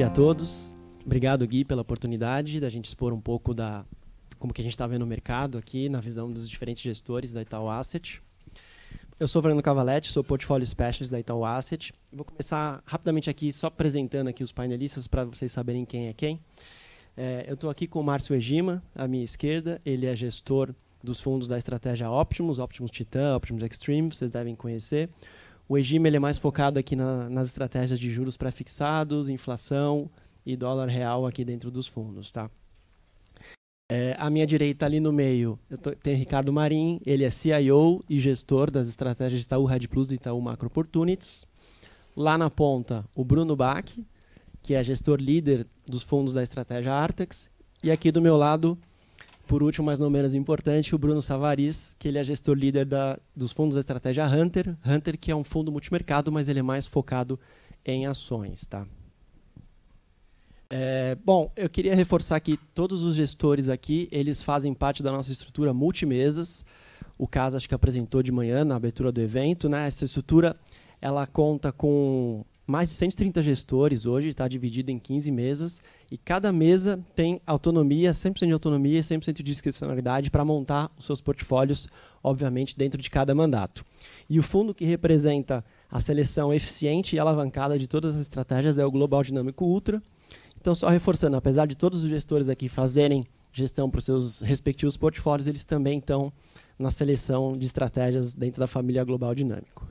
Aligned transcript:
dia 0.00 0.06
a 0.06 0.10
todos. 0.10 0.74
Obrigado, 1.04 1.46
Gui, 1.46 1.62
pela 1.62 1.82
oportunidade 1.82 2.58
da 2.58 2.70
gente 2.70 2.86
expor 2.86 3.12
um 3.12 3.20
pouco 3.20 3.52
da 3.52 3.84
como 4.38 4.50
que 4.50 4.62
a 4.62 4.64
gente 4.64 4.72
está 4.72 4.86
vendo 4.86 5.02
o 5.02 5.06
mercado 5.06 5.58
aqui, 5.58 5.90
na 5.90 6.00
visão 6.00 6.32
dos 6.32 6.48
diferentes 6.48 6.82
gestores 6.82 7.34
da 7.34 7.42
Itaú 7.42 7.68
Asset. 7.68 8.22
Eu 9.18 9.28
sou 9.28 9.42
Fernando 9.42 9.62
Cavaletti, 9.62 10.10
sou 10.10 10.24
Portfolio 10.24 10.66
Specialist 10.66 11.12
da 11.12 11.20
Itaú 11.20 11.44
Asset. 11.44 11.92
Vou 12.10 12.24
começar 12.24 12.82
rapidamente 12.86 13.28
aqui, 13.28 13.52
só 13.52 13.66
apresentando 13.66 14.28
aqui 14.28 14.42
os 14.42 14.50
painelistas 14.50 15.06
para 15.06 15.26
vocês 15.26 15.52
saberem 15.52 15.84
quem 15.84 16.08
é 16.08 16.14
quem. 16.14 16.40
É, 17.14 17.44
eu 17.46 17.52
estou 17.52 17.68
aqui 17.68 17.86
com 17.86 18.00
o 18.00 18.02
Márcio 18.02 18.34
Egima, 18.34 18.82
à 18.94 19.06
minha 19.06 19.22
esquerda. 19.22 19.82
Ele 19.84 20.06
é 20.06 20.16
gestor 20.16 20.74
dos 21.04 21.20
fundos 21.20 21.46
da 21.46 21.58
estratégia 21.58 22.10
Optimus, 22.10 22.58
Optimus 22.58 22.90
Titan, 22.90 23.36
Optimus 23.36 23.62
Extreme, 23.64 24.08
vocês 24.08 24.30
devem 24.30 24.56
conhecer. 24.56 25.10
O 25.70 25.78
Egima 25.78 26.08
ele 26.08 26.16
é 26.16 26.18
mais 26.18 26.36
focado 26.36 26.80
aqui 26.80 26.96
na, 26.96 27.30
nas 27.30 27.46
estratégias 27.46 27.96
de 27.96 28.10
juros 28.10 28.36
pré-fixados, 28.36 29.28
inflação 29.28 30.10
e 30.44 30.56
dólar 30.56 30.88
real 30.88 31.24
aqui 31.24 31.44
dentro 31.44 31.70
dos 31.70 31.86
fundos. 31.86 32.28
Tá? 32.32 32.50
É, 33.88 34.16
à 34.18 34.28
minha 34.28 34.44
direita, 34.44 34.84
ali 34.84 34.98
no 34.98 35.12
meio, 35.12 35.56
eu 35.70 35.78
tô, 35.78 35.92
tenho 35.92 36.18
Ricardo 36.18 36.52
Marim, 36.52 37.00
ele 37.06 37.22
é 37.22 37.30
CIO 37.30 38.04
e 38.10 38.18
gestor 38.18 38.68
das 38.68 38.88
estratégias 38.88 39.44
Itaú 39.44 39.64
Red 39.64 39.86
Plus 39.86 40.10
e 40.10 40.16
Itaú 40.16 40.40
Macro 40.40 40.66
Opportunities. 40.66 41.46
Lá 42.16 42.36
na 42.36 42.50
ponta, 42.50 43.04
o 43.14 43.24
Bruno 43.24 43.54
Bach, 43.54 43.96
que 44.60 44.74
é 44.74 44.82
gestor 44.82 45.20
líder 45.20 45.68
dos 45.86 46.02
fundos 46.02 46.34
da 46.34 46.42
estratégia 46.42 46.92
Artex. 46.92 47.48
E 47.80 47.92
aqui 47.92 48.10
do 48.10 48.20
meu 48.20 48.36
lado, 48.36 48.76
por 49.50 49.64
último, 49.64 49.86
mas 49.86 49.98
não 49.98 50.08
menos 50.08 50.32
importante, 50.32 50.94
o 50.94 50.98
Bruno 50.98 51.20
Savaris, 51.20 51.96
que 51.98 52.06
ele 52.06 52.18
é 52.18 52.22
gestor 52.22 52.54
líder 52.54 52.86
da, 52.86 53.18
dos 53.34 53.50
fundos 53.50 53.74
da 53.74 53.80
estratégia 53.80 54.24
Hunter. 54.24 54.76
Hunter, 54.86 55.18
que 55.18 55.28
é 55.28 55.34
um 55.34 55.42
fundo 55.42 55.72
multimercado, 55.72 56.30
mas 56.30 56.48
ele 56.48 56.60
é 56.60 56.62
mais 56.62 56.86
focado 56.86 57.36
em 57.84 58.06
ações. 58.06 58.64
Tá? 58.64 58.86
É, 60.70 61.16
bom, 61.24 61.50
eu 61.56 61.68
queria 61.68 61.96
reforçar 61.96 62.38
que 62.38 62.56
todos 62.72 63.02
os 63.02 63.16
gestores 63.16 63.68
aqui, 63.68 64.08
eles 64.12 64.40
fazem 64.40 64.72
parte 64.72 65.02
da 65.02 65.10
nossa 65.10 65.32
estrutura 65.32 65.74
multimesas. 65.74 66.64
O 67.18 67.26
caso 67.26 67.56
acho 67.56 67.68
que 67.68 67.74
apresentou 67.74 68.22
de 68.22 68.30
manhã 68.30 68.64
na 68.64 68.76
abertura 68.76 69.10
do 69.10 69.20
evento, 69.20 69.68
né? 69.68 69.84
Essa 69.88 70.04
estrutura, 70.04 70.54
ela 71.00 71.26
conta 71.26 71.72
com 71.72 72.44
mais 72.70 72.88
de 72.88 72.94
130 72.94 73.42
gestores 73.42 74.06
hoje, 74.06 74.28
está 74.28 74.46
dividida 74.46 74.92
em 74.92 74.98
15 74.98 75.30
mesas, 75.32 75.82
e 76.10 76.16
cada 76.16 76.52
mesa 76.52 77.04
tem 77.14 77.40
autonomia, 77.46 78.12
100% 78.12 78.46
de 78.46 78.52
autonomia 78.52 79.00
e 79.00 79.02
100% 79.02 79.32
de 79.34 79.42
discricionalidade 79.42 80.30
para 80.30 80.44
montar 80.44 80.90
os 80.96 81.04
seus 81.04 81.20
portfólios, 81.20 81.88
obviamente, 82.22 82.78
dentro 82.78 83.02
de 83.02 83.10
cada 83.10 83.34
mandato. 83.34 83.84
E 84.28 84.38
o 84.38 84.42
fundo 84.42 84.72
que 84.72 84.84
representa 84.84 85.64
a 85.90 86.00
seleção 86.00 86.54
eficiente 86.54 87.16
e 87.16 87.18
alavancada 87.18 87.78
de 87.78 87.88
todas 87.88 88.14
as 88.14 88.22
estratégias 88.22 88.78
é 88.78 88.86
o 88.86 88.90
Global 88.90 89.22
Dinâmico 89.22 89.64
Ultra, 89.64 90.00
então, 90.60 90.74
só 90.74 90.88
reforçando, 90.88 91.36
apesar 91.36 91.66
de 91.66 91.74
todos 91.74 92.04
os 92.04 92.10
gestores 92.10 92.48
aqui 92.48 92.68
fazerem 92.68 93.26
gestão 93.52 93.90
para 93.90 93.98
os 93.98 94.04
seus 94.04 94.40
respectivos 94.40 94.96
portfólios, 94.96 95.48
eles 95.48 95.64
também 95.64 95.98
estão 95.98 96.32
na 96.78 96.90
seleção 96.90 97.54
de 97.56 97.66
estratégias 97.66 98.34
dentro 98.34 98.60
da 98.60 98.66
família 98.66 99.02
Global 99.02 99.34
Dinâmico. 99.34 99.88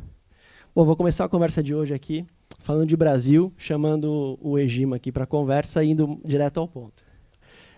Bom, 0.74 0.86
vou 0.86 0.96
começar 0.96 1.26
a 1.26 1.30
conversa 1.30 1.64
de 1.64 1.74
hoje 1.74 1.94
aqui 1.94 2.26
falando 2.60 2.88
de 2.88 2.96
Brasil, 2.96 3.52
chamando 3.58 4.38
o 4.42 4.60
Egima 4.60 4.98
aqui 4.98 5.12
para 5.12 5.26
conversa 5.26 5.84
indo 5.84 6.20
direto 6.24 6.60
ao 6.60 6.68
ponto. 6.68 7.04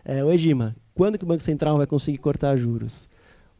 É, 0.03 0.23
o 0.23 0.31
Egima, 0.31 0.75
quando 0.93 1.17
que 1.17 1.23
o 1.23 1.27
Banco 1.27 1.43
Central 1.43 1.77
vai 1.77 1.87
conseguir 1.87 2.17
cortar 2.17 2.57
juros? 2.57 3.07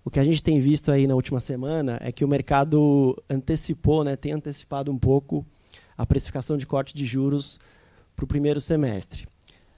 O 0.04 0.10
que 0.10 0.20
a 0.20 0.24
gente 0.24 0.42
tem 0.42 0.60
visto 0.60 0.92
aí 0.92 1.06
na 1.06 1.14
última 1.14 1.40
semana 1.40 1.98
é 2.02 2.12
que 2.12 2.26
o 2.26 2.28
mercado 2.28 3.16
antecipou, 3.30 4.04
né, 4.04 4.16
tem 4.16 4.32
antecipado 4.32 4.92
um 4.92 4.98
pouco 4.98 5.46
a 5.96 6.06
precificação 6.06 6.58
de 6.58 6.66
corte 6.66 6.96
de 6.96 7.06
juros 7.06 7.60
para 8.16 8.26
o 8.26 8.28
primeiro 8.28 8.60
semestre. 8.60 9.28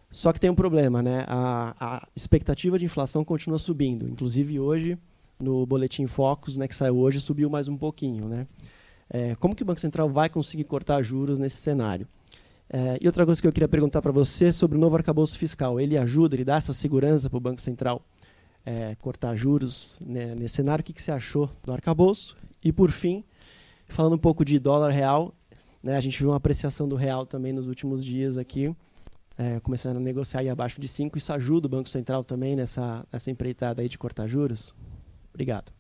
Só 0.10 0.32
que 0.32 0.40
tem 0.40 0.50
um 0.50 0.56
problema, 0.56 1.02
né? 1.02 1.26
A, 1.28 1.76
a, 1.80 2.08
expectativa 2.16 2.78
de 2.78 2.86
inflação 2.86 3.26
continua 3.26 3.58
subindo. 3.58 4.08
Inclusive 4.08 4.60
hoje, 4.60 4.98
no 5.40 5.66
boletim 5.66 6.06
Focus, 6.06 6.56
né, 6.56 6.68
que 6.68 6.76
saiu 6.76 6.98
hoje, 6.98 7.20
subiu 7.20 7.50
mais 7.50 7.68
um 7.68 7.76
pouquinho, 7.76 8.30
né? 8.30 8.48
É, 9.10 9.36
como 9.36 9.56
que 9.56 9.64
o 9.64 9.66
Banco 9.66 9.80
Central 9.80 10.10
vai 10.10 10.30
conseguir 10.30 10.64
cortar 10.64 11.02
juros 11.02 11.38
nesse 11.40 11.58
cenário? 11.58 12.08
É, 12.70 12.98
e 13.00 13.06
outra 13.08 13.26
coisa 13.26 13.42
que 13.42 13.48
eu 13.48 13.52
queria 13.52 13.68
perguntar 13.68 14.02
para 14.02 14.12
você 14.12 14.52
sobre 14.52 14.78
o 14.78 14.82
novo 14.82 14.96
arcabouço 14.96 15.38
fiscal. 15.38 15.80
Ele 15.80 15.98
ajuda, 15.98 16.36
ele 16.36 16.46
dá 16.46 16.56
essa 16.56 16.74
segurança 16.74 17.30
para 17.30 17.38
o 17.38 17.40
Banco 17.40 17.62
Central 17.62 18.02
é, 18.66 18.96
cortar 18.96 19.36
juros 19.36 20.00
né, 20.06 20.34
nesse 20.36 20.56
cenário? 20.56 20.82
O 20.82 20.86
que, 20.86 20.94
que 20.94 21.02
você 21.02 21.12
achou 21.12 21.50
do 21.64 21.72
arcabouço? 21.72 22.36
E, 22.64 22.72
por 22.72 22.92
fim, 22.92 23.24
falando 23.88 24.14
um 24.14 24.18
pouco 24.18 24.44
de 24.44 24.58
dólar 24.58 24.90
real, 24.90 25.34
né, 25.82 25.98
a 25.98 26.02
gente 26.02 26.18
viu 26.18 26.30
uma 26.30 26.38
apreciação 26.38 26.88
do 26.88 26.96
real 26.96 27.26
também 27.26 27.52
nos 27.54 27.68
últimos 27.68 28.04
dias 28.04 28.38
aqui, 28.38 28.74
é, 29.38 29.60
começando 29.60 29.98
a 29.98 30.00
negociar 30.00 30.42
aí 30.42 30.50
abaixo 30.50 30.80
de 30.80 30.88
5. 30.88 31.18
Isso 31.18 31.34
ajuda 31.34 31.68
o 31.68 31.70
Banco 31.70 31.90
Central 31.90 32.24
também 32.24 32.56
nessa, 32.56 33.06
nessa 33.12 33.30
empreitada 33.30 33.82
aí 33.82 33.90
de 33.90 33.98
cortar 33.98 34.28
juros? 34.28 34.74
Obrigado. 35.34 35.72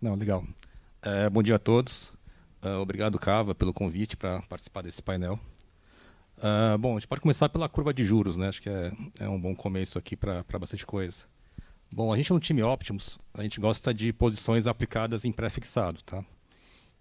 Não, 0.00 0.14
legal. 0.14 0.44
É, 1.02 1.30
bom 1.30 1.42
dia 1.42 1.56
a 1.56 1.58
todos. 1.58 2.12
Uh, 2.62 2.80
obrigado, 2.80 3.18
Cava, 3.18 3.54
pelo 3.54 3.72
convite 3.72 4.16
para 4.16 4.42
participar 4.42 4.82
desse 4.82 5.02
painel. 5.02 5.38
Uh, 6.38 6.76
bom, 6.78 6.92
a 6.92 7.00
gente 7.00 7.08
pode 7.08 7.20
começar 7.20 7.48
pela 7.48 7.68
curva 7.68 7.94
de 7.94 8.04
juros, 8.04 8.36
né? 8.36 8.48
Acho 8.48 8.60
que 8.60 8.68
é, 8.68 8.92
é 9.20 9.28
um 9.28 9.40
bom 9.40 9.54
começo 9.54 9.98
aqui 9.98 10.16
para 10.16 10.44
bastante 10.58 10.84
coisa. 10.84 11.24
Bom, 11.90 12.12
a 12.12 12.16
gente 12.16 12.32
no 12.32 12.40
time 12.40 12.62
Optimus, 12.62 13.18
a 13.32 13.42
gente 13.42 13.60
gosta 13.60 13.94
de 13.94 14.12
posições 14.12 14.66
aplicadas 14.66 15.24
em 15.24 15.32
pré-fixado, 15.32 16.02
tá? 16.02 16.24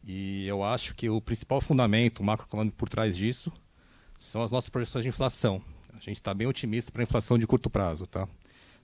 E 0.06 0.46
eu 0.48 0.64
acho 0.64 0.94
que 0.94 1.10
o 1.10 1.20
principal 1.20 1.60
fundamento 1.60 2.24
macroeconômico 2.24 2.78
por 2.78 2.88
trás 2.88 3.18
disso 3.18 3.52
são 4.20 4.44
as 4.44 4.52
nossas 4.52 4.70
projeções 4.70 5.04
de 5.04 5.10
inflação. 5.10 5.62
A 5.94 6.00
gente 6.00 6.18
está 6.18 6.34
bem 6.34 6.46
otimista 6.46 6.92
para 6.92 7.02
a 7.02 7.04
inflação 7.04 7.38
de 7.38 7.48
curto 7.48 7.70
prazo. 7.70 8.06
Tá? 8.06 8.28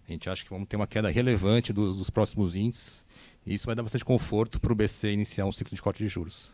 A 0.08 0.12
gente 0.12 0.28
acha 0.30 0.44
que 0.44 0.50
vamos 0.50 0.68
ter 0.68 0.76
uma 0.76 0.88
queda 0.88 1.10
relevante 1.10 1.72
dos, 1.72 1.98
dos 1.98 2.10
próximos 2.10 2.56
índices 2.56 3.06
e 3.46 3.54
isso 3.54 3.68
vai 3.68 3.76
dar 3.76 3.84
bastante 3.84 4.04
conforto 4.04 4.60
para 4.60 4.74
o 4.74 4.76
BC 4.76 5.12
iniciar 5.12 5.46
um 5.46 5.52
ciclo 5.52 5.76
de 5.76 5.82
corte 5.82 6.04
de 6.04 6.10
juros. 6.10 6.52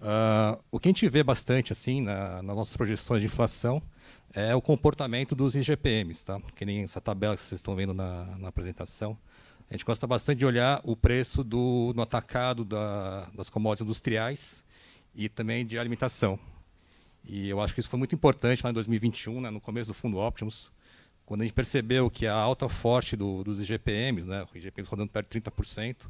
Uh, 0.00 0.62
o 0.70 0.78
que 0.78 0.88
a 0.88 0.90
gente 0.90 1.08
vê 1.08 1.22
bastante 1.22 1.72
assim 1.72 2.00
na, 2.00 2.40
nas 2.42 2.56
nossas 2.56 2.76
projeções 2.76 3.20
de 3.20 3.26
inflação 3.26 3.82
é 4.32 4.54
o 4.54 4.60
comportamento 4.60 5.34
dos 5.34 5.54
IGPMs, 5.54 6.24
tá? 6.24 6.40
que 6.54 6.64
nem 6.64 6.84
essa 6.84 7.00
tabela 7.00 7.34
que 7.34 7.42
vocês 7.42 7.58
estão 7.58 7.74
vendo 7.74 7.94
na, 7.94 8.24
na 8.38 8.48
apresentação. 8.48 9.18
A 9.68 9.74
gente 9.74 9.84
gosta 9.84 10.06
bastante 10.06 10.38
de 10.38 10.46
olhar 10.46 10.80
o 10.84 10.96
preço 10.96 11.42
do, 11.42 11.92
no 11.94 12.02
atacado 12.02 12.64
da, 12.64 13.26
das 13.34 13.48
commodities 13.48 13.86
industriais 13.86 14.64
e 15.14 15.28
também 15.28 15.66
de 15.66 15.78
alimentação. 15.78 16.38
E 17.24 17.48
eu 17.48 17.60
acho 17.60 17.74
que 17.74 17.80
isso 17.80 17.90
foi 17.90 17.98
muito 17.98 18.14
importante 18.14 18.62
lá 18.62 18.70
em 18.70 18.72
2021, 18.72 19.40
né, 19.40 19.50
no 19.50 19.60
começo 19.60 19.88
do 19.88 19.94
Fundo 19.94 20.18
Optimus, 20.18 20.70
quando 21.26 21.42
a 21.42 21.44
gente 21.44 21.52
percebeu 21.52 22.10
que 22.10 22.26
a 22.26 22.34
alta 22.34 22.68
forte 22.68 23.14
do, 23.14 23.44
dos 23.44 23.60
IGPMs, 23.60 24.30
né, 24.30 24.46
o 24.54 24.56
IGPM 24.56 24.88
rodando 24.88 25.10
perto 25.10 25.30
de 25.30 25.40
30%, 25.40 26.06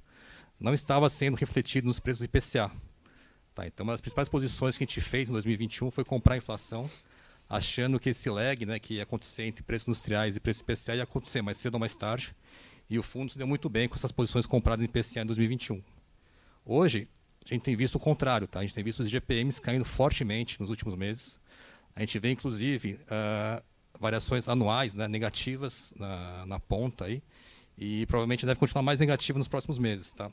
não 0.61 0.73
estava 0.73 1.09
sendo 1.09 1.37
refletido 1.37 1.89
nos 1.89 1.99
preços 1.99 2.21
do 2.21 2.25
IPCA. 2.27 2.71
Tá, 3.59 3.67
então, 3.67 3.83
uma 3.83 3.93
das 3.93 4.01
principais 4.01 4.29
posições 4.29 4.79
que 4.79 4.85
a 4.85 4.87
gente 4.87 5.01
fez 5.01 5.29
em 5.29 5.33
2021 5.33 5.91
foi 5.91 6.05
comprar 6.05 6.35
a 6.35 6.37
inflação, 6.37 6.89
achando 7.49 7.99
que 7.99 8.11
esse 8.11 8.31
lag 8.31 8.65
né, 8.65 8.79
que 8.79 8.95
ia 8.95 9.03
acontecer 9.03 9.43
entre 9.43 9.65
preços 9.65 9.89
industriais 9.89 10.37
e 10.37 10.41
preços 10.41 10.63
IPCA 10.63 10.95
ia 10.95 11.03
acontecer 11.03 11.43
mais 11.43 11.59
cedo 11.59 11.75
ou 11.75 11.81
mais 11.81 11.97
tarde, 11.97 12.37
e 12.89 12.97
o 13.01 13.03
fundo 13.03 13.33
se 13.33 13.37
deu 13.37 13.49
muito 13.49 13.69
bem 13.69 13.89
com 13.89 13.97
essas 13.97 14.13
posições 14.13 14.47
compradas 14.47 14.85
em 14.85 14.89
PCA 14.89 15.23
em 15.23 15.27
2021. 15.27 15.83
Hoje, 16.65 17.09
a 17.45 17.53
gente 17.53 17.63
tem 17.63 17.75
visto 17.75 17.97
o 17.97 17.99
contrário, 17.99 18.47
tá? 18.47 18.61
A 18.61 18.63
gente 18.63 18.75
tem 18.75 18.85
visto 18.85 19.01
os 19.01 19.11
GPMs 19.11 19.61
caindo 19.61 19.85
fortemente 19.85 20.61
nos 20.61 20.71
últimos 20.71 20.95
meses. 20.95 21.37
A 21.97 22.01
gente 22.01 22.17
vê, 22.21 22.31
inclusive, 22.31 22.93
uh, 22.93 23.61
variações 23.99 24.49
anuais 24.49 24.95
né, 24.95 25.09
negativas 25.09 25.93
na, 25.97 26.47
na, 26.47 26.61
ponta 26.61 27.07
aí, 27.07 27.21
e 27.77 28.07
provavelmente 28.07 28.47
deve 28.47 28.61
continuar 28.61 28.85
mais 28.85 29.01
negativo 29.01 29.37
nos 29.37 29.49
próximos 29.49 29.81
meses. 29.81 30.13
Tá? 30.13 30.31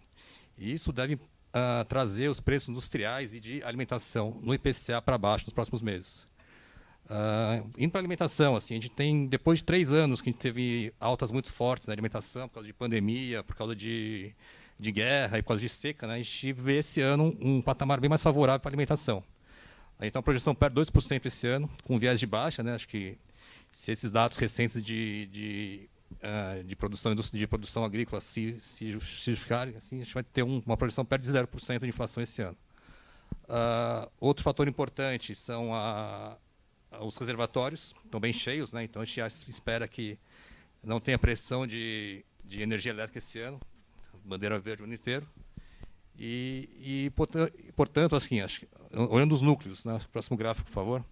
E 0.60 0.72
isso 0.72 0.94
deve 0.94 1.18
uh, 1.56 1.86
trazer 1.86 2.30
os 2.30 2.42
preços 2.42 2.70
industriais 2.70 3.34
e 3.34 3.40
de 3.40 3.64
alimentação 3.64 4.38
no 4.44 4.54
IPCA 4.54 5.02
para 5.02 5.18
baixo 5.18 5.46
nos 5.46 5.54
próximos 5.54 5.82
meses. 5.82 6.28
Uh, 7.06 7.70
indo 7.78 7.92
para 7.92 8.02
alimentação, 8.02 8.56
assim, 8.56 8.74
a 8.74 8.78
gente 8.78 8.90
tem, 8.90 9.28
depois 9.28 9.60
de 9.60 9.64
três 9.64 9.92
anos 9.92 10.22
que 10.22 10.30
a 10.30 10.32
gente 10.32 10.42
teve 10.42 10.94
altas 11.00 11.32
muito 11.32 11.52
fortes 11.52 11.88
na 11.88 11.94
alimentação, 11.94 12.48
por 12.48 12.56
causa 12.56 12.68
de 12.68 12.74
pandemia, 12.74 13.44
por 13.44 13.56
causa 13.56 13.76
de, 13.76 14.34
de 14.80 14.92
guerra 14.92 15.38
e 15.38 15.42
por 15.42 15.50
causa 15.50 15.62
de 15.62 15.70
seca, 15.70 16.08
né, 16.08 16.16
a 16.16 16.18
gente 16.18 16.52
vê 16.54 16.80
esse 16.80 17.02
ano 17.02 17.36
um, 17.40 17.58
um 17.58 17.62
patamar 17.62 18.00
bem 18.00 18.10
mais 18.10 18.22
favorável 18.22 18.60
para 18.60 18.70
a 18.70 18.72
alimentação. 18.72 19.24
A 20.14 20.22
projeção 20.22 20.54
perto 20.54 20.74
de 20.74 20.92
2% 20.92 21.26
esse 21.26 21.48
ano, 21.48 21.70
com 21.84 21.98
viés 21.98 22.20
de 22.20 22.26
baixa, 22.26 22.62
né, 22.62 22.74
acho 22.74 22.88
que 22.88 23.18
se 23.72 23.92
esses 23.92 24.12
dados 24.12 24.38
recentes 24.38 24.84
de, 24.84 25.28
de, 25.28 25.90
uh, 26.12 26.64
de, 26.64 26.76
produção, 26.76 27.14
de 27.16 27.48
produção 27.48 27.84
agrícola 27.84 28.22
se, 28.22 28.60
se, 28.60 28.92
justificarem, 28.92 29.76
assim, 29.76 29.98
a 30.02 30.04
gente 30.04 30.14
vai 30.14 30.24
ter 30.24 30.44
um, 30.44 30.62
uma 30.66 30.78
projeção 30.78 31.06
perto 31.06 31.24
de 31.24 31.32
0% 31.32 31.80
de 31.80 31.88
inflação 31.88 32.24
esse 32.24 32.42
ano. 32.42 32.58
Uh, 33.44 34.10
outro 34.20 34.44
fator 34.44 34.68
importante 34.68 35.36
são 35.36 35.74
a, 35.74 36.38
os 37.02 37.16
reservatórios 37.18 37.94
estão 38.04 38.20
bem 38.20 38.34
cheios, 38.34 38.74
né? 38.74 38.84
então 38.84 39.02
a 39.02 39.06
gente 39.06 39.22
espera 39.48 39.88
que 39.88 40.18
não 40.84 41.00
tenha 41.00 41.18
pressão 41.18 41.68
de, 41.68 42.24
de 42.44 42.62
energia 42.62 42.92
elétrica 42.92 43.20
esse 43.20 43.40
ano, 43.40 43.60
bandeira 44.24 44.58
verde 44.60 44.84
o 44.84 44.86
ano 44.86 44.94
inteiro. 44.94 45.28
E, 46.18 46.70
e 46.80 47.72
portanto, 47.76 48.16
assim, 48.16 48.40
acho, 48.40 48.66
olhando 49.10 49.34
os 49.34 49.42
núcleos, 49.42 49.84
né? 49.84 50.00
próximo 50.12 50.38
gráfico, 50.38 50.68
por 50.68 50.74
favor. 50.74 51.06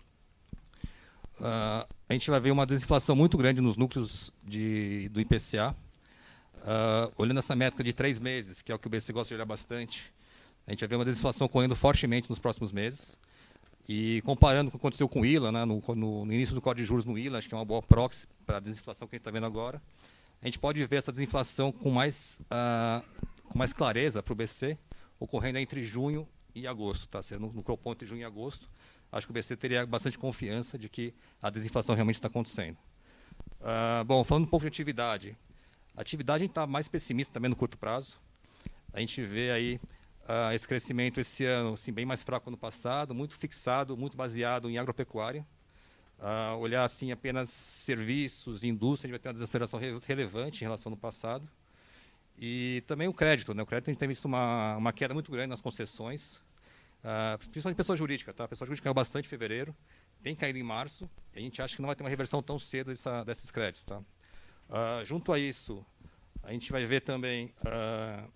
Uh, 1.40 1.93
a 2.07 2.13
gente 2.13 2.29
vai 2.29 2.39
ver 2.39 2.51
uma 2.51 2.65
desinflação 2.65 3.15
muito 3.15 3.38
grande 3.38 3.61
nos 3.61 3.77
núcleos 3.77 4.31
de, 4.44 5.09
do 5.09 5.21
IPCA. 5.21 5.71
Uh, 5.71 6.65
ah, 6.65 7.11
olhando 7.17 7.39
essa 7.39 7.55
métrica 7.55 7.83
de 7.83 7.91
três 7.91 8.19
meses, 8.19 8.61
que 8.61 8.71
é 8.71 8.75
o 8.75 8.79
que 8.79 8.88
o 8.88 8.89
BC 8.89 9.11
gosta 9.11 9.29
de 9.29 9.35
olhar 9.35 9.45
bastante, 9.45 10.13
a 10.65 10.71
gente 10.71 10.79
vai 10.79 10.88
ver 10.89 10.95
uma 10.95 11.05
desinflação 11.05 11.47
correndo 11.47 11.75
fortemente 11.75 12.29
nos 12.29 12.39
próximos 12.39 12.71
meses. 12.71 13.17
E 13.88 14.21
comparando 14.21 14.71
com 14.71 14.77
o 14.77 14.79
que 14.79 14.81
aconteceu 14.81 15.09
com 15.09 15.21
o 15.21 15.25
ILA, 15.25 15.51
né, 15.51 15.65
no, 15.65 15.83
no, 15.89 16.25
no, 16.25 16.33
início 16.33 16.55
do 16.55 16.61
código 16.61 16.81
de 16.81 16.88
juros 16.88 17.03
no 17.03 17.17
ILA, 17.17 17.39
acho 17.39 17.50
que 17.50 17.53
é 17.53 17.57
uma 17.57 17.65
boa 17.65 17.81
proxy 17.81 18.27
para 18.45 18.57
a 18.57 18.59
desinflação 18.59 19.07
que 19.07 19.15
a 19.15 19.17
gente 19.17 19.21
está 19.21 19.31
vendo 19.31 19.45
agora, 19.45 19.81
a 20.41 20.45
gente 20.45 20.57
pode 20.57 20.83
ver 20.85 20.97
essa 20.97 21.11
desinflação 21.11 21.71
com 21.71 21.89
mais, 21.89 22.39
uh, 22.44 23.03
com 23.44 23.57
mais 23.57 23.73
clareza 23.73 24.23
para 24.23 24.31
o 24.31 24.35
BC, 24.35 24.77
ocorrendo 25.19 25.57
entre 25.57 25.83
junho 25.83 26.27
e 26.56 26.65
agosto, 26.65 27.07
tá? 27.07 27.19
no, 27.38 27.51
no 27.51 27.61
Cropon 27.61 27.91
entre 27.91 28.07
junho 28.07 28.21
e 28.21 28.25
agosto. 28.25 28.69
Acho 29.13 29.27
que 29.27 29.31
o 29.31 29.33
BC 29.33 29.56
teria 29.56 29.86
bastante 29.86 30.18
confiança 30.18 30.75
de 30.75 30.89
que 30.89 31.13
a 31.39 31.51
desinflação 31.51 31.94
realmente 31.94 32.15
está 32.15 32.27
acontecendo. 32.27 32.77
Uh, 33.62 34.04
bom, 34.04 34.24
falando 34.24 34.45
um 34.45 34.48
pouco 34.48 34.63
de 34.63 34.68
atividade. 34.68 35.38
A 35.95 36.01
atividade 36.01 36.44
está 36.45 36.65
mais 36.65 36.88
pessimista 36.88 37.31
também 37.31 37.48
no 37.48 37.56
curto 37.56 37.77
prazo. 37.77 38.19
A 38.92 39.00
gente 39.00 39.21
vê 39.21 39.51
aí 39.51 39.80
uh, 40.24 40.51
esse 40.54 40.68
crescimento 40.68 41.19
esse 41.19 41.45
ano 41.45 41.74
assim, 41.74 41.94
bem 41.94 42.06
mais 42.06 42.24
fraco 42.24 42.50
no 42.50 42.57
passado, 42.57 43.13
muito 43.13 43.36
fixado, 43.38 43.95
muito 43.95 44.18
baseado 44.18 44.68
em 44.68 44.80
agropecuária. 44.80 45.45
Uh, 46.18 46.57
olhar 46.57 46.83
assim 46.83 47.12
apenas 47.12 47.50
serviços, 47.50 48.63
indústria, 48.63 49.07
a 49.07 49.09
gente 49.09 49.19
vai 49.19 49.19
ter 49.19 49.30
uma 49.30 49.33
desaceleração 49.33 49.80
re 49.80 50.00
relevante 50.07 50.63
em 50.63 50.66
relação 50.66 50.92
ao 50.92 50.98
passado. 50.98 51.48
E 52.38 52.83
também 52.88 53.07
o 53.07 53.13
crédito. 53.13 53.54
Né? 53.54 53.62
O 53.62 53.66
crédito 53.66 53.89
a 53.89 53.92
gente 53.92 54.00
tem 54.00 54.07
visto 54.07 54.25
uma, 54.25 54.75
uma 54.75 54.92
queda 54.92 55.13
muito 55.13 55.31
grande 55.31 55.48
nas 55.48 55.62
concessões, 55.62 56.42
uh, 57.03 57.38
principalmente 57.50 57.77
pessoa 57.77 57.97
jurídica. 57.97 58.33
Tá? 58.33 58.45
A 58.45 58.47
pessoa 58.47 58.65
jurídica 58.65 58.85
caiu 58.85 58.94
bastante 58.94 59.25
em 59.25 59.29
fevereiro, 59.29 59.75
tem 60.21 60.35
caído 60.35 60.57
em 60.57 60.63
março, 60.63 61.09
e 61.33 61.39
a 61.39 61.41
gente 61.41 61.61
acha 61.61 61.75
que 61.75 61.81
não 61.81 61.88
vai 61.88 61.95
ter 61.95 62.03
uma 62.03 62.09
reversão 62.09 62.41
tão 62.41 62.57
cedo 62.57 62.88
dessa, 62.88 63.23
desses 63.23 63.51
créditos. 63.51 63.83
Tá? 63.83 64.00
Uh, 64.00 65.05
junto 65.05 65.31
a 65.31 65.39
isso, 65.39 65.85
a 66.41 66.51
gente 66.51 66.71
vai 66.71 66.85
ver 66.85 67.01
também 67.01 67.53
uh, 67.65 68.31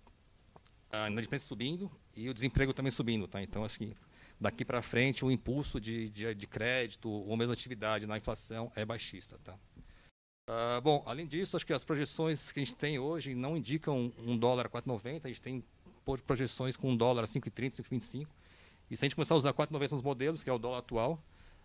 a 0.91 1.09
inadimplência 1.09 1.47
subindo 1.47 1.91
e 2.15 2.29
o 2.29 2.33
desemprego 2.33 2.73
também 2.73 2.91
subindo. 2.91 3.27
Tá? 3.27 3.41
Então, 3.41 3.63
acho 3.63 3.79
que 3.79 3.95
daqui 4.39 4.63
para 4.63 4.81
frente 4.81 5.25
o 5.25 5.31
impulso 5.31 5.79
de, 5.79 6.09
de, 6.09 6.33
de, 6.33 6.47
crédito 6.47 7.09
ou 7.09 7.35
mesmo 7.35 7.53
atividade 7.53 8.05
na 8.05 8.17
inflação 8.17 8.71
é 8.75 8.85
baixista. 8.85 9.39
Tá? 9.43 9.57
Uh, 10.49 10.81
bom, 10.81 11.03
além 11.05 11.27
disso, 11.27 11.57
acho 11.57 11.65
que 11.65 11.73
as 11.73 11.83
projeções 11.83 12.51
que 12.51 12.59
a 12.59 12.63
gente 12.63 12.75
tem 12.75 12.99
hoje 12.99 13.35
não 13.35 13.57
indicam 13.57 14.13
um 14.19 14.37
dólar 14.37 14.67
a 14.67 14.69
4,90, 14.69 15.25
a 15.25 15.27
gente 15.27 15.41
tem 15.41 15.63
projeções 16.25 16.77
com 16.77 16.91
um 16.91 16.95
dólar 16.95 17.23
a 17.23 17.27
5,30, 17.27 17.81
5,25. 17.81 18.27
E 18.89 18.95
se 18.95 19.03
a 19.03 19.05
gente 19.05 19.15
começar 19.15 19.35
a 19.35 19.37
usar 19.37 19.53
4,90 19.53 19.91
nos 19.91 20.01
modelos, 20.01 20.43
que 20.43 20.49
é 20.49 20.53
o 20.53 20.57
dólar 20.57 20.79
atual, 20.79 21.21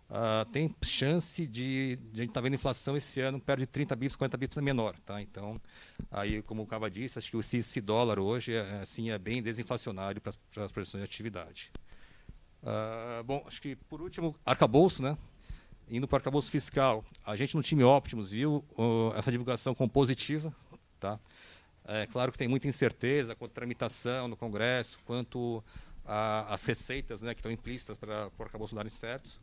Uh, 0.09 0.45
tem 0.51 0.75
chance 0.83 1.47
de, 1.47 1.95
de, 1.95 2.13
a 2.13 2.17
gente 2.17 2.29
estar 2.29 2.33
tá 2.33 2.41
vendo 2.41 2.53
inflação 2.53 2.95
esse 2.95 3.19
ano 3.19 3.39
perto 3.39 3.61
de 3.61 3.65
30 3.65 3.95
bips, 3.95 4.15
40 4.15 4.37
bips 4.37 4.57
é 4.57 4.61
menor, 4.61 4.95
tá? 4.99 5.19
Então, 5.21 5.59
aí 6.11 6.41
como 6.43 6.61
o 6.61 6.67
Cava 6.67 6.91
disse, 6.91 7.17
acho 7.17 7.31
que 7.31 7.37
esse 7.37 7.81
dólar 7.81 8.19
hoje 8.19 8.53
é, 8.53 8.81
assim 8.81 9.09
é 9.09 9.17
bem 9.17 9.41
desinflacionário 9.41 10.21
para 10.21 10.33
as 10.63 10.71
projeções 10.71 11.01
de 11.01 11.05
atividade. 11.05 11.71
Uh, 12.61 13.23
bom, 13.23 13.43
acho 13.47 13.61
que 13.61 13.75
por 13.75 14.01
último, 14.01 14.35
arcabouço, 14.45 15.01
né? 15.01 15.17
Indo 15.89 16.07
para 16.07 16.17
o 16.17 16.19
arcabouço 16.19 16.51
fiscal, 16.51 17.03
a 17.25 17.35
gente 17.35 17.55
no 17.55 17.63
time 17.63 17.83
Optimus 17.83 18.29
viu 18.29 18.63
uh, 18.77 19.13
essa 19.15 19.31
divulgação 19.31 19.73
como 19.73 19.89
positiva, 19.89 20.53
tá? 20.99 21.19
É 21.85 22.05
claro 22.05 22.31
que 22.31 22.37
tem 22.37 22.47
muita 22.47 22.67
incerteza 22.67 23.35
quanto 23.35 23.51
à 23.51 23.55
tramitação 23.55 24.27
no 24.27 24.37
Congresso, 24.37 24.99
quanto 25.05 25.63
às 26.05 26.65
receitas 26.65 27.21
né, 27.21 27.33
que 27.33 27.39
estão 27.39 27.51
implícitas 27.51 27.97
para 27.97 28.29
o 28.37 28.43
arcabouço 28.43 28.75
darem 28.75 28.89
certo. 28.89 29.39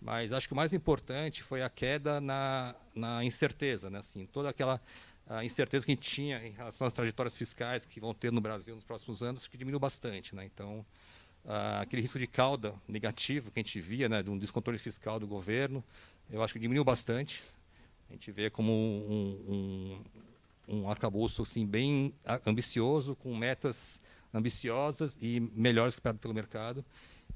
Mas 0.00 0.32
acho 0.32 0.46
que 0.46 0.52
o 0.52 0.56
mais 0.56 0.74
importante 0.74 1.42
foi 1.42 1.62
a 1.62 1.70
queda 1.70 2.20
na, 2.20 2.74
na 2.94 3.24
incerteza, 3.24 3.88
né? 3.88 3.98
assim, 3.98 4.26
toda 4.26 4.50
aquela 4.50 4.80
incerteza 5.42 5.84
que 5.84 5.92
a 5.92 5.94
gente 5.94 6.08
tinha 6.08 6.46
em 6.46 6.52
relação 6.52 6.86
às 6.86 6.92
trajetórias 6.92 7.36
fiscais 7.36 7.84
que 7.84 7.98
vão 7.98 8.14
ter 8.14 8.30
no 8.30 8.40
Brasil 8.40 8.74
nos 8.74 8.84
próximos 8.84 9.22
anos, 9.22 9.48
que 9.48 9.56
diminuiu 9.56 9.80
bastante. 9.80 10.36
Né? 10.36 10.44
Então, 10.44 10.86
uh, 11.44 11.80
aquele 11.80 12.02
risco 12.02 12.18
de 12.18 12.26
cauda 12.26 12.74
negativo 12.86 13.50
que 13.50 13.58
a 13.58 13.62
gente 13.62 13.80
via, 13.80 14.08
né, 14.08 14.22
de 14.22 14.30
um 14.30 14.38
descontrole 14.38 14.78
fiscal 14.78 15.18
do 15.18 15.26
governo, 15.26 15.82
eu 16.30 16.42
acho 16.42 16.52
que 16.52 16.60
diminuiu 16.60 16.84
bastante. 16.84 17.42
A 18.08 18.12
gente 18.12 18.30
vê 18.30 18.48
como 18.48 18.72
um, 18.72 19.98
um, 20.68 20.76
um 20.76 20.90
arcabouço 20.90 21.42
assim, 21.42 21.66
bem 21.66 22.14
ambicioso, 22.44 23.16
com 23.16 23.36
metas 23.36 24.00
ambiciosas 24.32 25.18
e 25.20 25.40
melhores 25.54 25.94
que 25.94 26.00
pelo 26.00 26.34
mercado. 26.34 26.84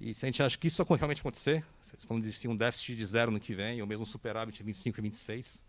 E 0.01 0.15
se 0.15 0.25
a 0.25 0.29
gente 0.29 0.43
acha 0.43 0.57
que 0.57 0.69
isso 0.69 0.83
realmente 0.83 1.21
acontecer, 1.21 1.65
vocês 1.81 2.05
falando 2.05 2.25
de 2.25 2.49
um 2.49 2.57
déficit 2.57 2.97
de 2.97 3.07
zero 3.07 3.31
no 3.31 3.41
que 3.41 3.55
vem, 3.55 3.81
ou 3.81 3.87
mesmo 3.87 4.03
um 4.03 4.07
superávit 4.07 4.57
de 4.57 4.63
25 4.63 4.99
e 4.99 5.03
26, 5.03 5.65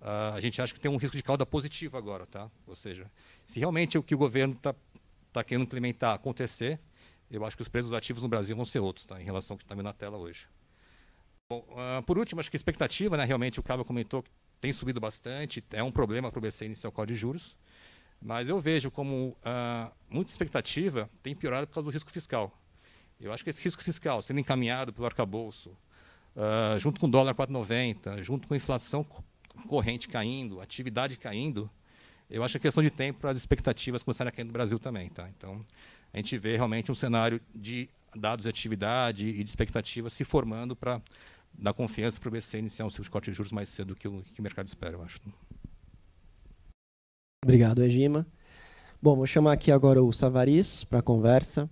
uh, 0.00 0.34
a 0.34 0.40
gente 0.40 0.60
acha 0.62 0.72
que 0.72 0.80
tem 0.80 0.90
um 0.90 0.96
risco 0.96 1.16
de 1.16 1.22
cauda 1.22 1.44
positivo 1.44 1.96
agora. 1.96 2.26
Tá? 2.26 2.50
Ou 2.66 2.76
seja, 2.76 3.10
se 3.44 3.58
realmente 3.58 3.98
o 3.98 4.02
que 4.02 4.14
o 4.14 4.18
governo 4.18 4.54
está 4.54 4.74
tá 5.32 5.42
querendo 5.42 5.62
implementar 5.62 6.14
acontecer, 6.14 6.78
eu 7.30 7.44
acho 7.44 7.56
que 7.56 7.62
os 7.62 7.68
preços 7.68 7.92
ativos 7.92 8.22
no 8.22 8.28
Brasil 8.28 8.54
vão 8.54 8.64
ser 8.64 8.78
outros, 8.78 9.04
tá? 9.04 9.20
em 9.20 9.24
relação 9.24 9.54
ao 9.54 9.58
que 9.58 9.64
está 9.64 9.74
na 9.74 9.92
tela 9.92 10.16
hoje. 10.16 10.46
Bom, 11.48 11.64
uh, 11.70 12.02
por 12.02 12.18
último, 12.18 12.40
acho 12.40 12.50
que 12.50 12.56
a 12.56 12.58
expectativa, 12.58 13.16
né, 13.16 13.24
realmente 13.24 13.60
o 13.60 13.62
Cabo 13.62 13.84
comentou 13.84 14.22
que 14.22 14.30
tem 14.60 14.72
subido 14.72 15.00
bastante, 15.00 15.62
é 15.72 15.82
um 15.82 15.92
problema 15.92 16.30
para 16.30 16.38
o 16.38 16.42
BC 16.42 16.66
iniciar 16.66 16.88
o 16.88 16.92
código 16.92 17.14
de 17.14 17.20
juros, 17.20 17.56
mas 18.20 18.48
eu 18.48 18.58
vejo 18.58 18.90
como 18.90 19.36
uh, 19.42 19.92
muita 20.08 20.30
expectativa 20.30 21.08
tem 21.22 21.34
piorado 21.34 21.66
por 21.66 21.74
causa 21.74 21.90
do 21.90 21.92
risco 21.92 22.10
fiscal. 22.10 22.56
Eu 23.20 23.32
acho 23.32 23.42
que 23.42 23.50
esse 23.50 23.62
risco 23.62 23.82
fiscal 23.82 24.20
sendo 24.20 24.40
encaminhado 24.40 24.92
pelo 24.92 25.06
arcabouço, 25.06 25.70
uh, 25.70 26.78
junto 26.78 27.00
com 27.00 27.06
o 27.06 27.10
dólar 27.10 27.34
4,90, 27.34 28.22
junto 28.22 28.46
com 28.48 28.54
a 28.54 28.56
inflação 28.56 29.04
corrente 29.66 30.08
caindo, 30.08 30.60
atividade 30.60 31.16
caindo, 31.18 31.70
eu 32.28 32.42
acho 32.42 32.52
que 32.52 32.58
é 32.58 32.60
questão 32.60 32.82
de 32.82 32.90
tempo 32.90 33.20
para 33.20 33.30
as 33.30 33.36
expectativas 33.36 34.02
começarem 34.02 34.28
a 34.28 34.32
cair 34.32 34.44
no 34.44 34.52
Brasil 34.52 34.78
também. 34.78 35.08
Tá? 35.08 35.28
Então, 35.36 35.64
a 36.12 36.16
gente 36.16 36.36
vê 36.38 36.56
realmente 36.56 36.90
um 36.90 36.94
cenário 36.94 37.40
de 37.54 37.88
dados 38.14 38.44
de 38.44 38.48
atividade 38.48 39.28
e 39.28 39.44
de 39.44 39.48
expectativas 39.48 40.12
se 40.12 40.24
formando 40.24 40.74
para 40.74 41.00
dar 41.52 41.72
confiança 41.72 42.20
para 42.20 42.28
o 42.28 42.32
BC 42.32 42.58
iniciar 42.58 42.84
um 42.84 42.90
ciclo 42.90 43.04
de 43.04 43.10
corte 43.10 43.30
de 43.30 43.36
juros 43.36 43.52
mais 43.52 43.68
cedo 43.68 43.88
do 43.88 43.96
que 43.96 44.08
o, 44.08 44.22
que 44.22 44.40
o 44.40 44.42
mercado 44.42 44.66
espera, 44.66 44.94
eu 44.94 45.02
acho. 45.02 45.20
Obrigado, 47.46 47.80
Egima. 47.84 48.26
Bom, 49.00 49.14
vou 49.14 49.24
chamar 49.24 49.52
aqui 49.52 49.70
agora 49.70 50.02
o 50.02 50.12
Savaris 50.12 50.82
para 50.82 50.98
a 50.98 51.02
conversa 51.02 51.70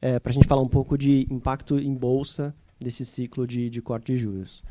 é, 0.00 0.18
para 0.18 0.30
a 0.30 0.32
gente 0.32 0.48
falar 0.48 0.62
um 0.62 0.68
pouco 0.68 0.96
de 0.96 1.26
impacto 1.30 1.78
em 1.78 1.94
bolsa 1.94 2.54
desse 2.80 3.04
ciclo 3.04 3.46
de, 3.46 3.68
de 3.68 3.82
corte 3.82 4.14
de 4.14 4.16
juros. 4.16 4.64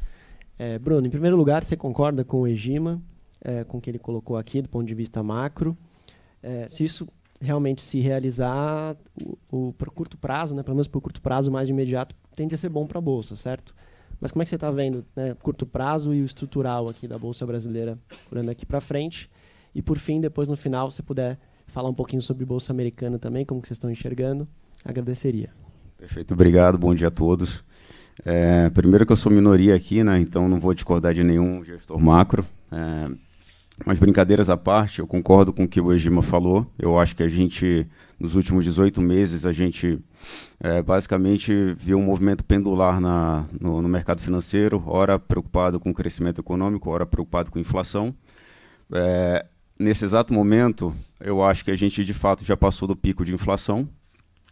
É, 0.58 0.80
Bruno, 0.80 1.06
em 1.06 1.12
primeiro 1.12 1.38
lugar, 1.38 1.64
você 1.64 1.78
concorda 1.78 2.26
com 2.26 2.42
o 2.42 2.48
Egima, 2.48 3.00
é, 3.40 3.64
com 3.64 3.78
o 3.78 3.82
que 3.82 3.92
ele 3.92 4.00
colocou 4.00 4.36
aqui 4.36 4.64
do 4.64 4.68
ponto 4.68 4.88
de 4.88 4.96
vista 4.96 5.22
macro? 5.22 5.78
É, 6.42 6.66
se 6.68 6.84
isso 6.86 7.08
realmente 7.40 7.84
se 7.84 8.00
realizar, 8.00 8.98
o, 9.52 9.68
o, 9.68 9.74
curto 9.94 10.18
prazo, 10.18 10.56
né, 10.56 10.64
pelo 10.64 10.74
menos 10.74 10.88
por 10.88 11.02
curto 11.02 11.22
prazo 11.22 11.52
mais 11.52 11.70
imediato, 11.70 12.16
tende 12.36 12.56
a 12.56 12.58
ser 12.58 12.70
bom 12.70 12.88
para 12.88 12.98
a 12.98 13.02
bolsa, 13.02 13.36
certo? 13.36 13.76
Mas 14.20 14.32
como 14.32 14.42
é 14.42 14.46
que 14.46 14.50
você 14.50 14.56
está 14.56 14.72
vendo 14.72 15.06
né, 15.16 15.36
curto 15.36 15.68
prazo 15.68 16.16
e 16.16 16.22
o 16.24 16.26
estrutural 16.26 16.90
aqui 16.90 17.08
da 17.08 17.20
bolsa 17.20 17.46
brasileira 17.46 17.96
olhando 18.32 18.50
aqui 18.50 18.66
para 18.66 18.82
frente? 18.82 19.30
E 19.74 19.82
por 19.82 19.98
fim, 19.98 20.20
depois 20.20 20.50
no 20.50 20.56
final, 20.56 20.90
se 20.90 21.02
puder 21.02 21.40
falar 21.68 21.90
um 21.90 21.94
pouquinho 21.94 22.22
sobre 22.22 22.46
bolsa 22.46 22.74
americana 22.74 23.18
também, 23.18 23.46
como 23.46 23.62
que 23.62 23.68
vocês 23.68 23.76
estão 23.76 23.90
enxergando 23.90 24.48
agradeceria. 24.84 25.50
Perfeito, 25.98 26.34
obrigado, 26.34 26.78
bom 26.78 26.94
dia 26.94 27.08
a 27.08 27.12
todos. 27.12 27.64
É, 28.26 28.70
primeiro 28.72 29.06
que 29.06 29.12
eu 29.12 29.16
sou 29.16 29.32
minoria 29.32 29.76
aqui, 29.76 30.04
né, 30.04 30.20
então 30.20 30.48
não 30.48 30.60
vou 30.60 30.74
discordar 30.74 31.14
de 31.14 31.24
nenhum 31.24 31.64
gestor 31.64 32.00
macro. 32.00 32.46
É, 32.72 33.10
mas 33.86 33.98
brincadeiras 33.98 34.50
à 34.50 34.58
parte, 34.58 35.00
eu 35.00 35.08
concordo 35.08 35.52
com 35.52 35.64
o 35.64 35.68
que 35.68 35.82
o 35.82 35.92
Egima 35.92 36.22
falou. 36.22 36.68
Eu 36.78 37.00
acho 37.00 37.16
que 37.16 37.24
a 37.24 37.28
gente, 37.28 37.88
nos 38.20 38.36
últimos 38.36 38.64
18 38.64 39.02
meses, 39.02 39.46
a 39.46 39.52
gente 39.52 40.00
é, 40.60 40.82
basicamente 40.82 41.76
viu 41.80 41.98
um 41.98 42.04
movimento 42.04 42.44
pendular 42.44 43.00
na, 43.00 43.46
no, 43.60 43.82
no, 43.82 43.90
mercado 43.90 44.22
financeiro, 44.22 44.84
ora 44.86 45.18
preocupado 45.18 45.80
com 45.80 45.90
o 45.90 45.94
crescimento 45.94 46.42
econômico, 46.42 46.92
ora 46.92 47.06
preocupado 47.06 47.50
com 47.50 47.58
inflação. 47.58 48.14
É, 48.94 49.46
nesse 49.82 50.06
exato 50.06 50.34
momento, 50.34 50.96
eu 51.20 51.44
acho 51.44 51.66
que 51.66 51.72
a 51.72 51.76
gente 51.76 52.06
de 52.06 52.14
fato 52.14 52.46
já 52.46 52.56
passou 52.56 52.88
do 52.88 52.96
pico 52.96 53.26
de 53.26 53.34
inflação 53.34 53.90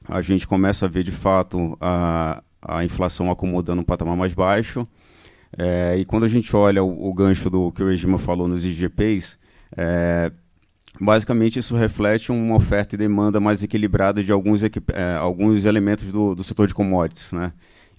a 0.08 0.22
gente 0.22 0.48
começa 0.48 0.86
a 0.86 0.90
ver 0.90 1.04
de 1.04 1.12
fato 1.12 1.78
a, 1.82 2.42
a 2.62 2.84
inflação 2.84 3.30
acomodando 3.30 3.82
um 3.82 3.86
patamar 3.86 4.16
mais 4.16 4.34
baixo. 4.34 4.88
É, 5.58 5.98
e 5.98 6.06
quando 6.06 6.26
a 6.26 6.28
gente 6.28 6.56
olha 6.56 6.84
o, 6.84 7.10
o, 7.10 7.14
gancho 7.14 7.50
do 7.50 7.72
que 7.72 7.82
o 7.82 7.88
Regima 7.88 8.18
falou 8.18 8.48
nos 8.48 8.64
IGPs, 8.64 9.38
é, 9.76 10.32
basicamente 11.00 11.58
isso 11.60 11.76
reflete 11.76 12.32
uma 12.32 12.56
oferta 12.56 12.96
e 12.96 12.98
demanda 12.98 13.40
mais 13.40 13.64
equilibrada 13.64 14.24
de 14.24 14.32
alguns, 14.32 14.64
é, 14.64 14.70
alguns 15.20 15.66
elementos 15.66 16.12
do, 16.12 16.36
do 16.36 16.44
setor 16.44 16.68
de 16.68 16.74
commodities. 16.74 17.32
Né? 17.32 17.52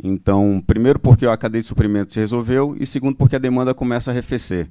Então, 0.03 0.63
primeiro 0.65 0.99
porque 0.99 1.27
a 1.27 1.37
cadeia 1.37 1.61
de 1.61 1.69
suprimentos 1.69 2.15
se 2.15 2.21
resolveu 2.21 2.77
e 2.79 2.87
segundo 2.87 3.17
porque 3.17 3.37
a 3.37 3.41
demanda 3.41 3.75
começa 3.75 4.11
a 4.11 4.13
arrefecer. 4.13 4.69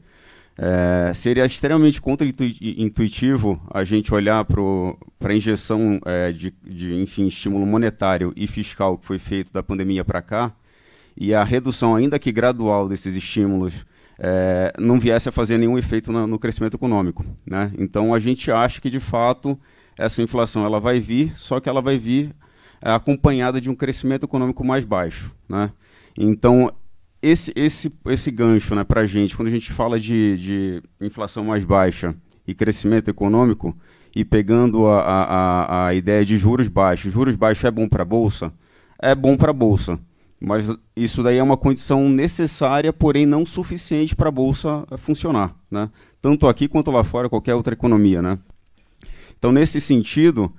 É, 0.61 1.13
seria 1.13 1.45
extremamente 1.45 2.01
contra-intuitivo 2.01 3.61
a 3.71 3.85
gente 3.85 4.13
olhar 4.13 4.43
para 4.43 5.31
a 5.31 5.33
injeção 5.33 6.01
é, 6.05 6.33
de, 6.33 6.53
de, 6.61 6.95
enfim, 6.95 7.27
estímulo 7.27 7.65
monetário 7.65 8.33
e 8.35 8.45
fiscal 8.45 8.97
que 8.97 9.05
foi 9.05 9.17
feito 9.17 9.53
da 9.53 9.63
pandemia 9.63 10.03
para 10.03 10.21
cá 10.21 10.53
e 11.15 11.33
a 11.33 11.45
redução, 11.45 11.95
ainda 11.95 12.19
que 12.19 12.29
gradual, 12.29 12.89
desses 12.89 13.15
estímulos 13.15 13.85
é, 14.17 14.73
não 14.77 14.99
viesse 14.99 15.29
a 15.29 15.31
fazer 15.31 15.57
nenhum 15.57 15.77
efeito 15.77 16.11
no, 16.11 16.27
no 16.27 16.37
crescimento 16.37 16.75
econômico. 16.75 17.25
Né? 17.45 17.71
Então 17.77 18.13
a 18.13 18.19
gente 18.19 18.51
acha 18.51 18.81
que 18.81 18.89
de 18.89 18.99
fato 18.99 19.57
essa 19.97 20.21
inflação 20.21 20.65
ela 20.65 20.79
vai 20.79 20.99
vir, 20.99 21.33
só 21.37 21.61
que 21.61 21.69
ela 21.69 21.81
vai 21.81 21.97
vir 21.97 22.35
é, 22.81 22.91
acompanhada 22.91 23.61
de 23.61 23.69
um 23.69 23.75
crescimento 23.75 24.25
econômico 24.25 24.61
mais 24.61 24.83
baixo. 24.83 25.33
Né? 25.47 25.71
Então 26.17 26.69
esse, 27.21 27.51
esse, 27.55 27.91
esse 28.05 28.31
gancho 28.31 28.75
né, 28.75 28.83
para 28.83 29.01
a 29.01 29.05
gente, 29.05 29.35
quando 29.35 29.47
a 29.47 29.51
gente 29.51 29.71
fala 29.71 29.99
de, 29.99 30.37
de 30.37 30.83
inflação 31.01 31.43
mais 31.43 31.65
baixa 31.65 32.15
e 32.47 32.53
crescimento 32.53 33.09
econômico, 33.09 33.75
e 34.15 34.25
pegando 34.25 34.87
a, 34.87 35.01
a, 35.01 35.87
a 35.87 35.93
ideia 35.93 36.25
de 36.25 36.37
juros 36.37 36.67
baixos, 36.67 37.13
juros 37.13 37.35
baixos 37.35 37.63
é 37.63 37.71
bom 37.71 37.87
para 37.87 38.01
a 38.01 38.05
Bolsa? 38.05 38.51
É 39.01 39.13
bom 39.13 39.37
para 39.37 39.51
a 39.51 39.53
Bolsa, 39.53 39.99
mas 40.41 40.75
isso 40.95 41.21
daí 41.21 41.37
é 41.37 41.43
uma 41.43 41.57
condição 41.57 42.09
necessária, 42.09 42.91
porém 42.91 43.25
não 43.25 43.45
suficiente 43.45 44.15
para 44.15 44.29
a 44.29 44.31
Bolsa 44.31 44.85
funcionar, 44.97 45.55
né? 45.69 45.89
tanto 46.21 46.47
aqui 46.47 46.67
quanto 46.67 46.91
lá 46.91 47.03
fora, 47.03 47.29
qualquer 47.29 47.55
outra 47.55 47.73
economia. 47.73 48.21
Né? 48.21 48.39
Então, 49.37 49.51
nesse 49.51 49.79
sentido, 49.79 50.51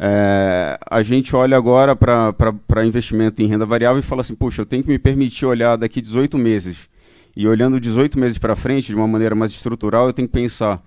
é, 0.00 0.78
a 0.88 1.02
gente 1.02 1.34
olha 1.34 1.56
agora 1.56 1.96
para 1.96 2.86
investimento 2.86 3.42
em 3.42 3.46
renda 3.46 3.66
variável 3.66 3.98
e 3.98 4.02
fala 4.02 4.20
assim, 4.20 4.34
puxa, 4.36 4.62
eu 4.62 4.66
tenho 4.66 4.84
que 4.84 4.88
me 4.88 4.98
permitir 4.98 5.44
olhar 5.44 5.74
daqui 5.74 6.00
18 6.00 6.38
meses. 6.38 6.88
E 7.36 7.48
olhando 7.48 7.80
18 7.80 8.16
meses 8.16 8.38
para 8.38 8.54
frente, 8.54 8.86
de 8.86 8.94
uma 8.94 9.08
maneira 9.08 9.34
mais 9.34 9.50
estrutural, 9.50 10.06
eu 10.06 10.12
tenho 10.12 10.28
que 10.28 10.34
pensar, 10.34 10.80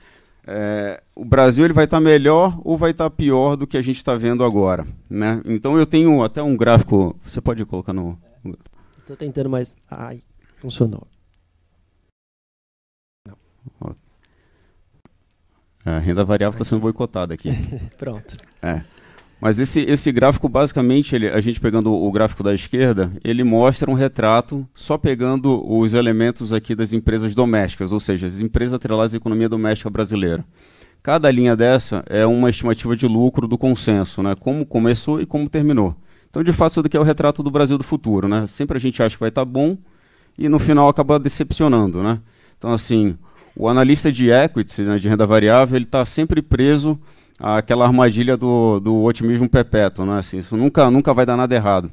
é, 0.48 1.03
o 1.13 1.25
Brasil 1.25 1.65
ele 1.65 1.74
vai 1.74 1.84
estar 1.84 1.98
tá 1.98 2.01
melhor 2.01 2.58
ou 2.63 2.77
vai 2.77 2.91
estar 2.91 3.10
tá 3.10 3.15
pior 3.15 3.58
do 3.58 3.68
que 3.68 3.77
a 3.77 3.82
gente 3.82 3.98
está 3.98 4.15
vendo 4.15 4.46
agora. 4.46 4.88
Né? 5.10 5.41
Então 5.44 5.77
eu 5.77 5.86
tenho 5.86 6.24
até 6.24 6.41
um 6.41 6.56
gráfico, 6.56 7.13
você 7.25 7.41
pode 7.41 7.65
colocar 7.65 7.91
no... 7.91 8.18
Estou 9.00 9.18
tentando, 9.18 9.50
mas... 9.50 9.75
Ai, 9.89 10.22
funcionou. 10.56 11.06
A 15.84 16.00
renda 16.00 16.24
variável 16.24 16.56
está 16.56 16.63
sendo 16.63 16.80
boicotada 16.80 17.34
aqui. 17.34 17.50
Pronto. 17.98 18.38
É. 18.62 18.84
Mas 19.41 19.60
esse, 19.60 19.81
esse 19.81 20.12
gráfico, 20.12 20.48
basicamente, 20.48 21.15
ele, 21.15 21.27
a 21.27 21.41
gente 21.41 21.60
pegando 21.60 21.91
o 21.91 22.12
gráfico 22.12 22.43
da 22.43 22.53
esquerda, 22.53 23.12
ele 23.24 23.43
mostra 23.43 23.89
um 23.89 23.95
retrato 23.95 24.67
só 24.71 25.00
pegando 25.00 25.67
os 25.67 25.95
elementos 25.95 26.53
aqui 26.53 26.75
das 26.75 26.93
empresas 26.93 27.33
domésticas, 27.33 27.91
ou 27.91 28.00
seja, 28.00 28.27
as 28.27 28.39
empresas 28.39 28.75
atreladas 28.75 29.15
à 29.15 29.17
economia 29.17 29.50
doméstica 29.50 29.89
brasileira. 29.89 30.45
Cada 31.01 31.31
linha 31.31 31.55
dessa 31.55 32.03
é 32.07 32.24
uma 32.24 32.51
estimativa 32.51 32.95
de 32.95 33.07
lucro 33.07 33.48
do 33.48 33.57
consenso, 33.57 34.21
né? 34.21 34.36
como 34.39 34.63
começou 34.63 35.19
e 35.19 35.25
como 35.25 35.50
terminou. 35.50 35.95
Então, 36.29 36.43
de 36.43 36.53
fato, 36.53 36.74
isso 36.74 36.83
daqui 36.83 36.95
é 36.95 37.00
o 37.00 37.03
retrato 37.03 37.41
do 37.41 37.50
Brasil 37.50 37.79
do 37.79 37.83
futuro. 37.83 38.27
Né? 38.27 38.45
Sempre 38.45 38.77
a 38.77 38.79
gente 38.79 39.01
acha 39.01 39.15
que 39.15 39.19
vai 39.19 39.29
estar 39.29 39.43
bom 39.43 39.75
e 40.38 40.48
no 40.48 40.60
final 40.60 40.88
acaba 40.88 41.17
decepcionando. 41.17 42.03
Né? 42.03 42.19
Então, 42.60 42.71
assim, 42.71 43.17
o 43.55 43.67
analista 43.67 44.12
de 44.12 44.29
equity, 44.29 44.83
né, 44.83 45.00
de 45.00 45.10
renda 45.10 45.25
variável, 45.25 45.75
ele 45.75 45.86
está 45.86 46.05
sempre 46.05 46.43
preso 46.43 47.00
àquela 47.41 47.86
armadilha 47.86 48.38
do, 48.38 48.79
do 48.79 49.03
otimismo 49.03 49.50
perpétuo, 49.50 50.05
né? 50.05 50.19
Assim, 50.19 50.38
isso 50.38 50.55
nunca, 50.55 50.91
nunca 50.91 51.13
vai 51.13 51.25
dar 51.25 51.36
nada 51.36 51.55
errado. 51.55 51.91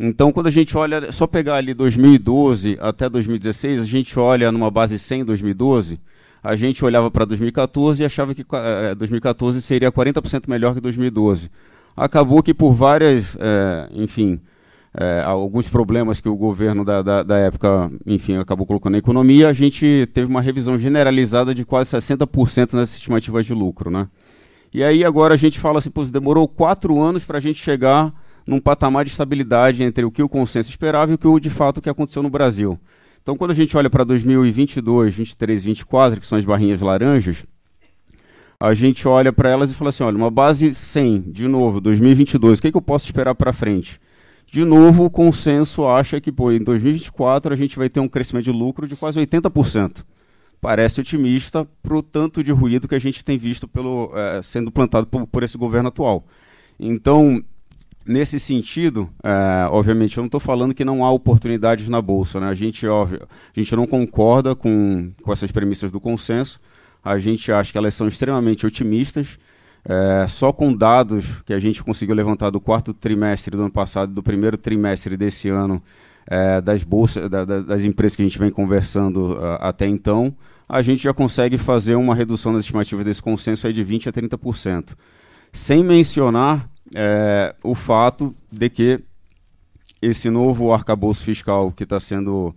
Então, 0.00 0.32
quando 0.32 0.48
a 0.48 0.50
gente 0.50 0.76
olha, 0.76 1.12
só 1.12 1.26
pegar 1.26 1.56
ali 1.56 1.72
2012 1.72 2.78
até 2.80 3.08
2016, 3.08 3.82
a 3.82 3.84
gente 3.84 4.18
olha 4.18 4.50
numa 4.50 4.70
base 4.70 4.98
100 4.98 5.24
2012, 5.24 6.00
a 6.42 6.56
gente 6.56 6.84
olhava 6.84 7.10
para 7.10 7.24
2014 7.24 8.02
e 8.02 8.06
achava 8.06 8.34
que 8.34 8.44
2014 8.96 9.58
eh, 9.58 9.60
seria 9.60 9.92
40% 9.92 10.48
melhor 10.48 10.74
que 10.74 10.80
2012. 10.80 11.50
Acabou 11.96 12.42
que 12.42 12.52
por 12.52 12.72
várias, 12.72 13.36
é, 13.40 13.88
enfim, 13.94 14.40
é, 14.92 15.22
alguns 15.24 15.68
problemas 15.68 16.20
que 16.20 16.28
o 16.28 16.36
governo 16.36 16.84
da, 16.84 17.02
da, 17.02 17.22
da, 17.22 17.38
época, 17.38 17.90
enfim, 18.04 18.36
acabou 18.36 18.66
colocando 18.66 18.92
na 18.92 18.98
economia, 18.98 19.48
a 19.48 19.52
gente 19.52 20.08
teve 20.12 20.28
uma 20.28 20.40
revisão 20.40 20.76
generalizada 20.76 21.54
de 21.54 21.64
quase 21.64 21.96
60% 21.96 22.74
nas 22.74 22.94
estimativas 22.94 23.46
de 23.46 23.54
lucro, 23.54 23.90
né? 23.90 24.08
E 24.74 24.82
aí 24.82 25.04
agora 25.04 25.34
a 25.34 25.36
gente 25.36 25.60
fala 25.60 25.78
assim, 25.78 25.88
pô, 25.88 26.04
demorou 26.04 26.48
quatro 26.48 27.00
anos 27.00 27.22
para 27.24 27.38
a 27.38 27.40
gente 27.40 27.62
chegar 27.62 28.12
num 28.44 28.58
patamar 28.58 29.04
de 29.04 29.12
estabilidade 29.12 29.84
entre 29.84 30.04
o 30.04 30.10
que 30.10 30.20
o 30.20 30.28
consenso 30.28 30.68
esperava 30.68 31.12
e 31.12 31.14
o 31.14 31.18
que 31.18 31.40
de 31.40 31.48
fato 31.48 31.80
que 31.80 31.88
aconteceu 31.88 32.24
no 32.24 32.28
Brasil. 32.28 32.76
Então, 33.22 33.36
quando 33.36 33.52
a 33.52 33.54
gente 33.54 33.76
olha 33.76 33.88
para 33.88 34.02
2022, 34.02 35.14
23 35.14 35.64
24, 35.64 36.20
que 36.20 36.26
são 36.26 36.36
as 36.36 36.44
barrinhas 36.44 36.80
laranjas, 36.80 37.46
a 38.58 38.74
gente 38.74 39.06
olha 39.06 39.32
para 39.32 39.48
elas 39.48 39.70
e 39.70 39.74
fala 39.74 39.90
assim, 39.90 40.02
olha, 40.02 40.16
uma 40.16 40.30
base 40.30 40.74
100, 40.74 41.20
de 41.28 41.46
novo, 41.46 41.80
2022, 41.80 42.58
o 42.58 42.62
que, 42.62 42.72
que 42.72 42.76
eu 42.76 42.82
posso 42.82 43.04
esperar 43.04 43.36
para 43.36 43.52
frente? 43.52 44.00
De 44.44 44.64
novo, 44.64 45.04
o 45.04 45.10
consenso 45.10 45.86
acha 45.86 46.20
que 46.20 46.32
pô, 46.32 46.50
em 46.50 46.58
2024 46.58 47.52
a 47.52 47.56
gente 47.56 47.78
vai 47.78 47.88
ter 47.88 48.00
um 48.00 48.08
crescimento 48.08 48.46
de 48.46 48.52
lucro 48.52 48.88
de 48.88 48.96
quase 48.96 49.20
80%. 49.20 50.04
Parece 50.64 50.98
otimista 50.98 51.68
para 51.82 51.94
o 51.94 52.02
tanto 52.02 52.42
de 52.42 52.50
ruído 52.50 52.88
que 52.88 52.94
a 52.94 52.98
gente 52.98 53.22
tem 53.22 53.36
visto 53.36 53.68
pelo, 53.68 54.10
é, 54.16 54.40
sendo 54.40 54.72
plantado 54.72 55.06
por, 55.06 55.26
por, 55.26 55.42
esse 55.42 55.58
governo 55.58 55.90
atual. 55.90 56.24
Então, 56.80 57.44
nesse 58.06 58.40
sentido, 58.40 59.10
é, 59.22 59.68
obviamente, 59.68 60.16
eu 60.16 60.22
não 60.22 60.26
estou 60.26 60.40
falando 60.40 60.74
que 60.74 60.82
não 60.82 61.04
há 61.04 61.10
oportunidades 61.10 61.86
na 61.90 62.00
Bolsa. 62.00 62.40
Né? 62.40 62.46
A, 62.46 62.54
gente, 62.54 62.86
óbvio, 62.86 63.28
a 63.54 63.60
gente 63.60 63.76
não 63.76 63.86
concorda 63.86 64.54
com, 64.54 65.12
com 65.22 65.30
essas 65.30 65.52
premissas 65.52 65.92
do 65.92 66.00
consenso. 66.00 66.58
A 67.04 67.18
gente 67.18 67.52
acha 67.52 67.70
que 67.70 67.76
elas 67.76 67.92
são 67.92 68.08
extremamente 68.08 68.64
otimistas. 68.64 69.38
É, 69.84 70.26
só 70.26 70.50
com 70.50 70.74
dados 70.74 71.42
que 71.44 71.52
a 71.52 71.58
gente 71.58 71.84
conseguiu 71.84 72.14
levantar 72.14 72.48
do 72.48 72.58
quarto 72.58 72.94
trimestre 72.94 73.54
do 73.54 73.64
ano 73.64 73.70
passado, 73.70 74.14
do 74.14 74.22
primeiro 74.22 74.56
trimestre 74.56 75.14
desse 75.14 75.50
ano, 75.50 75.82
é, 76.26 76.58
das 76.62 76.82
bolsas, 76.82 77.28
da, 77.28 77.44
das 77.44 77.84
empresas 77.84 78.16
que 78.16 78.22
a 78.22 78.24
gente 78.24 78.38
vem 78.38 78.50
conversando 78.50 79.34
uh, 79.34 79.58
até 79.60 79.86
então, 79.86 80.34
a 80.68 80.82
gente 80.82 81.02
já 81.02 81.12
consegue 81.12 81.58
fazer 81.58 81.94
uma 81.94 82.14
redução 82.14 82.52
das 82.52 82.62
estimativas 82.62 83.04
desse 83.04 83.22
consenso 83.22 83.66
aí 83.66 83.72
de 83.72 83.84
20% 83.84 84.06
a 84.08 84.12
30%. 84.12 84.94
Sem 85.52 85.84
mencionar 85.84 86.68
é, 86.94 87.54
o 87.62 87.74
fato 87.74 88.34
de 88.50 88.68
que 88.68 89.00
esse 90.00 90.28
novo 90.30 90.72
arcabouço 90.72 91.24
fiscal 91.24 91.72
que 91.72 91.84
está 91.84 91.98
sendo 92.00 92.54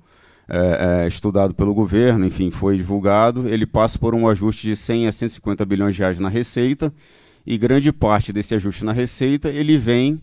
é, 0.49 1.03
é, 1.03 1.07
estudado 1.07 1.53
pelo 1.53 1.73
governo, 1.73 2.25
enfim, 2.25 2.49
foi 2.49 2.77
divulgado, 2.77 3.47
ele 3.47 3.65
passa 3.65 3.99
por 3.99 4.15
um 4.15 4.27
ajuste 4.27 4.67
de 4.67 4.75
100 4.75 5.07
a 5.07 5.11
150 5.11 5.65
bilhões 5.65 5.95
de 5.95 6.01
reais 6.01 6.19
na 6.19 6.29
receita, 6.29 6.93
e 7.45 7.57
grande 7.57 7.91
parte 7.91 8.33
desse 8.33 8.55
ajuste 8.55 8.83
na 8.83 8.91
receita 8.91 9.49
ele 9.49 9.77
vem 9.77 10.21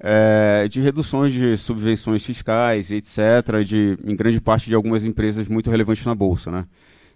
é, 0.00 0.66
de 0.68 0.80
reduções 0.80 1.32
de 1.32 1.56
subvenções 1.56 2.24
fiscais, 2.24 2.90
etc., 2.90 3.64
de, 3.64 3.98
em 4.04 4.14
grande 4.16 4.40
parte 4.40 4.66
de 4.66 4.74
algumas 4.74 5.04
empresas 5.04 5.48
muito 5.48 5.70
relevantes 5.70 6.04
na 6.04 6.14
Bolsa. 6.14 6.50
Né? 6.50 6.64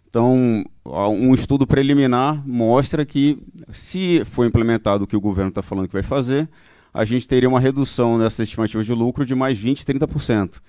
Então, 0.09 0.65
um 0.85 1.35
estudo 1.35 1.67
preliminar 1.67 2.43
mostra 2.47 3.05
que, 3.05 3.39
se 3.71 4.23
for 4.25 4.47
implementado 4.47 5.05
o 5.05 5.07
que 5.07 5.17
o 5.17 5.21
governo 5.21 5.51
está 5.51 5.63
falando 5.63 5.87
que 5.87 5.93
vai 5.93 6.03
fazer, 6.03 6.49
a 6.93 7.05
gente 7.05 7.29
teria 7.29 7.49
uma 7.49 7.61
redução 7.61 8.17
nessas 8.17 8.49
estimativas 8.49 8.87
de 8.87 8.93
lucro 8.93 9.27
de 9.27 9.35
mais 9.35 9.59
20%, 9.59 9.85
30%. 9.85 10.61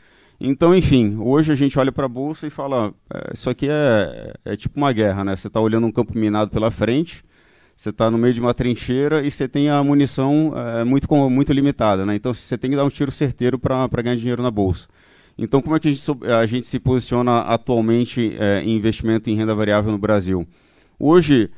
Então, 0.41 0.75
enfim, 0.75 1.17
hoje 1.19 1.51
a 1.51 1.55
gente 1.55 1.77
olha 1.79 1.91
para 1.91 2.05
a 2.05 2.09
bolsa 2.09 2.47
e 2.47 2.49
fala: 2.49 2.93
é, 3.13 3.33
isso 3.33 3.49
aqui 3.49 3.67
é, 3.69 4.33
é, 4.45 4.55
tipo 4.55 4.77
uma 4.77 4.91
guerra, 4.91 5.23
né? 5.23 5.35
Você 5.35 5.47
está 5.47 5.59
olhando 5.59 5.87
um 5.87 5.91
campo 5.91 6.17
minado 6.17 6.49
pela 6.49 6.71
frente, 6.71 7.23
você 7.75 7.89
está 7.89 8.09
no 8.09 8.17
meio 8.17 8.33
de 8.33 8.39
uma 8.39 8.53
trincheira 8.53 9.21
e 9.25 9.31
você 9.31 9.47
tem 9.47 9.69
a 9.69 9.83
munição 9.83 10.53
é, 10.55 10.83
muito, 10.83 11.13
muito 11.29 11.51
limitada, 11.51 12.05
né? 12.05 12.15
Então, 12.15 12.33
você 12.33 12.57
tem 12.57 12.69
que 12.69 12.77
dar 12.77 12.85
um 12.85 12.89
tiro 12.89 13.11
certeiro 13.11 13.59
para 13.59 13.87
ganhar 14.01 14.15
dinheiro 14.15 14.41
na 14.41 14.51
bolsa. 14.51 14.87
Então, 15.41 15.61
como 15.61 15.75
é 15.75 15.79
que 15.79 15.87
a 15.87 15.91
gente, 15.91 16.25
a 16.25 16.45
gente 16.45 16.65
se 16.65 16.79
posiciona 16.79 17.39
atualmente 17.39 18.35
é, 18.37 18.61
em 18.61 18.75
investimento 18.75 19.29
em 19.29 19.35
renda 19.35 19.55
variável 19.55 19.91
no 19.91 19.97
Brasil? 19.97 20.45
Hoje, 20.99 21.49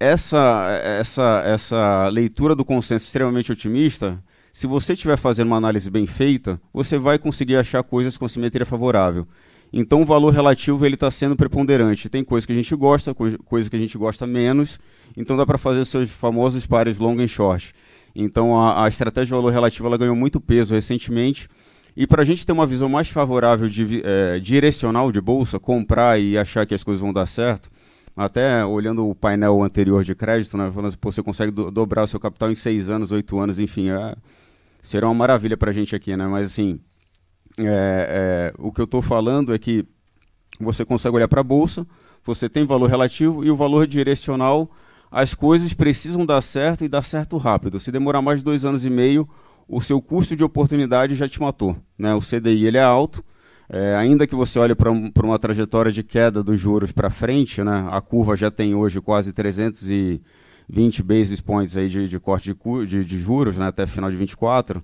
essa, 0.00 0.80
essa, 0.82 1.42
essa 1.44 2.08
leitura 2.08 2.54
do 2.56 2.64
consenso 2.64 3.04
extremamente 3.04 3.52
otimista 3.52 4.22
se 4.58 4.66
você 4.66 4.94
estiver 4.94 5.16
fazendo 5.16 5.46
uma 5.46 5.56
análise 5.56 5.88
bem 5.88 6.04
feita, 6.04 6.60
você 6.74 6.98
vai 6.98 7.16
conseguir 7.16 7.54
achar 7.54 7.80
coisas 7.84 8.16
com 8.16 8.26
simetria 8.26 8.66
favorável. 8.66 9.24
Então 9.72 10.02
o 10.02 10.04
valor 10.04 10.32
relativo 10.32 10.84
ele 10.84 10.94
está 10.94 11.08
sendo 11.12 11.36
preponderante. 11.36 12.08
Tem 12.08 12.24
coisas 12.24 12.44
que 12.44 12.52
a 12.52 12.56
gente 12.56 12.74
gosta, 12.74 13.14
coisas 13.14 13.68
que 13.68 13.76
a 13.76 13.78
gente 13.78 13.96
gosta 13.96 14.26
menos. 14.26 14.80
Então 15.16 15.36
dá 15.36 15.46
para 15.46 15.58
fazer 15.58 15.84
seus 15.84 16.10
famosos 16.10 16.66
pares 16.66 16.98
long 16.98 17.20
e 17.20 17.28
short. 17.28 17.72
Então 18.16 18.60
a, 18.60 18.84
a, 18.84 18.88
estratégia 18.88 19.26
de 19.26 19.32
valor 19.32 19.52
relativo 19.52 19.86
ela 19.86 19.96
ganhou 19.96 20.16
muito 20.16 20.40
peso 20.40 20.74
recentemente. 20.74 21.48
E 21.96 22.06
para 22.06 22.22
a 22.22 22.24
gente 22.24 22.46
ter 22.46 22.52
uma 22.52 22.66
visão 22.66 22.88
mais 22.88 23.08
favorável 23.08 23.68
de, 23.68 24.02
é, 24.04 24.38
direcional 24.38 25.10
de 25.10 25.20
bolsa, 25.20 25.58
comprar 25.58 26.20
e 26.20 26.38
achar 26.38 26.64
que 26.66 26.74
as 26.74 26.82
coisas 26.82 27.00
vão 27.00 27.12
dar 27.12 27.26
certo, 27.26 27.70
até 28.16 28.64
olhando 28.64 29.08
o 29.08 29.14
painel 29.14 29.62
anterior 29.62 30.02
de 30.02 30.14
crédito, 30.14 30.56
né, 30.56 30.70
falando 30.70 30.88
assim, 30.88 30.98
você 31.00 31.22
consegue 31.22 31.52
do, 31.52 31.70
dobrar 31.70 32.04
o 32.04 32.06
seu 32.06 32.18
capital 32.18 32.50
em 32.50 32.54
seis 32.54 32.88
anos, 32.88 33.12
oito 33.12 33.38
anos, 33.38 33.58
enfim, 33.58 33.90
é, 33.90 34.16
será 34.82 35.06
uma 35.06 35.14
maravilha 35.14 35.56
para 35.56 35.70
a 35.70 35.72
gente 35.72 35.94
aqui, 35.94 36.16
né? 36.16 36.26
Mas 36.26 36.46
assim, 36.46 36.80
é, 37.58 38.52
é, 38.52 38.54
o 38.58 38.72
que 38.72 38.80
eu 38.80 38.84
estou 38.84 39.02
falando 39.02 39.54
é 39.54 39.58
que 39.58 39.86
você 40.60 40.84
consegue 40.84 41.16
olhar 41.16 41.28
para 41.28 41.40
a 41.40 41.44
bolsa, 41.44 41.86
você 42.24 42.48
tem 42.48 42.66
valor 42.66 42.88
relativo 42.88 43.44
e 43.44 43.50
o 43.50 43.56
valor 43.56 43.86
direcional. 43.86 44.70
As 45.10 45.32
coisas 45.32 45.72
precisam 45.72 46.26
dar 46.26 46.40
certo 46.42 46.84
e 46.84 46.88
dar 46.88 47.02
certo 47.02 47.36
rápido. 47.38 47.80
Se 47.80 47.90
demorar 47.90 48.20
mais 48.20 48.40
de 48.40 48.44
dois 48.44 48.64
anos 48.64 48.84
e 48.84 48.90
meio, 48.90 49.28
o 49.68 49.80
seu 49.80 50.00
custo 50.00 50.34
de 50.34 50.42
oportunidade 50.42 51.14
já 51.14 51.28
te 51.28 51.40
matou. 51.40 51.76
Né? 51.98 52.14
O 52.14 52.20
CDI 52.20 52.66
ele 52.66 52.78
é 52.78 52.82
alto, 52.82 53.22
É, 53.70 53.94
ainda 53.96 54.26
que 54.26 54.34
você 54.34 54.58
olhe 54.58 54.74
para 54.74 54.90
um, 54.90 55.12
uma 55.22 55.38
trajetória 55.38 55.92
de 55.92 56.02
queda 56.02 56.42
dos 56.42 56.58
juros 56.58 56.90
para 56.90 57.10
frente, 57.10 57.62
né, 57.62 57.86
a 57.90 58.00
curva 58.00 58.34
já 58.34 58.50
tem 58.50 58.74
hoje 58.74 58.98
quase 58.98 59.30
320 59.30 61.02
basis 61.02 61.42
points 61.42 61.76
aí 61.76 61.86
de, 61.86 62.08
de 62.08 62.18
corte 62.18 62.54
de, 62.54 62.86
de, 62.86 63.04
de 63.04 63.20
juros 63.20 63.58
né, 63.58 63.66
até 63.66 63.86
final 63.86 64.10
de 64.10 64.16
24. 64.16 64.82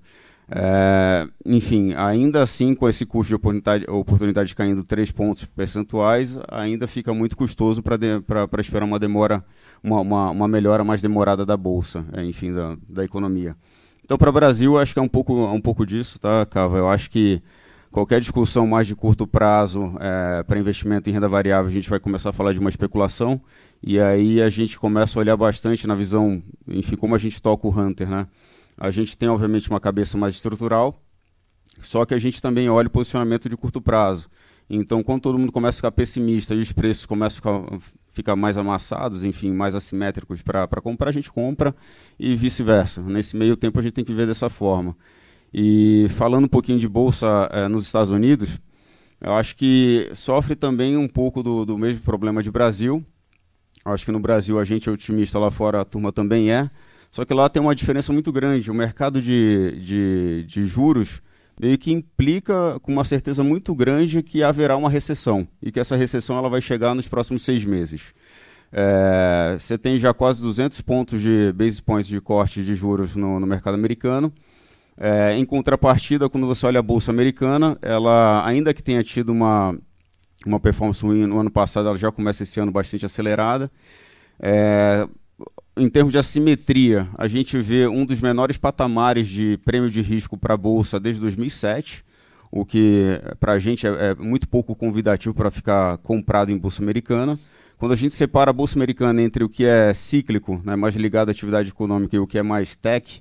É, 0.50 1.26
enfim, 1.46 1.94
ainda 1.94 2.42
assim, 2.42 2.74
com 2.74 2.86
esse 2.86 3.06
custo 3.06 3.28
de 3.28 3.34
oportunidade, 3.36 3.86
oportunidade 3.88 4.54
caindo 4.54 4.82
3 4.82 5.10
pontos 5.12 5.46
percentuais, 5.46 6.38
ainda 6.48 6.86
fica 6.86 7.14
muito 7.14 7.36
custoso 7.36 7.82
para 7.82 8.60
esperar 8.60 8.84
uma 8.84 8.98
demora, 8.98 9.42
uma, 9.82 10.00
uma, 10.00 10.30
uma, 10.30 10.48
melhora 10.48 10.84
mais 10.84 11.00
demorada 11.00 11.46
da 11.46 11.56
Bolsa, 11.56 12.04
é, 12.12 12.22
enfim, 12.22 12.52
da, 12.52 12.76
da 12.86 13.04
economia. 13.04 13.56
Então, 14.04 14.18
para 14.18 14.28
o 14.28 14.32
Brasil, 14.32 14.78
acho 14.78 14.92
que 14.92 14.98
é 14.98 15.02
um 15.02 15.08
pouco, 15.08 15.34
um 15.34 15.60
pouco 15.60 15.86
disso, 15.86 16.18
tá, 16.18 16.44
Cava? 16.44 16.76
Eu 16.76 16.88
acho 16.90 17.10
que 17.10 17.42
qualquer 17.90 18.20
discussão 18.20 18.66
mais 18.66 18.86
de 18.86 18.94
curto 18.94 19.26
prazo 19.26 19.94
é, 19.98 20.42
para 20.42 20.58
investimento 20.58 21.08
em 21.08 21.12
renda 21.12 21.26
variável, 21.26 21.70
a 21.70 21.72
gente 21.72 21.88
vai 21.88 21.98
começar 21.98 22.28
a 22.30 22.32
falar 22.32 22.52
de 22.52 22.58
uma 22.58 22.68
especulação, 22.68 23.40
e 23.82 23.98
aí 23.98 24.42
a 24.42 24.50
gente 24.50 24.78
começa 24.78 25.18
a 25.18 25.20
olhar 25.20 25.36
bastante 25.36 25.86
na 25.86 25.94
visão, 25.94 26.42
enfim, 26.68 26.96
como 26.96 27.14
a 27.14 27.18
gente 27.18 27.40
toca 27.40 27.66
o 27.66 27.70
Hunter, 27.70 28.08
né? 28.08 28.26
A 28.76 28.90
gente 28.90 29.16
tem, 29.16 29.28
obviamente, 29.28 29.70
uma 29.70 29.80
cabeça 29.80 30.18
mais 30.18 30.34
estrutural, 30.34 31.00
só 31.80 32.04
que 32.04 32.12
a 32.12 32.18
gente 32.18 32.42
também 32.42 32.68
olha 32.68 32.88
o 32.88 32.90
posicionamento 32.90 33.48
de 33.48 33.56
curto 33.56 33.80
prazo. 33.80 34.28
Então, 34.68 35.02
quando 35.02 35.22
todo 35.22 35.38
mundo 35.38 35.52
começa 35.52 35.76
a 35.76 35.80
ficar 35.80 35.92
pessimista 35.92 36.54
e 36.54 36.60
os 36.60 36.72
preços 36.72 37.06
começam 37.06 37.38
a 37.38 37.64
ficar, 37.78 37.78
ficar 38.14 38.36
mais 38.36 38.56
amassados, 38.56 39.24
enfim, 39.24 39.52
mais 39.52 39.74
assimétricos 39.74 40.40
para 40.40 40.80
comprar, 40.80 41.08
a 41.08 41.12
gente 41.12 41.30
compra 41.30 41.74
e 42.18 42.36
vice-versa. 42.36 43.02
Nesse 43.02 43.36
meio 43.36 43.56
tempo, 43.56 43.78
a 43.78 43.82
gente 43.82 43.92
tem 43.92 44.04
que 44.04 44.14
ver 44.14 44.26
dessa 44.26 44.48
forma. 44.48 44.96
E 45.52 46.06
falando 46.10 46.44
um 46.44 46.48
pouquinho 46.48 46.78
de 46.78 46.88
bolsa 46.88 47.48
é, 47.52 47.66
nos 47.66 47.84
Estados 47.84 48.10
Unidos, 48.10 48.60
eu 49.20 49.32
acho 49.32 49.56
que 49.56 50.08
sofre 50.14 50.54
também 50.54 50.96
um 50.96 51.08
pouco 51.08 51.42
do, 51.42 51.64
do 51.64 51.76
mesmo 51.76 52.00
problema 52.00 52.40
de 52.40 52.52
Brasil. 52.52 53.04
Eu 53.84 53.92
acho 53.92 54.04
que 54.06 54.12
no 54.12 54.20
Brasil 54.20 54.60
a 54.60 54.64
gente 54.64 54.88
é 54.88 54.92
otimista, 54.92 55.38
lá 55.38 55.50
fora 55.50 55.80
a 55.80 55.84
turma 55.84 56.12
também 56.12 56.52
é. 56.52 56.70
Só 57.10 57.24
que 57.24 57.34
lá 57.34 57.48
tem 57.48 57.60
uma 57.60 57.74
diferença 57.74 58.12
muito 58.12 58.30
grande. 58.30 58.70
O 58.70 58.74
mercado 58.74 59.20
de, 59.20 59.78
de, 59.80 60.44
de 60.46 60.66
juros 60.66 61.20
meio 61.60 61.78
que 61.78 61.92
implica 61.92 62.78
com 62.80 62.92
uma 62.92 63.04
certeza 63.04 63.42
muito 63.42 63.74
grande 63.74 64.22
que 64.22 64.42
haverá 64.42 64.76
uma 64.76 64.90
recessão 64.90 65.46
e 65.62 65.70
que 65.70 65.80
essa 65.80 65.96
recessão 65.96 66.36
ela 66.36 66.48
vai 66.48 66.60
chegar 66.60 66.94
nos 66.94 67.08
próximos 67.08 67.44
seis 67.44 67.64
meses. 67.64 68.12
É, 68.72 69.56
você 69.58 69.78
tem 69.78 69.96
já 69.98 70.12
quase 70.12 70.42
200 70.42 70.80
pontos 70.80 71.20
de 71.22 71.52
base 71.52 71.80
points 71.80 72.08
de 72.08 72.20
corte 72.20 72.64
de 72.64 72.74
juros 72.74 73.14
no, 73.14 73.38
no 73.38 73.46
mercado 73.46 73.74
americano. 73.74 74.32
É, 74.96 75.36
em 75.36 75.44
contrapartida, 75.44 76.28
quando 76.28 76.46
você 76.46 76.66
olha 76.66 76.80
a 76.80 76.82
bolsa 76.82 77.10
americana, 77.10 77.78
ela 77.80 78.44
ainda 78.44 78.74
que 78.74 78.82
tenha 78.82 79.02
tido 79.02 79.30
uma, 79.30 79.76
uma 80.44 80.58
performance 80.58 81.02
ruim 81.04 81.26
no 81.26 81.38
ano 81.38 81.50
passado, 81.50 81.88
ela 81.88 81.98
já 81.98 82.10
começa 82.10 82.42
esse 82.42 82.58
ano 82.58 82.72
bastante 82.72 83.06
acelerada. 83.06 83.70
É, 84.40 85.06
em 85.76 85.88
termos 85.88 86.12
de 86.12 86.18
assimetria, 86.18 87.08
a 87.18 87.26
gente 87.26 87.60
vê 87.60 87.86
um 87.88 88.06
dos 88.06 88.20
menores 88.20 88.56
patamares 88.56 89.28
de 89.28 89.58
prêmio 89.64 89.90
de 89.90 90.00
risco 90.00 90.36
para 90.36 90.54
a 90.54 90.56
Bolsa 90.56 91.00
desde 91.00 91.20
2007, 91.20 92.04
o 92.50 92.64
que 92.64 93.20
para 93.40 93.52
a 93.52 93.58
gente 93.58 93.86
é, 93.86 93.90
é, 93.90 94.14
muito 94.14 94.48
pouco 94.48 94.74
convidativo 94.76 95.34
para 95.34 95.50
ficar 95.50 95.98
comprado 95.98 96.52
em 96.52 96.56
Bolsa 96.56 96.80
Americana. 96.80 97.38
Quando 97.76 97.90
a 97.90 97.96
gente 97.96 98.14
separa 98.14 98.50
a 98.50 98.52
Bolsa 98.52 98.78
Americana 98.78 99.20
entre 99.20 99.42
o 99.42 99.48
que 99.48 99.64
é 99.64 99.92
cíclico, 99.92 100.62
né, 100.64 100.76
mais 100.76 100.94
ligado 100.94 101.28
à 101.28 101.32
atividade 101.32 101.70
econômica, 101.70 102.14
e 102.14 102.20
o 102.20 102.26
que 102.26 102.38
é 102.38 102.42
mais 102.42 102.76
tech, 102.76 103.20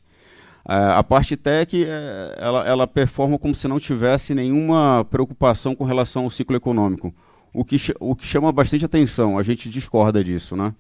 é, 0.70 0.76
a 0.76 1.04
parte 1.04 1.36
tech 1.36 1.84
é, 1.84 2.36
ela, 2.38 2.68
ela 2.68 2.88
performa 2.88 3.40
como 3.40 3.56
se 3.56 3.68
não 3.68 3.80
tivesse 3.80 4.36
nenhuma 4.36 5.04
preocupação 5.10 5.74
com 5.74 5.84
relação 5.84 6.26
ao 6.26 6.30
ciclo 6.30 6.56
econômico, 6.56 7.12
o 7.52 7.66
que, 7.66 7.78
o 8.00 8.16
que 8.16 8.28
chama 8.28 8.52
bastante 8.52 8.86
atenção, 8.86 9.40
a 9.40 9.44
gente 9.44 9.68
discorda 9.72 10.24
disso. 10.24 10.56
Né? 10.56 10.72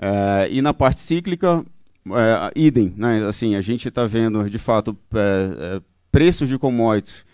É, 0.00 0.48
e 0.50 0.62
na 0.62 0.72
parte 0.72 1.00
cíclica, 1.00 1.64
é, 2.08 2.50
idem, 2.56 2.94
né? 2.96 3.26
Assim, 3.26 3.54
a 3.54 3.60
gente 3.60 3.88
está 3.88 4.06
vendo, 4.06 4.48
de 4.48 4.58
fato, 4.58 4.96
é, 5.14 5.76
é, 5.76 5.80
preços 6.10 6.48
de 6.48 6.58
commodities 6.58 7.24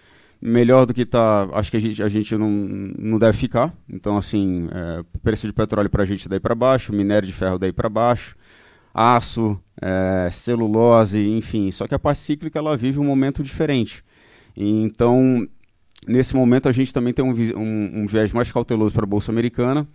melhor 0.40 0.84
do 0.84 0.92
que 0.92 1.02
está, 1.02 1.48
acho 1.52 1.70
que 1.70 1.76
a 1.76 1.80
gente, 1.80 2.02
a 2.02 2.08
gente 2.08 2.36
não, 2.36 2.50
não 2.50 3.18
deve 3.18 3.38
ficar. 3.38 3.72
Então, 3.88 4.18
assim, 4.18 4.68
é, 4.72 5.04
preço 5.22 5.46
de 5.46 5.52
petróleo 5.52 5.88
para 5.88 6.02
a 6.02 6.06
gente 6.06 6.28
daí 6.28 6.40
para 6.40 6.54
baixo, 6.54 6.92
minério 6.92 7.26
de 7.26 7.32
ferro 7.32 7.58
daí 7.58 7.72
para 7.72 7.88
baixo, 7.88 8.36
aço, 8.92 9.58
é, 9.80 10.28
celulose, 10.30 11.20
enfim. 11.20 11.70
Só 11.72 11.86
que 11.86 11.94
a 11.94 11.98
parte 11.98 12.18
cíclica 12.18 12.58
ela 12.58 12.76
vive 12.76 12.98
um 12.98 13.04
momento 13.04 13.42
diferente. 13.42 14.04
Então, 14.56 15.46
nesse 16.06 16.34
momento 16.34 16.68
a 16.68 16.72
gente 16.72 16.92
também 16.92 17.12
tem 17.12 17.24
um, 17.24 17.32
um, 17.32 18.02
um 18.02 18.06
viés 18.06 18.32
mais 18.32 18.50
cauteloso 18.50 18.94
para 18.94 19.04
a 19.04 19.08
bolsa 19.08 19.30
americana. 19.30 19.86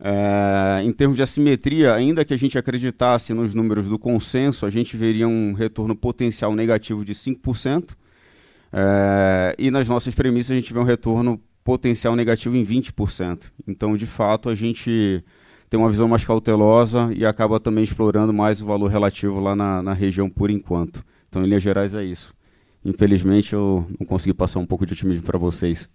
É, 0.00 0.82
em 0.82 0.92
termos 0.92 1.16
de 1.16 1.22
assimetria, 1.22 1.94
ainda 1.94 2.24
que 2.24 2.34
a 2.34 2.36
gente 2.36 2.58
acreditasse 2.58 3.32
nos 3.32 3.54
números 3.54 3.86
do 3.86 3.98
consenso, 3.98 4.66
a 4.66 4.70
gente 4.70 4.96
veria 4.96 5.26
um 5.26 5.52
retorno 5.52 5.94
potencial 5.94 6.54
negativo 6.54 7.04
de 7.04 7.14
5%, 7.14 7.96
é, 8.72 9.54
e 9.56 9.70
nas 9.70 9.88
nossas 9.88 10.14
premissas 10.14 10.50
a 10.50 10.54
gente 10.54 10.72
vê 10.72 10.78
um 10.78 10.84
retorno 10.84 11.40
potencial 11.62 12.16
negativo 12.16 12.56
em 12.56 12.64
20%. 12.64 13.52
Então, 13.66 13.96
de 13.96 14.04
fato, 14.04 14.48
a 14.48 14.54
gente 14.54 15.24
tem 15.70 15.80
uma 15.80 15.88
visão 15.88 16.06
mais 16.06 16.24
cautelosa 16.24 17.10
e 17.16 17.24
acaba 17.24 17.58
também 17.58 17.84
explorando 17.84 18.32
mais 18.32 18.60
o 18.60 18.66
valor 18.66 18.88
relativo 18.88 19.40
lá 19.40 19.56
na, 19.56 19.82
na 19.82 19.92
região 19.92 20.28
por 20.28 20.50
enquanto. 20.50 21.04
Então, 21.28 21.42
em 21.42 21.46
linhas 21.46 21.62
gerais, 21.62 21.94
é 21.94 22.04
isso. 22.04 22.34
Infelizmente, 22.84 23.54
eu 23.54 23.86
não 23.98 24.06
consegui 24.06 24.34
passar 24.34 24.58
um 24.58 24.66
pouco 24.66 24.84
de 24.84 24.92
otimismo 24.92 25.24
para 25.24 25.38
vocês. 25.38 25.88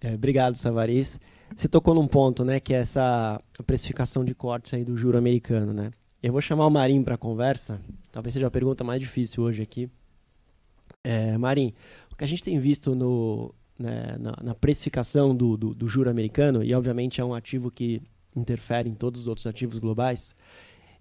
É, 0.00 0.14
obrigado, 0.14 0.54
Savaris. 0.54 1.18
Você 1.54 1.68
tocou 1.68 1.94
num 1.94 2.06
ponto, 2.06 2.44
né, 2.44 2.58
que 2.58 2.74
é 2.74 2.78
essa 2.78 3.40
precificação 3.66 4.24
de 4.24 4.34
cortes 4.34 4.74
aí 4.74 4.84
do 4.84 4.96
juro 4.96 5.16
americano, 5.16 5.72
né? 5.72 5.90
Eu 6.22 6.32
vou 6.32 6.40
chamar 6.40 6.66
o 6.66 6.70
Marim 6.70 7.02
para 7.02 7.16
conversa. 7.16 7.80
Talvez 8.10 8.32
seja 8.32 8.46
a 8.46 8.50
pergunta 8.50 8.82
mais 8.82 8.98
difícil 8.98 9.42
hoje 9.44 9.62
aqui. 9.62 9.88
É, 11.04 11.36
Marim, 11.36 11.72
o 12.10 12.16
que 12.16 12.24
a 12.24 12.26
gente 12.26 12.42
tem 12.42 12.58
visto 12.58 12.94
no, 12.94 13.54
né, 13.78 14.16
na, 14.18 14.36
na, 14.42 14.54
precificação 14.54 15.34
do, 15.34 15.56
do, 15.56 15.74
do 15.74 15.88
juro 15.88 16.08
americano, 16.08 16.64
e 16.64 16.74
obviamente 16.74 17.20
é 17.20 17.24
um 17.24 17.34
ativo 17.34 17.70
que 17.70 18.02
interfere 18.34 18.88
em 18.88 18.94
todos 18.94 19.22
os 19.22 19.26
outros 19.26 19.46
ativos 19.46 19.78
globais, 19.78 20.34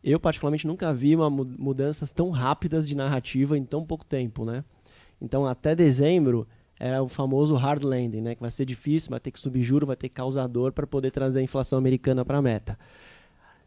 eu 0.04 0.20
particularmente 0.20 0.68
nunca 0.68 0.94
vi 0.94 1.16
uma 1.16 1.30
mudanças 1.30 2.12
tão 2.12 2.30
rápidas 2.30 2.88
de 2.88 2.96
narrativa 2.96 3.58
em 3.58 3.64
tão 3.64 3.86
pouco 3.86 4.06
tempo, 4.06 4.44
né? 4.44 4.64
Então, 5.22 5.46
até 5.46 5.74
dezembro, 5.74 6.46
é 6.84 7.00
o 7.00 7.08
famoso 7.08 7.56
hard 7.56 7.82
landing, 7.86 8.20
né? 8.20 8.36
Que 8.36 8.42
vai 8.42 8.52
ser 8.52 8.66
difícil, 8.66 9.12
vai 9.12 9.20
ter 9.20 9.32
que 9.32 9.40
subir 9.40 9.64
juro, 9.64 9.88
vai 9.88 9.96
ter 9.96 10.10
causador 10.10 10.74
para 10.74 10.86
poder 10.86 11.12
trazer 11.12 11.40
a 11.40 11.42
inflação 11.42 11.80
americana 11.80 12.26
para 12.26 12.38
a 12.38 12.42
meta. 12.42 12.78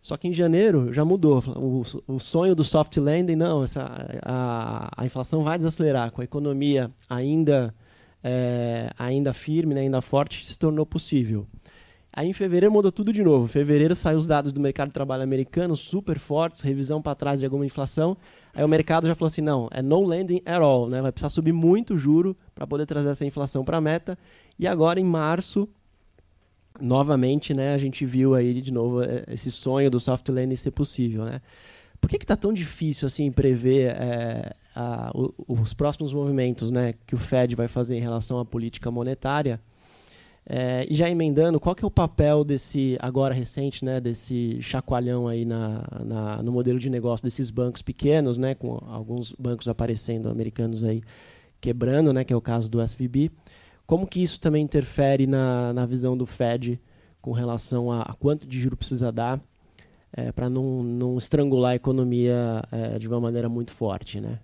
Só 0.03 0.19
que 0.19 0.29
em 0.29 0.35
janeiro 0.35 0.93
já 0.93 1.03
mudou. 1.03 1.43
O, 1.57 1.83
o 2.07 2.21
sonho 2.21 2.55
do 2.55 2.63
soft 2.63 2.95
landing, 2.99 3.35
não, 3.35 3.65
essa, 3.65 3.91
a, 4.23 4.91
a 4.95 5.07
inflação 5.07 5.43
vai 5.43 5.57
desacelerar. 5.57 6.13
Com 6.13 6.21
a 6.21 6.25
economia 6.25 6.91
ainda, 7.09 7.75
é, 8.23 8.91
ainda 8.99 9.33
firme, 9.33 9.75
né, 9.75 9.81
ainda 9.81 10.03
forte, 10.03 10.45
se 10.45 10.59
tornou 10.59 10.85
possível. 10.85 11.47
Aí 12.17 12.31
em 12.31 12.33
fevereiro 12.33 12.73
mudou 12.73 12.91
tudo 12.91 13.13
de 13.13 13.23
novo. 13.23 13.45
Em 13.45 13.49
fevereiro 13.49 13.95
saiu 13.95 14.17
os 14.17 14.25
dados 14.25 14.51
do 14.51 14.59
mercado 14.59 14.89
de 14.89 14.95
trabalho 14.95 15.23
americano 15.23 15.77
super 15.77 16.19
fortes, 16.19 16.63
revisão 16.63 17.03
para 17.03 17.15
trás 17.15 17.41
de 17.41 17.45
alguma 17.45 17.67
inflação. 17.67 18.17
Aí 18.55 18.65
o 18.65 18.69
mercado 18.69 19.07
já 19.07 19.15
falou 19.15 19.27
assim: 19.27 19.43
não, 19.43 19.69
é 19.71 19.83
no 19.83 20.03
lending 20.03 20.41
at 20.47 20.63
all, 20.63 20.89
né? 20.89 21.03
vai 21.03 21.13
precisar 21.13 21.29
subir 21.29 21.53
muito 21.53 21.93
o 21.93 21.99
juro 21.99 22.35
para 22.55 22.67
poder 22.67 22.87
trazer 22.87 23.11
essa 23.11 23.27
inflação 23.27 23.63
para 23.63 23.77
a 23.77 23.81
meta. 23.83 24.19
E 24.59 24.67
agora 24.67 24.99
em 24.99 25.05
março, 25.05 25.69
novamente, 26.81 27.53
né, 27.53 27.75
a 27.75 27.79
gente 27.79 28.07
viu 28.07 28.35
aí 28.35 28.63
de 28.63 28.73
novo 28.73 29.03
é, 29.03 29.25
esse 29.29 29.51
sonho 29.51 29.91
do 29.91 30.01
soft 30.01 30.27
landing 30.31 30.57
ser 30.57 30.71
possível. 30.71 31.23
Né? 31.27 31.43
Por 32.01 32.09
que 32.09 32.17
está 32.17 32.35
tão 32.35 32.51
difícil 32.51 33.05
assim 33.05 33.31
prever 33.31 33.89
é, 33.91 34.55
a, 34.75 35.13
os 35.47 35.75
próximos 35.75 36.15
movimentos 36.15 36.71
né, 36.71 36.95
que 37.07 37.15
o 37.15 37.19
Fed 37.19 37.55
vai 37.55 37.69
fazer 37.69 37.95
em 37.95 38.01
relação 38.01 38.39
à 38.39 38.45
política 38.45 38.91
monetária? 38.91 39.61
É, 40.49 40.87
e 40.89 40.95
já 40.95 41.11
emendando, 41.11 41.59
qual 41.59 41.75
que 41.75 41.85
é 41.85 41.87
o 41.87 41.91
papel 41.91 42.45
desse, 42.45 42.97
agora 43.01 43.35
recente, 43.35 43.85
né, 43.85 44.01
desse 44.01 44.63
chacoalhão 44.63 45.27
aí 45.27 45.45
na, 45.45 45.83
na, 46.05 46.43
no 46.43 46.53
modelo 46.53 46.79
de 46.79 46.89
negócio 46.89 47.25
desses 47.25 47.51
bancos 47.51 47.83
pequenos, 47.83 48.39
né, 48.39 48.55
com 48.55 48.79
alguns 48.87 49.33
bancos 49.33 49.67
aparecendo, 49.67 50.29
americanos 50.29 50.85
aí 50.85 51.03
quebrando, 51.61 52.13
né, 52.13 52.23
que 52.23 52.33
é 52.33 52.37
o 52.37 52.41
caso 52.41 52.71
do 52.71 52.81
SVB. 52.81 53.33
Como 53.87 54.07
que 54.07 54.23
isso 54.23 54.39
também 54.41 54.63
interfere 54.63 55.27
na, 55.27 55.73
na 55.73 55.85
visão 55.85 56.17
do 56.17 56.27
Fed 56.27 56.81
com 57.21 57.33
relação 57.33 57.91
a, 57.91 58.03
a 58.03 58.13
quanto 58.15 58.47
de 58.47 58.61
juro 58.61 58.77
precisa 58.77 59.11
dar 59.11 59.41
é, 60.13 60.31
para 60.31 60.49
não, 60.49 60.83
não 60.83 61.19
estrangular 61.19 61.73
a 61.73 61.77
economia 61.77 62.63
é, 62.71 62.99
de 62.99 63.09
uma 63.09 63.21
maneira 63.21 63.49
muito 63.49 63.73
forte, 63.73 64.21
né? 64.21 64.39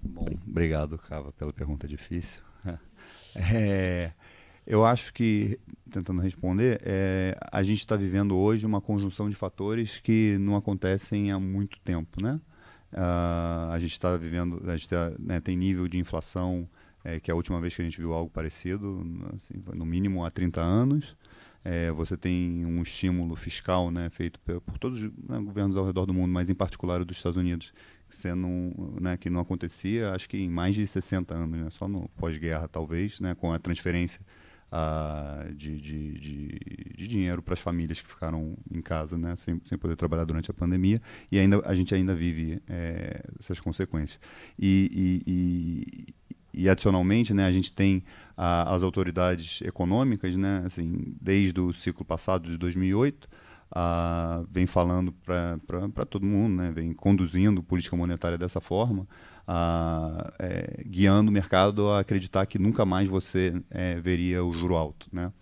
Bom, 0.00 0.26
obrigado, 0.46 0.96
Cava, 0.96 1.32
pela 1.32 1.52
pergunta 1.52 1.88
difícil. 1.88 2.40
é, 3.52 4.12
eu 4.66 4.84
acho 4.84 5.12
que, 5.12 5.58
tentando 5.90 6.20
responder, 6.20 6.80
é, 6.82 7.36
a 7.52 7.62
gente 7.62 7.78
está 7.78 7.96
vivendo 7.96 8.36
hoje 8.36 8.66
uma 8.66 8.80
conjunção 8.80 9.28
de 9.30 9.36
fatores 9.36 10.00
que 10.00 10.36
não 10.38 10.56
acontecem 10.56 11.30
há 11.30 11.38
muito 11.38 11.78
tempo, 11.80 12.22
né? 12.22 12.40
Uh, 12.92 13.70
a 13.72 13.78
gente 13.78 13.92
está 13.92 14.16
vivendo, 14.16 14.62
a 14.66 14.76
gente 14.76 14.88
tá, 14.88 15.12
né, 15.18 15.40
tem 15.40 15.56
nível 15.56 15.86
de 15.88 15.98
inflação 15.98 16.68
é, 17.06 17.20
que 17.20 17.30
é 17.30 17.32
a 17.32 17.36
última 17.36 17.60
vez 17.60 17.74
que 17.74 17.82
a 17.82 17.84
gente 17.84 17.98
viu 17.98 18.12
algo 18.12 18.28
parecido, 18.28 19.06
assim, 19.32 19.54
no 19.74 19.86
mínimo 19.86 20.24
há 20.24 20.30
30 20.30 20.60
anos. 20.60 21.16
É, 21.64 21.90
você 21.92 22.16
tem 22.16 22.66
um 22.66 22.82
estímulo 22.82 23.36
fiscal 23.36 23.92
né, 23.92 24.10
feito 24.10 24.40
por, 24.40 24.60
por 24.60 24.78
todos 24.78 25.00
os 25.00 25.12
né, 25.28 25.38
governos 25.40 25.76
ao 25.76 25.86
redor 25.86 26.04
do 26.04 26.12
mundo, 26.12 26.32
mas 26.32 26.50
em 26.50 26.54
particular 26.54 27.04
dos 27.04 27.16
Estados 27.16 27.36
Unidos, 27.36 27.72
sendo, 28.08 28.48
né, 29.00 29.16
que 29.16 29.30
não 29.30 29.40
acontecia, 29.40 30.12
acho 30.12 30.28
que 30.28 30.36
em 30.36 30.48
mais 30.48 30.74
de 30.74 30.84
60 30.84 31.32
anos, 31.32 31.60
né, 31.60 31.68
só 31.70 31.86
no 31.86 32.08
pós-guerra 32.16 32.66
talvez, 32.66 33.20
né, 33.20 33.36
com 33.36 33.52
a 33.52 33.58
transferência 33.58 34.20
uh, 34.72 35.52
de, 35.54 35.80
de, 35.80 36.12
de, 36.18 36.48
de, 36.96 37.08
dinheiro 37.08 37.42
para 37.42 37.54
as 37.54 37.60
famílias 37.60 38.00
que 38.00 38.08
ficaram 38.08 38.56
em 38.70 38.80
casa, 38.80 39.16
né, 39.16 39.34
sem, 39.36 39.60
sem 39.64 39.78
poder 39.78 39.96
trabalhar 39.96 40.24
durante 40.24 40.50
a 40.50 40.54
pandemia, 40.54 41.00
e 41.30 41.38
ainda 41.38 41.62
a 41.64 41.74
gente 41.74 41.94
ainda 41.94 42.14
vive 42.14 42.60
é, 42.68 43.22
essas 43.38 43.60
consequências. 43.60 44.20
E, 44.58 45.22
e, 45.26 45.32
e, 45.32 46.62
e 46.62 46.68
adicionalmente, 46.68 47.32
né, 47.34 47.46
a 47.46 47.52
gente 47.52 47.72
tem 47.72 48.02
a, 48.36 48.74
as 48.74 48.82
autoridades 48.82 49.60
econômicas, 49.62 50.36
né, 50.36 50.62
assim, 50.64 51.14
desde 51.20 51.60
o 51.60 51.72
ciclo 51.72 52.04
passado 52.04 52.48
de 52.48 52.56
2008, 52.56 53.28
a, 53.70 54.44
vem 54.50 54.66
falando 54.66 55.12
para 55.12 56.06
todo 56.08 56.24
mundo, 56.24 56.56
né, 56.56 56.70
vem 56.70 56.92
conduzindo 56.92 57.62
política 57.62 57.96
monetária 57.96 58.38
dessa 58.38 58.60
forma, 58.60 59.06
a, 59.46 60.32
é, 60.38 60.82
guiando 60.84 61.30
o 61.30 61.32
mercado 61.32 61.88
a 61.88 62.00
acreditar 62.00 62.46
que 62.46 62.58
nunca 62.58 62.84
mais 62.84 63.08
você 63.08 63.54
é, 63.70 64.00
veria 64.00 64.44
o 64.44 64.52
juro 64.52 64.76
alto, 64.76 65.06
né? 65.12 65.32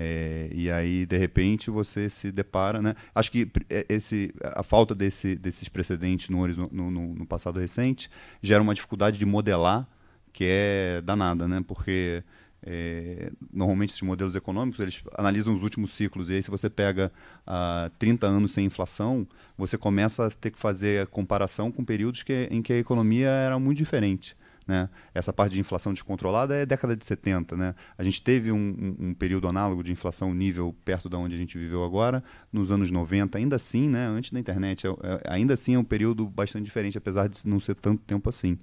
É, 0.00 0.48
e 0.52 0.70
aí, 0.70 1.04
de 1.04 1.16
repente, 1.16 1.72
você 1.72 2.08
se 2.08 2.30
depara. 2.30 2.80
Né? 2.80 2.94
Acho 3.12 3.32
que 3.32 3.50
é, 3.68 3.84
esse, 3.88 4.32
a 4.40 4.62
falta 4.62 4.94
desse, 4.94 5.34
desses 5.34 5.68
precedentes 5.68 6.28
no, 6.28 6.46
no, 6.70 6.90
no, 7.16 7.26
passado 7.26 7.58
recente 7.58 8.08
gera 8.40 8.62
uma 8.62 8.74
dificuldade 8.74 9.18
de 9.18 9.26
modelar 9.26 9.88
que 10.32 10.44
é 10.46 11.02
danada, 11.02 11.48
né? 11.48 11.64
Porque 11.66 12.22
é, 12.62 13.30
normalmente 13.52 13.90
esses 13.90 14.02
modelos 14.02 14.34
econômicos 14.34 14.80
eles 14.80 15.02
analisam 15.16 15.54
os 15.54 15.62
últimos 15.62 15.92
ciclos 15.92 16.28
e 16.28 16.34
aí 16.34 16.42
se 16.42 16.50
você 16.50 16.68
pega 16.68 17.12
ah, 17.46 17.90
30 17.98 18.26
anos 18.26 18.52
sem 18.52 18.66
inflação 18.66 19.26
você 19.56 19.78
começa 19.78 20.26
a 20.26 20.30
ter 20.30 20.50
que 20.50 20.58
fazer 20.58 21.02
a 21.02 21.06
comparação 21.06 21.70
com 21.70 21.84
períodos 21.84 22.22
que, 22.22 22.48
em 22.50 22.60
que 22.60 22.72
a 22.72 22.78
economia 22.78 23.28
era 23.28 23.58
muito 23.58 23.78
diferente 23.78 24.36
né? 24.66 24.90
essa 25.14 25.32
parte 25.32 25.54
de 25.54 25.60
inflação 25.60 25.92
descontrolada 25.92 26.54
é 26.54 26.66
década 26.66 26.96
de 26.96 27.04
70 27.04 27.56
né? 27.56 27.74
a 27.96 28.02
gente 28.02 28.20
teve 28.20 28.50
um, 28.50 28.96
um, 28.98 29.14
período 29.14 29.48
análogo 29.48 29.82
de 29.82 29.92
inflação 29.92 30.34
nível 30.34 30.74
perto 30.84 31.08
da 31.08 31.16
onde 31.16 31.36
a 31.36 31.38
gente 31.38 31.56
viveu 31.56 31.84
agora 31.84 32.22
nos 32.52 32.72
anos 32.72 32.90
90 32.90 33.38
ainda 33.38 33.56
assim 33.56 33.88
né? 33.88 34.06
antes 34.06 34.32
da 34.32 34.40
internet 34.40 34.86
é, 34.86 34.90
é, 34.90 35.20
ainda 35.32 35.54
assim 35.54 35.74
é 35.74 35.78
um 35.78 35.84
período 35.84 36.26
bastante 36.26 36.64
diferente 36.64 36.98
apesar 36.98 37.28
de 37.28 37.38
não 37.46 37.60
ser 37.60 37.76
tanto 37.76 38.02
tempo 38.02 38.28
assim 38.28 38.58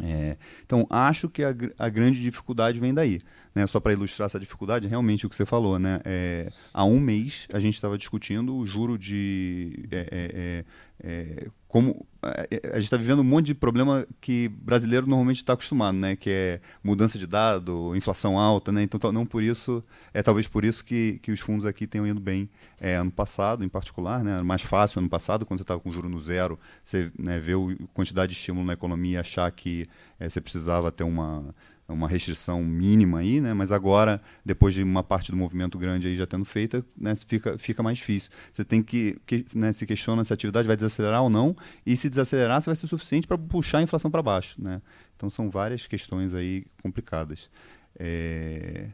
é, 0.00 0.36
então, 0.64 0.86
acho 0.88 1.28
que 1.28 1.42
a, 1.42 1.52
a, 1.76 1.88
grande 1.88 2.20
dificuldade 2.20 2.78
vem 2.78 2.94
daí. 2.94 3.20
Né? 3.52 3.66
Só 3.66 3.80
para 3.80 3.92
ilustrar 3.92 4.26
essa 4.26 4.38
dificuldade, 4.38 4.86
realmente 4.86 5.26
o 5.26 5.30
que 5.30 5.34
você 5.34 5.44
falou. 5.44 5.78
Né? 5.78 6.00
É, 6.04 6.52
há 6.72 6.84
um 6.84 7.00
mês 7.00 7.48
a 7.52 7.58
gente 7.58 7.74
estava 7.74 7.98
discutindo 7.98 8.56
o 8.56 8.64
juro 8.64 8.96
de. 8.96 9.88
É, 9.90 9.96
é, 9.96 10.64
é, 11.02 11.44
é 11.44 11.46
como 11.68 12.06
a 12.32 12.76
gente 12.76 12.84
está 12.84 12.96
vivendo 12.96 13.20
um 13.20 13.24
monte 13.24 13.46
de 13.46 13.54
problema 13.54 14.06
que 14.20 14.48
brasileiro 14.48 15.06
normalmente 15.06 15.36
está 15.36 15.52
acostumado, 15.52 15.96
né? 15.96 16.16
Que 16.16 16.30
é 16.30 16.60
mudança 16.82 17.18
de 17.18 17.26
dado, 17.26 17.94
inflação 17.94 18.38
alta, 18.38 18.72
né? 18.72 18.82
Então 18.82 19.12
não 19.12 19.24
por 19.24 19.42
isso 19.42 19.84
é 20.12 20.22
talvez 20.22 20.48
por 20.48 20.64
isso 20.64 20.84
que, 20.84 21.20
que 21.22 21.30
os 21.30 21.38
fundos 21.38 21.64
aqui 21.64 21.86
tenham 21.86 22.06
ido 22.06 22.18
bem 22.18 22.48
é, 22.80 22.96
ano 22.96 23.10
passado, 23.10 23.64
em 23.64 23.68
particular, 23.68 24.24
né? 24.24 24.42
Mais 24.42 24.62
fácil 24.62 24.98
ano 24.98 25.08
passado 25.08 25.46
quando 25.46 25.58
você 25.58 25.62
estava 25.62 25.78
com 25.78 25.92
juro 25.92 26.08
no 26.08 26.18
zero, 26.18 26.58
você 26.82 27.12
né, 27.18 27.38
vê 27.38 27.52
a 27.52 27.86
quantidade 27.94 28.32
de 28.32 28.38
estímulo 28.38 28.66
na 28.66 28.72
economia, 28.72 29.20
achar 29.20 29.50
que 29.52 29.86
é, 30.18 30.28
você 30.28 30.40
precisava 30.40 30.90
ter 30.90 31.04
uma 31.04 31.54
uma 31.92 32.06
restrição 32.06 32.62
mínima 32.62 33.20
aí, 33.20 33.40
né? 33.40 33.54
Mas 33.54 33.72
agora, 33.72 34.20
depois 34.44 34.74
de 34.74 34.82
uma 34.82 35.02
parte 35.02 35.30
do 35.30 35.36
movimento 35.36 35.78
grande 35.78 36.06
aí 36.06 36.14
já 36.14 36.26
tendo 36.26 36.44
feita, 36.44 36.84
né, 36.96 37.14
fica, 37.16 37.56
fica 37.56 37.82
mais 37.82 37.98
difícil. 37.98 38.30
Você 38.52 38.62
tem 38.64 38.82
que, 38.82 39.18
que 39.26 39.44
né, 39.54 39.72
se 39.72 39.86
questiona 39.86 40.22
se 40.22 40.32
a 40.32 40.34
atividade 40.34 40.66
vai 40.66 40.76
desacelerar 40.76 41.22
ou 41.22 41.30
não, 41.30 41.56
e 41.86 41.96
se 41.96 42.10
desacelerar, 42.10 42.60
se 42.60 42.66
vai 42.66 42.76
ser 42.76 42.86
suficiente 42.86 43.26
para 43.26 43.38
puxar 43.38 43.78
a 43.78 43.82
inflação 43.82 44.10
para 44.10 44.22
baixo, 44.22 44.62
né? 44.62 44.82
Então 45.16 45.30
são 45.30 45.48
várias 45.48 45.86
questões 45.86 46.34
aí 46.34 46.66
complicadas. 46.82 47.50
É... 47.98 48.88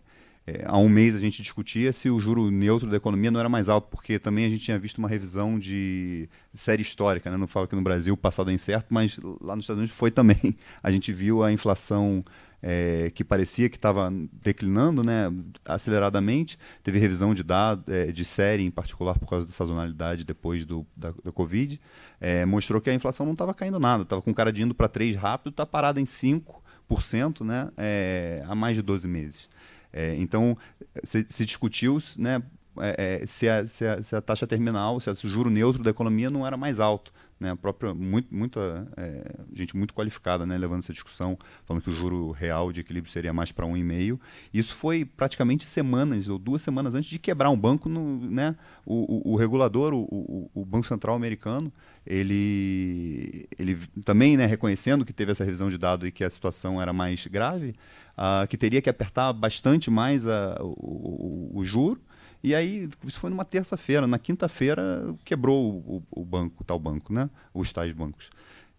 É, 0.47 0.63
há 0.67 0.77
um 0.77 0.91
mês 0.91 1.15
a 1.15 1.19
gente 1.19 1.41
discutia 1.41 1.91
se 1.91 2.11
o 2.11 2.21
juro 2.21 2.51
neutro 2.51 2.91
da 2.91 2.99
economia 2.99 3.31
não 3.31 3.41
era 3.41 3.49
mais 3.49 3.69
alto, 3.69 3.89
porque 3.91 4.19
também 4.19 4.45
a 4.45 4.51
gente 4.51 4.63
tinha 4.63 4.79
visto 4.79 4.99
uma 4.99 5.09
revisão 5.09 5.59
de 5.59 6.29
série 6.53 6.83
histórica. 6.83 7.31
Né? 7.31 7.37
Não 7.39 7.47
falo 7.47 7.67
que 7.67 7.75
no 7.75 7.81
Brasil 7.81 8.13
o 8.13 8.17
passado 8.17 8.51
é 8.51 8.53
incerto, 8.53 8.93
mas 8.93 9.19
lá 9.41 9.57
nos 9.57 9.65
Estados 9.65 9.79
Unidos 9.79 9.97
foi 9.97 10.11
também. 10.11 10.55
A 10.83 10.91
gente 10.91 11.13
viu 11.13 11.43
a 11.43 11.51
inflação 11.51 12.23
é, 12.67 13.11
que 13.15 13.23
parecia 13.23 13.69
que 13.69 13.77
estava 13.77 14.11
declinando 14.33 15.05
né, 15.05 15.31
aceleradamente. 15.67 16.59
Teve 16.83 16.99
revisão 16.99 17.35
de 17.35 17.43
dados, 17.43 17.85
é, 17.93 18.11
de 18.11 18.25
série 18.25 18.63
em 18.63 18.71
particular 18.71 19.19
por 19.19 19.29
causa 19.29 19.47
da 19.47 19.53
sazonalidade 19.53 20.25
depois 20.25 20.65
do, 20.65 20.87
da, 20.97 21.13
da 21.23 21.31
Covid. 21.31 21.79
É, 22.19 22.47
mostrou 22.47 22.81
que 22.81 22.89
a 22.89 22.95
inflação 22.95 23.27
não 23.27 23.35
estava 23.35 23.53
caindo 23.53 23.79
nada, 23.79 24.05
estava 24.05 24.23
com 24.23 24.33
cara 24.33 24.51
de 24.51 24.63
indo 24.63 24.75
para 24.75 24.89
3 24.89 25.15
rápido, 25.15 25.51
está 25.51 25.67
parada 25.67 26.01
em 26.01 26.05
5% 26.05 27.45
né, 27.45 27.71
é, 27.77 28.43
há 28.49 28.55
mais 28.55 28.77
de 28.77 28.81
12 28.81 29.07
meses. 29.07 29.47
É, 29.93 30.15
então, 30.17 30.57
se, 31.05 31.27
se 31.29 31.45
discutiu 31.45 31.99
né, 32.17 32.43
é, 32.79 33.25
se, 33.27 33.47
a, 33.47 33.67
se, 33.67 33.87
a, 33.87 34.03
se, 34.03 34.17
a, 34.17 34.23
taxa 34.23 34.47
terminal, 34.47 34.99
se 35.01 35.11
o 35.11 35.29
juro 35.29 35.51
neutro 35.51 35.83
da 35.83 35.91
economia 35.91 36.31
não 36.31 36.47
era 36.47 36.57
mais 36.57 36.81
alto 36.81 37.13
né, 37.39 37.51
a 37.51 37.57
própria 37.57 37.93
muito, 37.93 38.35
muita 38.35 38.87
é, 38.97 39.35
gente 39.53 39.77
muito 39.77 39.93
qualificada, 39.93 40.47
né, 40.47 40.57
levando 40.57 40.81
essa 40.81 40.93
discussão, 40.93 41.39
falando 41.65 41.83
que 41.83 41.91
o 41.91 41.95
juro 41.95 42.31
real 42.31 42.73
de 42.73 42.81
equilíbrio 42.81 43.13
seria 43.13 43.33
mais 43.33 43.53
para 43.53 43.67
um 43.67 43.77
e 43.77 43.83
meio. 43.83 44.21
Isso 44.53 44.75
foi 44.75 45.05
praticamente 45.05 45.65
semanas 45.65 46.29
ou 46.29 46.39
duas 46.39 46.63
semanas 46.63 46.95
antes 46.95 47.11
de 47.11 47.19
quebrar 47.19 47.51
um 47.51 47.57
banco, 47.57 47.89
no, 47.89 48.19
né, 48.31 48.57
o, 48.87 49.31
o, 49.31 49.33
o 49.33 49.37
regulador, 49.37 49.93
o, 49.95 50.51
o, 50.55 50.65
Banco 50.65 50.87
Central 50.87 51.15
americano, 51.15 51.73
ele, 52.07 53.47
ele 53.59 53.79
também, 54.05 54.37
né, 54.37 54.47
reconhecendo 54.47 55.05
que 55.05 55.13
teve 55.13 55.33
essa 55.33 55.45
revisão 55.45 55.69
de 55.69 55.79
dado 55.79 56.07
e 56.07 56.13
que 56.13 56.25
a 56.25 56.31
situação 56.31 56.81
era 56.81 56.93
mais 56.93 57.27
grave, 57.27 57.75
uh, 58.17 58.47
que 58.49 58.57
teria 58.57 58.81
que 58.81 58.91
apertar 58.91 59.33
bastante 59.33 59.91
mais 59.91 60.27
a, 60.27 60.57
o, 60.61 61.51
o, 61.55 61.59
o 61.59 61.65
juro 61.65 62.01
e 62.45 62.55
aí, 62.55 62.91
isso 63.03 63.19
foi 63.19 63.31
numa 63.31 63.45
terça-feira. 63.45 64.07
Na 64.07 64.19
quinta-feira, 64.19 65.17
quebrou 65.25 65.77
o, 65.79 66.03
o, 66.11 66.23
banco, 66.27 66.63
o 66.63 66.65
tal 66.65 66.79
banco, 66.79 67.11
né? 67.11 67.31
Os 67.55 67.73
tais 67.73 67.91
bancos. 67.91 68.29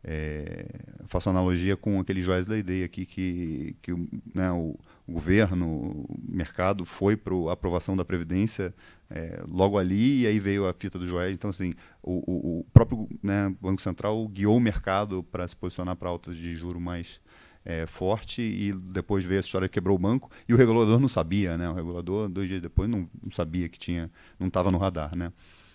É, 0.04 0.68
faço 1.08 1.32
analogia 1.32 1.76
com 1.76 2.00
aquele 2.00 2.22
Joesley 2.22 2.62
Day 2.62 2.84
aqui 2.84 3.08
que, 3.08 3.76
que 3.82 3.92
né, 4.36 4.52
o, 4.52 4.78
o, 5.08 5.14
governo, 5.14 5.66
o 5.68 6.20
mercado 6.30 6.86
foi 6.86 7.18
para 7.18 7.34
a 7.50 7.54
aprovação 7.54 7.98
da 7.98 8.06
Previdência 8.06 8.72
é, 9.10 9.44
logo 9.48 9.80
ali 9.80 10.22
e 10.22 10.28
aí 10.28 10.38
veio 10.38 10.68
a 10.68 10.74
fita 10.74 11.00
do 11.00 11.08
Joel. 11.08 11.32
Então, 11.32 11.50
assim, 11.50 11.74
o, 12.04 12.60
o 12.60 12.64
próprio 12.72 13.10
né, 13.24 13.52
Banco 13.60 13.82
Central 13.82 14.28
guiou 14.28 14.58
o 14.58 14.62
mercado 14.62 15.24
para 15.24 15.48
se 15.48 15.56
posicionar 15.56 15.96
para 15.96 16.08
altas 16.08 16.36
de 16.36 16.54
juro 16.54 16.80
mais 16.80 17.20
é, 17.66 17.88
forte 17.88 18.42
e 18.42 18.72
depois 18.72 19.26
veio 19.26 19.40
a 19.40 19.42
história 19.42 19.68
que 19.68 19.74
quebrou 19.74 19.96
o 19.96 20.00
banco 20.00 20.30
e 20.48 20.54
o 20.54 20.58
regulador 20.58 21.00
não 21.00 21.10
sabia, 21.10 21.58
né? 21.58 21.68
O 21.68 21.74
regulador 21.74 22.30
dois 22.30 22.48
dias 22.48 22.62
depois 22.62 22.88
não, 22.88 23.10
não 23.22 23.32
sabia 23.32 23.68
que 23.68 23.80
tinha, 23.80 24.12
não 24.40 24.48
estava 24.48 24.72
no 24.72 24.78
radar, 24.78 25.16
né? 25.16 25.34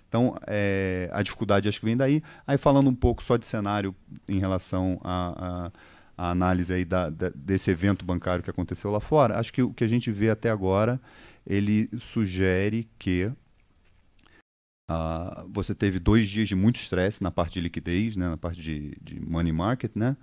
Então 0.08 0.36
é, 0.46 1.10
a 1.12 1.22
dificuldade 1.22 1.68
acho 1.68 1.80
que 1.80 1.86
vem 1.86 1.96
daí. 1.96 2.22
Aí 2.46 2.56
falando 2.56 2.88
um 2.88 2.94
pouco 2.94 3.22
só 3.22 3.36
de 3.36 3.44
cenário 3.44 3.94
em 4.28 4.38
relação 4.38 5.00
a 5.02 5.70
análise 6.16 6.72
aí 6.72 6.84
da, 6.84 7.10
da, 7.10 7.30
desse 7.34 7.70
evento 7.70 8.04
bancário 8.04 8.44
que 8.44 8.50
aconteceu 8.50 8.90
lá 8.90 9.00
fora, 9.00 9.38
acho 9.38 9.52
que 9.52 9.62
o 9.62 9.72
que 9.72 9.82
a 9.82 9.88
gente 9.88 10.12
vê 10.12 10.30
até 10.30 10.50
agora 10.50 11.00
ele 11.46 11.88
sugere 11.98 12.88
que 12.98 13.32
Uh, 14.90 15.48
você 15.52 15.72
teve 15.72 16.00
dois 16.00 16.28
dias 16.28 16.48
de 16.48 16.56
muito 16.56 16.80
estresse 16.80 17.22
na 17.22 17.30
parte 17.30 17.54
de 17.54 17.60
liquidez, 17.60 18.16
né, 18.16 18.30
na 18.30 18.36
parte 18.36 18.60
de, 18.60 18.98
de 19.00 19.20
money 19.20 19.52
market. 19.52 19.92
Né? 19.94 20.16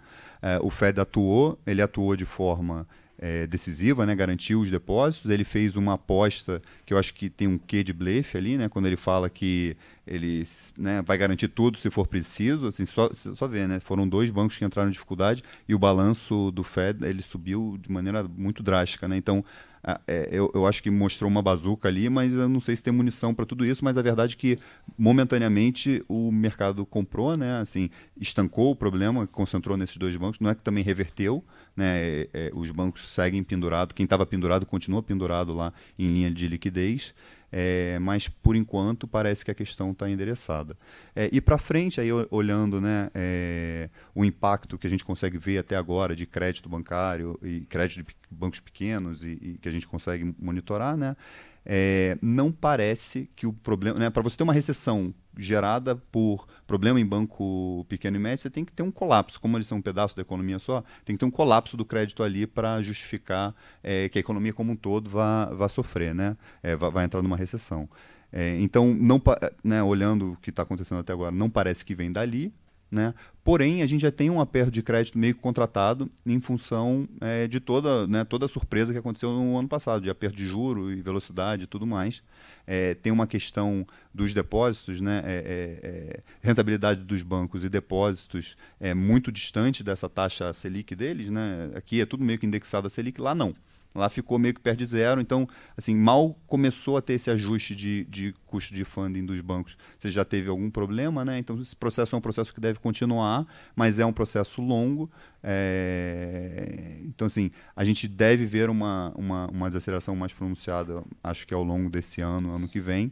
Uh, 0.44 0.68
o 0.68 0.70
Fed 0.70 1.00
atuou, 1.00 1.58
ele 1.66 1.82
atuou 1.82 2.18
de 2.18 2.26
forma 2.26 2.86
é, 3.18 3.48
decisiva, 3.48 4.06
né, 4.06 4.14
garantiu 4.14 4.60
os 4.60 4.70
depósitos. 4.70 5.32
Ele 5.32 5.46
fez 5.46 5.78
uma 5.78 5.94
aposta 5.94 6.62
que 6.86 6.94
eu 6.94 6.98
acho 6.98 7.14
que 7.14 7.30
tem 7.30 7.48
um 7.48 7.58
quê 7.58 7.82
de 7.82 7.94
blefe 7.94 8.38
ali, 8.38 8.58
né, 8.58 8.68
quando 8.68 8.88
ele 8.88 8.98
fala 8.98 9.30
que 9.30 9.78
ele 10.06 10.44
né, 10.78 11.02
vai 11.02 11.18
garantir 11.18 11.48
tudo 11.48 11.78
se 11.78 11.90
for 11.90 12.06
preciso. 12.06 12.68
Assim, 12.68 12.86
só, 12.86 13.10
só 13.14 13.48
ver, 13.48 13.70
né, 13.70 13.80
foram 13.80 14.08
dois 14.08 14.30
bancos 14.30 14.58
que 14.58 14.66
entraram 14.66 14.90
em 14.90 14.92
dificuldade 14.92 15.44
e 15.68 15.74
o 15.74 15.80
balanço 15.80 16.52
do 16.52 16.64
Fed 16.64 17.06
ele 17.06 17.22
subiu 17.22 17.78
de 17.82 17.90
maneira 17.92 18.24
muito 18.24 18.62
drástica. 18.62 19.08
Né? 19.08 19.16
Então, 19.18 19.44
ah, 19.90 20.02
é, 20.06 20.28
eu, 20.30 20.52
eu, 20.54 20.68
acho 20.68 20.84
que 20.84 20.92
mostrou 20.92 21.32
uma 21.32 21.42
bazuca 21.42 21.88
ali, 21.88 22.10
mas 22.10 22.34
eu 22.34 22.50
não 22.50 22.60
sei 22.60 22.76
se 22.76 22.84
tem 22.84 22.92
munição 22.92 23.34
para 23.34 23.46
tudo 23.46 23.66
isso. 23.66 23.86
Mas 23.86 23.98
a 23.98 24.02
verdade 24.02 24.34
é 24.34 24.38
que 24.38 24.58
momentaneamente 24.98 26.04
o 26.10 26.30
mercado 26.30 26.86
comprou, 26.86 27.38
né? 27.38 27.62
Assim, 27.62 27.90
estancou 28.20 28.72
o 28.72 28.76
problema, 28.76 29.26
concentrou 29.26 29.78
nesses 29.78 29.96
dois 29.96 30.14
bancos. 30.18 30.42
Não 30.42 30.50
é 30.50 30.56
que 30.56 30.62
também 30.62 30.84
reverteu, 30.84 31.42
né? 31.74 32.02
É, 32.02 32.30
é, 32.34 32.52
os 32.54 32.70
bancos 32.70 33.08
seguem 33.08 33.42
pendurados. 33.42 33.94
Quem 33.94 34.04
estava 34.04 34.26
pendurado 34.26 34.66
continua 34.66 35.02
pendurado 35.02 35.54
lá 35.54 35.72
em 35.98 36.08
linha 36.10 36.30
de 36.30 36.50
liquidez. 36.50 37.16
É, 37.60 37.98
mas, 37.98 38.28
por 38.30 38.56
enquanto, 38.56 39.08
parece 39.08 39.44
que 39.44 39.50
a 39.50 39.56
questão 39.56 39.90
está 39.90 40.08
endereçada. 40.08 40.78
É, 41.16 41.28
e 41.32 41.42
para 41.42 41.58
frente, 41.58 42.00
aí, 42.00 42.10
olhando 42.30 42.80
né, 42.80 43.10
é, 43.16 43.90
o 44.14 44.24
impacto 44.24 44.78
que 44.78 44.86
a 44.86 44.90
gente 44.90 45.04
consegue 45.04 45.40
ver 45.40 45.58
até 45.58 45.76
agora 45.76 46.16
de 46.16 46.28
crédito 46.28 46.70
bancário 46.70 47.36
e 47.42 47.62
crédito 47.62 48.06
de 48.06 48.16
bancos 48.30 48.60
pequenos 48.60 49.24
e, 49.24 49.40
e 49.42 49.58
que 49.60 49.68
a 49.68 49.72
gente 49.72 49.88
consegue 49.88 50.36
monitorar, 50.38 50.96
né, 50.96 51.18
é, 51.66 52.16
não 52.22 52.52
parece 52.52 53.28
que 53.36 53.48
o 53.48 53.52
problema. 53.52 53.98
Né, 53.98 54.10
para 54.12 54.22
você 54.22 54.38
ter 54.38 54.44
uma 54.44 54.54
recessão 54.54 55.12
gerada 55.38 55.96
por 55.96 56.48
problema 56.66 57.00
em 57.00 57.06
banco 57.06 57.86
pequeno 57.88 58.18
e 58.18 58.20
médio, 58.20 58.44
você 58.44 58.50
tem 58.50 58.66
que 58.66 58.72
ter 58.72 58.84
um 58.84 58.92
colapso. 58.92 59.40
Como 59.40 59.58
eles 59.58 59.68
são 59.68 59.78
um 59.78 59.82
pedaço 59.82 60.16
da 60.16 60.22
economia 60.22 60.60
só, 60.60 60.84
tem 61.06 61.16
que 61.16 61.20
ter 61.20 61.26
um 61.26 61.32
colapso 61.32 61.78
do 61.78 61.86
crédito 61.86 62.24
ali 62.24 62.46
para 62.46 62.82
justificar 62.82 63.56
é, 63.84 64.10
que 64.10 64.18
a 64.18 64.22
economia 64.22 64.54
como 64.54 64.72
um 64.72 64.76
todo 64.76 65.10
vá, 65.10 65.46
vá 65.46 65.70
sofrer, 65.70 66.14
né? 66.14 66.36
É, 66.62 66.76
vá, 66.76 66.90
vai 66.90 67.06
entrar 67.06 67.22
numa 67.22 67.38
recessão. 67.38 67.90
É, 68.32 68.60
então, 68.60 68.94
não, 68.94 69.22
né, 69.64 69.82
olhando 69.82 70.34
o 70.34 70.38
que 70.38 70.50
está 70.50 70.64
acontecendo 70.64 71.00
até 71.00 71.14
agora, 71.14 71.32
não 71.32 71.50
parece 71.50 71.86
que 71.86 71.96
vem 71.96 72.12
dali, 72.12 72.54
né? 72.90 73.14
Porém, 73.44 73.82
a 73.82 73.88
gente 73.88 74.02
já 74.02 74.12
tem 74.12 74.30
um 74.30 74.42
aperto 74.42 74.72
de 74.72 74.82
crédito 74.82 75.18
meio 75.18 75.34
contratado 75.36 76.12
em 76.26 76.40
função 76.40 77.08
é, 77.22 77.48
de 77.48 77.60
toda, 77.60 78.06
né, 78.06 78.26
toda 78.26 78.46
a 78.46 78.50
surpresa 78.50 78.92
que 78.92 79.00
aconteceu 79.00 79.32
no 79.32 79.58
ano 79.58 79.70
passado, 79.70 80.04
de 80.04 80.10
aperto 80.10 80.36
de 80.36 80.46
juro 80.46 80.92
e 80.92 81.02
velocidade 81.02 81.64
e 81.64 81.68
tudo 81.68 81.88
mais. 81.88 82.22
É, 82.66 82.94
tem 82.94 83.12
uma 83.12 83.26
questão 83.26 83.88
dos 84.14 84.34
depósitos, 84.34 85.00
né, 85.00 85.24
é, 85.26 85.32
é, 85.32 85.88
é 85.88 86.20
rentabilidade 86.42 87.04
dos 87.04 87.22
bancos 87.22 87.64
e 87.64 87.70
depósitos 87.70 88.58
é 88.82 88.94
muito 88.94 89.32
distante 89.32 89.82
dessa 89.82 90.10
taxa 90.10 90.52
Selic 90.52 90.94
deles. 90.94 91.30
Né? 91.30 91.72
Aqui 91.74 92.02
é 92.02 92.06
tudo 92.06 92.26
meio 92.26 92.38
que 92.38 92.46
indexado 92.46 92.88
a 92.88 92.90
Selic, 92.90 93.22
lá 93.22 93.34
não. 93.34 93.56
Lá 93.94 94.10
ficou 94.10 94.38
meio 94.38 94.54
que 94.54 94.62
perto 94.62 94.78
de 94.78 94.86
zero, 94.86 95.20
então, 95.20 95.48
assim, 95.76 95.96
mal 95.96 96.38
começou 96.46 96.98
a 96.98 97.02
ter 97.02 97.14
esse 97.14 97.32
ajuste 97.32 97.76
de, 97.76 98.06
de 98.06 98.34
custo 98.46 98.74
de 98.74 98.86
funding 98.86 99.26
dos 99.26 99.42
bancos. 99.42 99.76
Você 100.00 100.10
já 100.10 100.24
teve 100.24 100.50
algum 100.50 100.70
problema, 100.70 101.26
né? 101.26 101.40
Então, 101.40 101.60
esse 101.60 101.76
processo 101.76 102.16
é 102.16 102.18
um 102.18 102.22
processo 102.22 102.54
que 102.54 102.62
deve 102.62 102.80
continuar, 102.80 103.48
mas 103.76 103.98
é 103.98 104.06
um 104.06 104.14
processo 104.14 104.62
longo. 104.62 105.10
É... 105.44 107.00
Então, 107.06 107.26
assim, 107.26 107.50
a 107.76 107.84
gente 107.84 108.08
deve 108.08 108.46
ver 108.46 108.70
uma, 108.70 109.12
uma, 109.16 109.48
uma 109.48 109.68
desaceleração 109.68 110.16
mais 110.16 110.32
pronunciada, 110.32 111.04
acho 111.24 111.48
que 111.48 111.54
ao 111.54 111.64
longo 111.64 111.90
desse 111.90 112.22
ano, 112.22 112.54
ano 112.54 112.68
que 112.68 112.80
vem. 112.80 113.12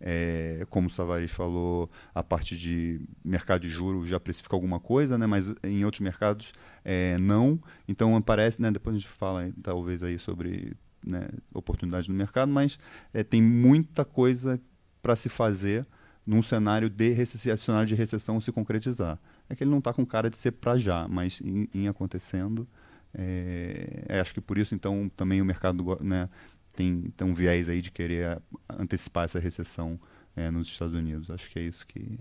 É, 0.00 0.66
como 0.68 0.88
o 0.88 0.90
Savaris 0.90 1.32
falou, 1.32 1.90
a 2.14 2.22
parte 2.22 2.56
de 2.56 3.00
mercado 3.24 3.62
de 3.62 3.68
juros 3.68 4.08
já 4.08 4.20
precifica 4.20 4.54
alguma 4.54 4.78
coisa, 4.78 5.16
né? 5.16 5.26
mas 5.26 5.52
em 5.64 5.84
outros 5.84 6.00
mercados 6.00 6.52
é, 6.84 7.16
não. 7.18 7.60
Então 7.88 8.20
parece, 8.20 8.60
né? 8.60 8.70
depois 8.70 8.96
a 8.96 8.98
gente 8.98 9.08
fala 9.08 9.50
talvez 9.62 10.02
aí 10.02 10.18
sobre 10.18 10.76
né, 11.04 11.28
oportunidades 11.54 12.08
no 12.08 12.14
mercado, 12.14 12.50
mas 12.52 12.78
é, 13.14 13.22
tem 13.22 13.40
muita 13.40 14.04
coisa 14.04 14.60
para 15.00 15.16
se 15.16 15.28
fazer 15.28 15.86
num 16.26 16.42
cenário 16.42 16.90
de 16.90 17.14
cenário 17.56 17.86
de 17.86 17.94
recessão 17.94 18.40
se 18.40 18.50
concretizar. 18.50 19.18
É 19.48 19.54
que 19.54 19.62
ele 19.62 19.70
não 19.70 19.78
está 19.78 19.92
com 19.92 20.04
cara 20.04 20.28
de 20.28 20.36
ser 20.36 20.52
para 20.52 20.76
já, 20.76 21.06
mas 21.06 21.40
em, 21.40 21.68
em 21.72 21.86
acontecendo, 21.86 22.66
é, 23.14 24.04
é, 24.08 24.20
acho 24.20 24.34
que 24.34 24.40
por 24.40 24.58
isso 24.58 24.74
então 24.74 25.10
também 25.16 25.40
o 25.40 25.44
mercado 25.44 25.96
né, 26.02 26.28
tem, 26.76 27.02
tem 27.16 27.26
um 27.26 27.32
viés 27.32 27.68
aí 27.68 27.80
de 27.80 27.90
querer 27.90 28.40
antecipar 28.68 29.24
essa 29.24 29.40
recessão 29.40 29.98
é, 30.36 30.50
nos 30.50 30.68
Estados 30.68 30.94
Unidos. 30.94 31.30
Acho 31.30 31.50
que 31.50 31.58
é 31.58 31.62
isso 31.62 31.86
que. 31.86 32.20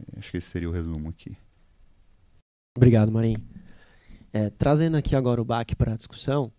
É, 0.00 0.18
acho 0.18 0.30
que 0.30 0.36
esse 0.36 0.48
seria 0.48 0.68
o 0.68 0.72
resumo 0.72 1.08
aqui. 1.08 1.36
Obrigado, 2.76 3.10
Marinho. 3.10 3.42
É, 4.32 4.50
trazendo 4.50 4.96
aqui 4.96 5.16
agora 5.16 5.40
o 5.40 5.44
BAC 5.44 5.74
para 5.74 5.92
a 5.92 5.96
discussão, 5.96 6.52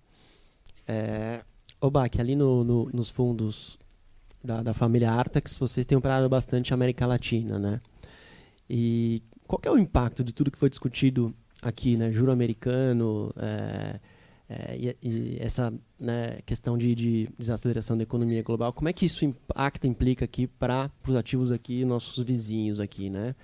é, 0.87 1.43
o 1.79 1.91
BAC, 1.91 2.19
ali 2.19 2.35
no, 2.35 2.63
no, 2.63 2.89
nos 2.91 3.09
fundos 3.09 3.77
da, 4.43 4.63
da, 4.63 4.73
família 4.73 5.11
Artax, 5.11 5.57
vocês 5.57 5.85
têm 5.85 5.97
operado 5.97 6.27
bastante 6.27 6.73
América 6.73 7.05
Latina, 7.05 7.59
né? 7.59 7.79
E 8.69 9.21
qual 9.47 9.61
é 9.63 9.71
o 9.71 9.77
impacto 9.77 10.23
de 10.23 10.33
tudo 10.33 10.51
que 10.51 10.57
foi 10.57 10.69
discutido 10.69 11.33
aqui, 11.61 11.95
né? 11.95 12.11
Juro 12.11 12.31
americano, 12.31 13.31
é, 13.37 13.99
é, 14.49 14.75
e, 14.75 14.97
e, 15.07 15.37
essa 15.39 15.71
né, 15.99 16.39
questão 16.43 16.75
de, 16.75 16.95
de, 16.95 17.29
desaceleração 17.37 17.95
da 17.95 18.01
economia 18.01 18.41
global, 18.41 18.73
como 18.73 18.89
é 18.89 18.93
que 18.93 19.05
isso 19.05 19.23
impacta, 19.23 19.87
implica 19.87 20.25
aqui 20.25 20.47
para 20.47 20.89
os 21.07 21.15
ativos 21.15 21.51
aqui, 21.51 21.85
nossos 21.85 22.23
vizinhos 22.23 22.79
aqui, 22.79 23.11
né? 23.11 23.35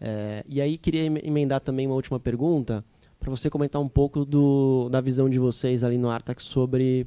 É, 0.00 0.44
e 0.48 0.60
aí 0.60 0.78
queria 0.78 1.04
emendar 1.04 1.60
também 1.60 1.86
uma 1.86 1.96
última 1.96 2.20
pergunta 2.20 2.84
para 3.18 3.30
você 3.30 3.48
comentar 3.50 3.80
um 3.80 3.88
pouco 3.88 4.24
do, 4.24 4.88
da 4.90 5.00
visão 5.00 5.28
de 5.28 5.38
vocês 5.38 5.82
ali 5.82 5.96
no 5.96 6.10
Artax 6.10 6.44
sobre 6.44 7.06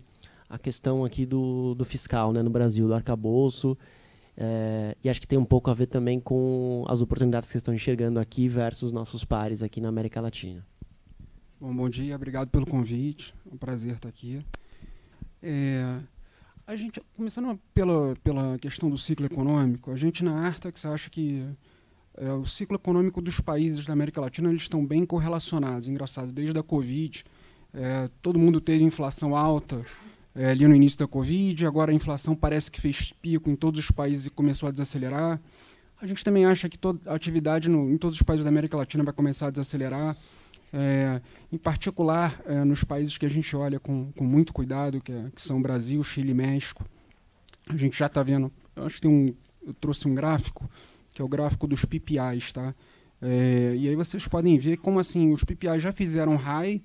a 0.50 0.58
questão 0.58 1.06
aqui 1.06 1.26
do, 1.26 1.76
do 1.76 1.86
fiscal, 1.86 2.34
né, 2.34 2.42
no 2.42 2.50
Brasil, 2.50 2.88
do 2.88 2.94
arcabouço. 2.94 3.78
É, 4.36 4.96
e 5.04 5.10
acho 5.10 5.22
que 5.22 5.28
tem 5.28 5.38
um 5.38 5.46
pouco 5.46 5.70
a 5.72 5.74
ver 5.74 5.88
também 5.88 6.20
com 6.20 6.86
as 6.88 7.02
oportunidades 7.02 7.48
que 7.48 7.54
vocês 7.54 7.62
estão 7.62 7.74
enxergando 7.74 8.20
aqui 8.20 8.48
versus 8.48 8.92
nossos 8.92 9.24
pares 9.24 9.64
aqui 9.64 9.80
na 9.80 9.90
América 9.90 10.20
Latina. 10.20 10.66
Bom, 11.60 11.76
bom 11.76 11.90
dia, 11.90 12.16
obrigado 12.16 12.50
pelo 12.50 12.68
convite. 12.68 13.34
É 13.50 13.52
um 13.52 13.58
prazer 13.58 13.96
estar 13.96 14.08
aqui. 14.08 14.46
É, 15.42 15.98
a 16.68 16.76
gente, 16.76 17.02
começando 17.16 17.60
pela, 17.74 18.16
pela 18.24 18.60
questão 18.60 18.92
do 18.92 18.98
ciclo 18.98 19.26
econômico, 19.26 19.90
a 19.90 19.96
gente 19.96 20.24
na 20.24 20.40
Artax 20.40 20.86
acha 20.86 21.10
que 21.10 21.44
é, 22.16 22.32
o 22.32 22.46
ciclo 22.46 22.76
econômico 22.76 23.20
dos 23.24 23.40
países 23.40 23.88
da 23.88 23.94
América 23.94 24.22
Latina 24.22 24.50
eles 24.50 24.62
estão 24.62 24.86
bem 24.86 25.04
correlacionados. 25.04 25.88
Engraçado, 25.88 26.32
desde 26.32 26.56
a 26.60 26.62
Covid, 26.62 27.26
é, 27.74 28.08
todo 28.22 28.38
mundo 28.38 28.62
teve 28.62 28.84
inflação 28.84 29.36
alta 29.36 29.84
é, 30.36 30.52
ali 30.52 30.68
no 30.68 30.76
início 30.76 31.00
da 31.00 31.08
Covid, 31.08 31.66
agora 31.66 31.92
a 31.92 31.96
inflação 31.96 32.36
parece 32.36 32.70
que 32.70 32.80
fez 32.80 33.12
pico 33.14 33.50
em 33.50 33.56
todos 33.56 33.80
os 33.80 33.90
países 33.90 34.28
e 34.28 34.30
começou 34.30 34.70
a 34.70 34.72
desacelerar. 34.72 35.42
A 36.00 36.06
gente 36.06 36.24
também 36.24 36.46
acha 36.46 36.70
que 36.70 36.78
toda 36.78 37.00
a 37.10 37.16
atividade 37.16 37.68
no, 37.68 37.92
em 37.92 37.98
todos 37.98 38.16
os 38.16 38.22
países 38.22 38.44
da 38.44 38.50
América 38.50 38.78
Latina 38.78 39.04
vai 39.04 39.14
começar 39.14 39.48
a 39.48 39.50
desacelerar. 39.50 40.16
É, 40.74 41.22
em 41.52 41.58
particular 41.58 42.42
é, 42.46 42.64
nos 42.64 42.84
países 42.84 43.18
que 43.18 43.26
a 43.26 43.30
gente 43.30 43.56
olha 43.56 43.80
com, 43.80 44.12
com 44.12 44.26
muito 44.26 44.52
cuidado, 44.52 45.00
que, 45.00 45.12
é, 45.12 45.26
que 45.34 45.42
são 45.42 45.62
Brasil, 45.62 46.04
Chile 46.04 46.32
e 46.32 46.34
México. 46.34 46.86
A 47.70 47.78
gente 47.78 47.98
já 47.98 48.08
está 48.08 48.22
vendo, 48.22 48.52
acho 48.76 48.96
que 48.96 49.02
tem 49.02 49.12
um, 49.12 49.34
eu 49.66 49.74
trouxe 49.74 50.08
um 50.08 50.16
gráfico, 50.16 50.70
que 51.14 51.22
é 51.22 51.26
o 51.26 51.28
gráfico 51.28 51.68
dos 51.68 51.84
PPIs, 51.84 52.52
tá? 52.54 52.74
É, 53.22 53.76
e 53.76 53.88
aí 53.88 53.96
vocês 53.96 54.28
podem 54.28 54.58
ver 54.60 54.78
como 54.78 55.00
assim 55.00 55.34
os 55.34 55.44
PPIs 55.44 55.82
já 55.82 55.92
fizeram 55.92 56.36
high 56.36 56.82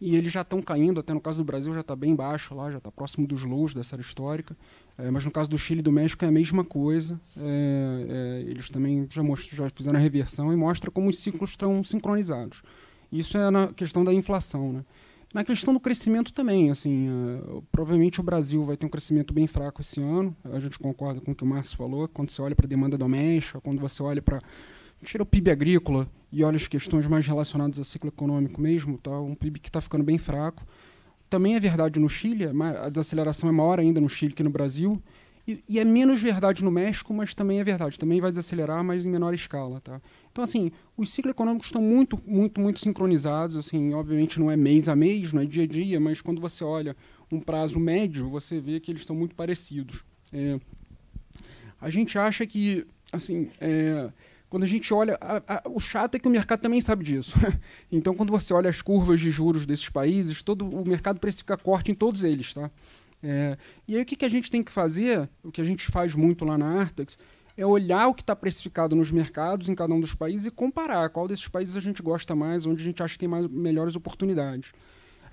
e 0.00 0.14
eles 0.14 0.32
já 0.32 0.42
estão 0.42 0.62
caindo, 0.62 1.00
até 1.00 1.12
no 1.12 1.20
caso 1.20 1.38
do 1.38 1.44
Brasil 1.44 1.72
já 1.74 1.80
está 1.80 1.94
bem 1.96 2.14
baixo 2.14 2.54
lá, 2.54 2.70
já 2.70 2.78
está 2.78 2.90
próximo 2.90 3.26
dos 3.26 3.42
lows 3.44 3.74
da 3.74 3.82
série 3.82 4.02
histórica, 4.02 4.56
é, 4.96 5.10
mas 5.10 5.24
no 5.24 5.30
caso 5.30 5.50
do 5.50 5.58
Chile 5.58 5.80
e 5.80 5.82
do 5.82 5.90
México 5.92 6.24
é 6.24 6.28
a 6.28 6.30
mesma 6.30 6.64
coisa, 6.64 7.20
é, 7.36 8.42
é, 8.46 8.50
eles 8.50 8.70
também 8.70 9.06
já, 9.10 9.22
já 9.52 9.70
fizeram 9.70 9.98
a 9.98 10.02
reversão 10.02 10.52
e 10.52 10.56
mostra 10.56 10.90
como 10.90 11.08
os 11.08 11.18
ciclos 11.18 11.50
estão 11.50 11.82
sincronizados. 11.82 12.62
Isso 13.10 13.36
é 13.36 13.50
na 13.50 13.68
questão 13.68 14.04
da 14.04 14.12
inflação, 14.12 14.72
né? 14.72 14.84
Na 15.32 15.44
questão 15.44 15.74
do 15.74 15.80
crescimento 15.80 16.32
também, 16.32 16.70
assim, 16.70 17.08
uh, 17.10 17.62
provavelmente 17.70 18.18
o 18.18 18.22
Brasil 18.22 18.64
vai 18.64 18.78
ter 18.78 18.86
um 18.86 18.88
crescimento 18.88 19.34
bem 19.34 19.46
fraco 19.46 19.82
esse 19.82 20.00
ano. 20.00 20.34
A 20.44 20.58
gente 20.58 20.78
concorda 20.78 21.20
com 21.20 21.32
o 21.32 21.34
que 21.34 21.44
o 21.44 21.46
Márcio 21.46 21.76
falou. 21.76 22.08
Quando 22.08 22.30
você 22.30 22.40
olha 22.40 22.56
para 22.56 22.64
a 22.64 22.68
demanda 22.68 22.96
doméstica, 22.96 23.60
quando 23.60 23.78
você 23.78 24.02
olha 24.02 24.22
para 24.22 24.40
tira 25.04 25.22
o 25.22 25.26
PIB 25.26 25.50
agrícola 25.50 26.08
e 26.32 26.42
olha 26.42 26.56
as 26.56 26.66
questões 26.66 27.06
mais 27.06 27.26
relacionadas 27.26 27.78
ao 27.78 27.84
ciclo 27.84 28.08
econômico 28.08 28.60
mesmo, 28.60 28.98
tá? 28.98 29.18
Um 29.20 29.34
PIB 29.34 29.60
que 29.60 29.68
está 29.68 29.80
ficando 29.80 30.02
bem 30.02 30.18
fraco. 30.18 30.66
Também 31.28 31.54
é 31.54 31.60
verdade 31.60 32.00
no 32.00 32.08
Chile, 32.08 32.46
a 32.46 32.88
desaceleração 32.88 33.50
é 33.50 33.52
maior 33.52 33.78
ainda 33.78 34.00
no 34.00 34.08
Chile 34.08 34.32
que 34.32 34.42
no 34.42 34.50
Brasil. 34.50 35.00
E, 35.48 35.64
e, 35.66 35.78
é 35.78 35.84
menos 35.84 36.20
verdade 36.20 36.62
no 36.62 36.70
México, 36.70 37.14
mas 37.14 37.32
também 37.32 37.58
é 37.58 37.64
verdade. 37.64 37.98
Também 37.98 38.20
vai 38.20 38.30
desacelerar, 38.30 38.84
mas 38.84 39.06
em 39.06 39.08
menor 39.08 39.32
escala. 39.32 39.80
Tá? 39.80 39.98
Então, 40.30 40.44
assim, 40.44 40.70
os 40.94 41.10
ciclos 41.10 41.30
econômicos 41.30 41.68
estão 41.68 41.80
muito, 41.80 42.20
muito, 42.26 42.60
muito 42.60 42.78
sincronizados. 42.78 43.56
Assim, 43.56 43.94
obviamente 43.94 44.38
não 44.38 44.50
é 44.50 44.58
mês 44.58 44.90
a 44.90 44.94
mês, 44.94 45.32
não 45.32 45.40
é 45.40 45.46
dia 45.46 45.64
a 45.64 45.66
dia, 45.66 45.98
mas 45.98 46.20
quando 46.20 46.38
você 46.38 46.62
olha 46.62 46.94
um 47.32 47.40
prazo 47.40 47.80
médio, 47.80 48.28
você 48.28 48.60
vê 48.60 48.78
que 48.78 48.90
eles 48.90 49.00
estão 49.00 49.16
muito 49.16 49.34
parecidos. 49.34 50.04
É, 50.34 50.60
a 51.80 51.88
gente 51.88 52.18
acha 52.18 52.46
que, 52.46 52.86
assim, 53.10 53.50
é, 53.58 54.10
quando 54.50 54.64
a 54.64 54.66
gente 54.66 54.92
olha, 54.92 55.16
a, 55.18 55.36
a, 55.46 55.62
o 55.66 55.80
chato 55.80 56.16
é 56.16 56.18
que 56.18 56.28
o 56.28 56.30
mercado 56.30 56.60
também 56.60 56.82
sabe 56.82 57.04
disso. 57.04 57.38
então, 57.90 58.14
quando 58.14 58.30
você 58.30 58.52
olha 58.52 58.68
as 58.68 58.82
curvas 58.82 59.18
de 59.18 59.30
juros 59.30 59.64
desses 59.64 59.88
países, 59.88 60.42
todo 60.42 60.68
o 60.68 60.86
mercado 60.86 61.18
precifica 61.18 61.56
corte 61.56 61.90
em 61.90 61.94
todos 61.94 62.22
eles, 62.22 62.52
tá? 62.52 62.70
É, 63.22 63.56
e 63.86 63.96
aí 63.96 64.02
o 64.02 64.06
que, 64.06 64.16
que 64.16 64.24
a 64.24 64.28
gente 64.28 64.50
tem 64.50 64.62
que 64.62 64.70
fazer, 64.70 65.28
o 65.42 65.50
que 65.50 65.60
a 65.60 65.64
gente 65.64 65.86
faz 65.86 66.14
muito 66.14 66.44
lá 66.44 66.56
na 66.56 66.80
Artex, 66.80 67.18
é 67.56 67.66
olhar 67.66 68.06
o 68.06 68.14
que 68.14 68.22
está 68.22 68.36
precificado 68.36 68.94
nos 68.94 69.10
mercados 69.10 69.68
em 69.68 69.74
cada 69.74 69.92
um 69.92 70.00
dos 70.00 70.14
países 70.14 70.46
e 70.46 70.50
comparar 70.50 71.08
qual 71.10 71.26
desses 71.26 71.48
países 71.48 71.76
a 71.76 71.80
gente 71.80 72.00
gosta 72.00 72.34
mais, 72.36 72.64
onde 72.66 72.80
a 72.80 72.84
gente 72.84 73.02
acha 73.02 73.14
que 73.14 73.18
tem 73.18 73.28
mais, 73.28 73.48
melhores 73.48 73.96
oportunidades. 73.96 74.72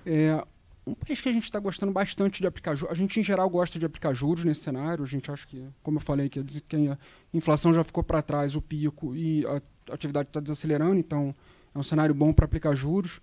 É, 0.04 0.44
um 0.84 0.94
país 0.94 1.20
que 1.20 1.28
a 1.28 1.32
gente 1.32 1.44
está 1.44 1.60
gostando 1.60 1.92
bastante 1.92 2.40
de 2.40 2.46
aplicar 2.46 2.74
juros, 2.74 2.92
a 2.92 3.00
gente 3.00 3.18
em 3.20 3.22
geral 3.22 3.48
gosta 3.48 3.78
de 3.78 3.86
aplicar 3.86 4.12
juros 4.12 4.44
nesse 4.44 4.62
cenário, 4.62 5.04
a 5.04 5.06
gente 5.06 5.30
acha 5.30 5.46
que, 5.46 5.64
como 5.82 5.98
eu 5.98 6.00
falei, 6.00 6.28
que 6.28 6.40
a 6.40 6.98
inflação 7.32 7.72
já 7.72 7.84
ficou 7.84 8.02
para 8.02 8.20
trás, 8.20 8.56
o 8.56 8.62
pico, 8.62 9.14
e 9.14 9.46
a 9.46 9.92
atividade 9.92 10.28
está 10.28 10.40
desacelerando, 10.40 10.96
então 10.96 11.34
é 11.72 11.78
um 11.78 11.82
cenário 11.82 12.14
bom 12.14 12.32
para 12.32 12.44
aplicar 12.44 12.74
juros 12.74 13.20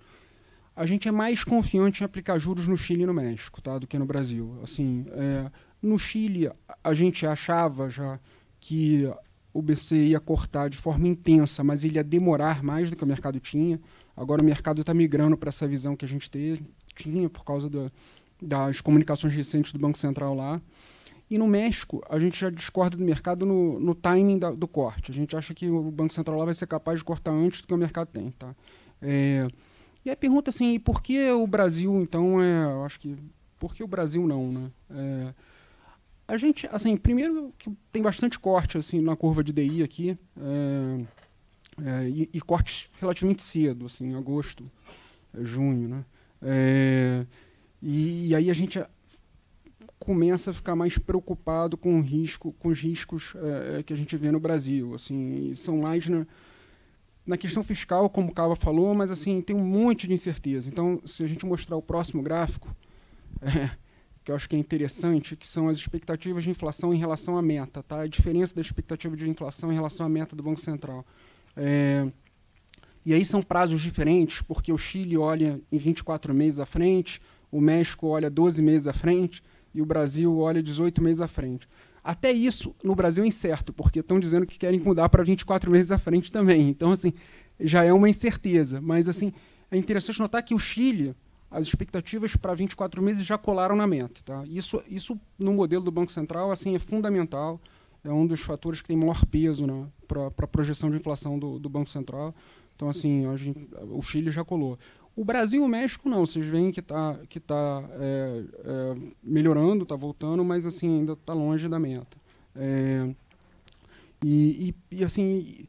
a 0.75 0.85
gente 0.85 1.07
é 1.07 1.11
mais 1.11 1.43
confiante 1.43 2.01
em 2.01 2.05
aplicar 2.05 2.37
juros 2.39 2.67
no 2.67 2.75
Chile 2.75 3.03
e 3.03 3.05
no 3.05 3.13
México, 3.13 3.61
tá, 3.61 3.77
do 3.77 3.87
que 3.87 3.97
no 3.97 4.05
Brasil. 4.05 4.59
Assim, 4.63 5.05
é, 5.11 5.51
No 5.81 5.99
Chile, 5.99 6.49
a 6.83 6.93
gente 6.93 7.25
achava 7.27 7.89
já 7.89 8.19
que 8.59 9.07
o 9.53 9.61
BC 9.61 9.95
ia 9.95 10.19
cortar 10.19 10.69
de 10.69 10.77
forma 10.77 11.07
intensa, 11.07 11.63
mas 11.63 11.83
ele 11.83 11.95
ia 11.95 12.03
demorar 12.03 12.63
mais 12.63 12.89
do 12.89 12.95
que 12.95 13.03
o 13.03 13.07
mercado 13.07 13.39
tinha. 13.39 13.79
Agora 14.17 14.41
o 14.41 14.45
mercado 14.45 14.81
está 14.81 14.93
migrando 14.93 15.37
para 15.37 15.49
essa 15.49 15.67
visão 15.67 15.95
que 15.95 16.05
a 16.05 16.07
gente 16.07 16.29
tinha 16.95 17.29
por 17.29 17.45
causa 17.45 17.69
do, 17.69 17.91
das 18.41 18.81
comunicações 18.81 19.33
recentes 19.33 19.71
do 19.71 19.79
Banco 19.79 19.97
Central 19.97 20.33
lá. 20.33 20.59
E 21.29 21.37
no 21.37 21.47
México, 21.47 22.03
a 22.09 22.19
gente 22.19 22.39
já 22.39 22.49
discorda 22.49 22.97
do 22.97 23.03
mercado 23.03 23.45
no, 23.45 23.79
no 23.79 23.95
timing 23.95 24.39
da, 24.39 24.51
do 24.51 24.67
corte. 24.67 25.11
A 25.11 25.13
gente 25.13 25.35
acha 25.35 25.53
que 25.53 25.69
o 25.69 25.91
Banco 25.91 26.13
Central 26.13 26.37
lá 26.37 26.45
vai 26.45 26.53
ser 26.53 26.67
capaz 26.67 26.99
de 26.99 27.05
cortar 27.05 27.31
antes 27.31 27.61
do 27.61 27.67
que 27.67 27.73
o 27.73 27.77
mercado 27.77 28.07
tem. 28.07 28.31
Tá? 28.31 28.55
É, 29.01 29.47
e 30.05 30.09
aí 30.09 30.15
pergunta 30.15 30.49
assim, 30.49 30.79
por 30.79 31.01
que 31.01 31.31
o 31.31 31.47
Brasil, 31.47 32.01
então, 32.01 32.41
é, 32.41 32.65
eu 32.65 32.83
acho 32.83 32.99
que, 32.99 33.15
por 33.57 33.73
que 33.73 33.83
o 33.83 33.87
Brasil 33.87 34.27
não, 34.27 34.51
né? 34.51 34.71
É, 34.89 35.33
a 36.27 36.37
gente, 36.37 36.67
assim, 36.71 36.95
primeiro 36.97 37.53
que 37.57 37.71
tem 37.91 38.01
bastante 38.01 38.39
corte 38.39 38.77
assim 38.77 39.01
na 39.01 39.15
curva 39.15 39.43
de 39.43 39.53
DI 39.53 39.83
aqui, 39.83 40.17
é, 40.37 41.05
é, 41.85 42.09
e, 42.09 42.29
e, 42.33 42.41
cortes 42.41 42.89
relativamente 42.99 43.41
cedo, 43.41 43.85
assim, 43.85 44.15
agosto, 44.15 44.69
junho, 45.41 45.87
né? 45.87 46.05
É, 46.41 47.25
e, 47.81 48.29
e, 48.29 48.35
aí 48.35 48.49
a 48.49 48.53
gente 48.53 48.83
começa 49.97 50.51
a 50.51 50.53
ficar 50.53 50.75
mais 50.75 50.97
preocupado 50.97 51.77
com 51.77 51.97
o 51.97 52.01
risco, 52.01 52.53
com 52.59 52.67
os 52.69 52.79
riscos 52.79 53.33
é, 53.35 53.79
é, 53.79 53.83
que 53.83 53.93
a 53.93 53.95
gente 53.95 54.15
vê 54.17 54.31
no 54.31 54.39
Brasil, 54.39 54.93
assim, 54.93 55.53
são 55.55 55.77
mais 55.77 56.07
na, 56.07 56.27
na 57.25 57.37
questão 57.37 57.63
fiscal, 57.63 58.09
como 58.09 58.29
o 58.29 58.33
Cava 58.33 58.55
falou, 58.55 58.93
mas 58.93 59.11
assim 59.11 59.41
tem 59.41 59.55
um 59.55 59.63
monte 59.63 60.07
de 60.07 60.13
incerteza. 60.13 60.69
Então, 60.69 61.01
se 61.05 61.23
a 61.23 61.27
gente 61.27 61.45
mostrar 61.45 61.77
o 61.77 61.81
próximo 61.81 62.21
gráfico, 62.21 62.75
é, 63.41 63.69
que 64.23 64.31
eu 64.31 64.35
acho 64.35 64.47
que 64.47 64.55
é 64.55 64.59
interessante, 64.59 65.35
que 65.35 65.47
são 65.47 65.67
as 65.67 65.77
expectativas 65.77 66.43
de 66.43 66.49
inflação 66.49 66.93
em 66.93 66.97
relação 66.97 67.37
à 67.37 67.41
meta, 67.41 67.81
tá? 67.83 68.01
A 68.01 68.07
diferença 68.07 68.55
da 68.55 68.61
expectativa 68.61 69.15
de 69.15 69.29
inflação 69.29 69.71
em 69.71 69.75
relação 69.75 70.05
à 70.05 70.09
meta 70.09 70.35
do 70.35 70.43
Banco 70.43 70.61
Central. 70.61 71.05
É, 71.55 72.07
e 73.05 73.13
aí 73.13 73.23
são 73.25 73.41
prazos 73.41 73.81
diferentes, 73.81 74.41
porque 74.41 74.71
o 74.71 74.77
Chile 74.77 75.17
olha 75.17 75.59
em 75.71 75.77
24 75.77 76.33
meses 76.33 76.59
à 76.59 76.65
frente, 76.65 77.21
o 77.51 77.59
México 77.59 78.07
olha 78.07 78.29
12 78.29 78.61
meses 78.61 78.87
à 78.87 78.93
frente 78.93 79.43
e 79.73 79.81
o 79.81 79.85
Brasil 79.85 80.39
olha 80.39 80.63
18 80.63 81.01
meses 81.01 81.21
à 81.21 81.27
frente. 81.27 81.67
Até 82.03 82.31
isso 82.31 82.75
no 82.83 82.95
Brasil 82.95 83.23
é 83.23 83.27
incerto, 83.27 83.71
porque 83.71 83.99
estão 83.99 84.19
dizendo 84.19 84.45
que 84.45 84.59
querem 84.59 84.79
mudar 84.79 85.07
para 85.07 85.23
24 85.23 85.71
meses 85.71 85.91
à 85.91 85.97
frente 85.97 86.31
também. 86.31 86.69
Então, 86.69 86.91
assim, 86.91 87.13
já 87.59 87.83
é 87.83 87.93
uma 87.93 88.09
incerteza. 88.09 88.81
Mas, 88.81 89.07
assim, 89.07 89.31
é 89.71 89.77
interessante 89.77 90.19
notar 90.19 90.43
que 90.43 90.53
o 90.53 90.59
Chile, 90.59 91.15
as 91.49 91.65
expectativas 91.65 92.35
para 92.35 92.53
24 92.53 93.01
meses 93.01 93.25
já 93.25 93.37
colaram 93.37 93.75
na 93.75 93.87
meta. 93.87 94.21
Tá? 94.25 94.43
Isso, 94.47 94.83
isso, 94.87 95.17
no 95.39 95.53
modelo 95.53 95.83
do 95.83 95.91
Banco 95.91 96.11
Central, 96.11 96.51
assim, 96.51 96.75
é 96.75 96.79
fundamental. 96.79 97.61
É 98.03 98.11
um 98.11 98.27
dos 98.27 98.41
fatores 98.41 98.81
que 98.81 98.87
tem 98.89 98.97
maior 98.97 99.25
peso 99.25 99.65
né, 99.65 99.87
para 100.05 100.27
a 100.27 100.47
projeção 100.47 100.91
de 100.91 100.97
inflação 100.97 101.39
do, 101.39 101.57
do 101.57 101.69
Banco 101.69 101.89
Central. 101.89 102.35
Então, 102.75 102.89
assim, 102.89 103.25
gente, 103.37 103.65
o 103.89 104.01
Chile 104.01 104.29
já 104.29 104.43
colou. 104.43 104.77
O 105.15 105.23
Brasil 105.23 105.61
e 105.61 105.65
o 105.65 105.67
México 105.67 106.09
não, 106.09 106.25
vocês 106.25 106.45
veem 106.47 106.71
que 106.71 106.79
está 106.79 107.19
que 107.29 107.39
tá, 107.39 107.83
é, 107.99 108.43
é, 108.65 108.95
melhorando, 109.23 109.83
está 109.83 109.95
voltando, 109.95 110.43
mas 110.43 110.65
assim 110.65 110.99
ainda 110.99 111.13
está 111.13 111.33
longe 111.33 111.69
da 111.69 111.79
meta. 111.79 112.17
É, 112.55 113.13
e, 114.23 114.73
e, 114.91 114.97
e, 114.97 115.03
assim, 115.03 115.67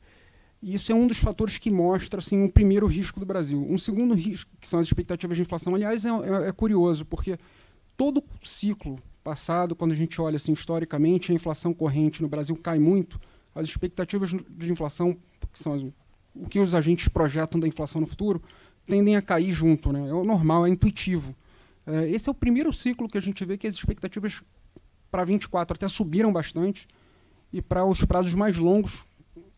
isso 0.62 0.90
é 0.90 0.94
um 0.94 1.07
dos 1.07 1.18
fatores 1.18 1.59
que 1.59 1.70
mostra 1.70 2.20
assim, 2.20 2.40
um 2.40 2.48
primeiro 2.48 2.87
risco 2.87 3.20
do 3.20 3.26
Brasil. 3.26 3.66
Um 3.68 3.76
segundo 3.76 4.14
risco, 4.14 4.50
que 4.59 4.66
são 4.66 4.80
as 4.80 4.87
expectativas 4.87 5.37
de 5.37 5.42
inflação, 5.42 5.74
aliás, 5.74 6.07
é, 6.07 6.09
é, 6.09 6.48
é 6.48 6.52
curioso, 6.52 7.04
porque 7.04 7.37
todo 7.96 8.24
ciclo 8.42 8.98
passado, 9.22 9.74
quando 9.74 9.92
a 9.92 9.96
gente 9.96 10.20
olha 10.20 10.37
assim, 10.37 10.52
historicamente, 10.52 11.33
a 11.33 11.35
inflação 11.35 11.74
corrente 11.74 12.22
no 12.22 12.28
Brasil 12.28 12.57
cai 12.57 12.78
muito, 12.78 13.20
as 13.54 13.66
expectativas 13.66 14.30
de 14.30 14.72
inflação, 14.72 15.16
que 15.52 15.59
são 15.59 15.74
as, 15.74 15.83
o 16.35 16.48
que 16.48 16.59
os 16.59 16.74
agentes 16.74 17.09
projetam 17.09 17.61
da 17.61 17.68
inflação 17.68 18.00
no 18.00 18.07
futuro, 18.07 18.42
tendem 18.87 19.16
a 19.16 19.23
cair 19.23 19.53
junto. 19.53 19.92
Né? 19.92 20.09
É 20.09 20.12
o 20.12 20.25
normal, 20.25 20.66
é 20.66 20.70
intuitivo. 20.70 21.35
É, 21.87 22.09
esse 22.11 22.29
é 22.29 22.33
o 22.33 22.35
primeiro 22.35 22.73
ciclo 22.73 23.09
que 23.09 23.18
a 23.18 23.20
gente 23.20 23.44
vê 23.44 23.57
que 23.57 23.66
as 23.66 23.75
expectativas 23.75 24.42
para 25.11 25.25
24 25.25 25.77
até 25.77 25.88
subiram 25.88 26.33
bastante 26.33 26.88
e 27.53 27.62
para 27.62 27.85
os 27.85 28.05
prazos 28.05 28.35
mais 28.35 28.57
longos 28.57 29.07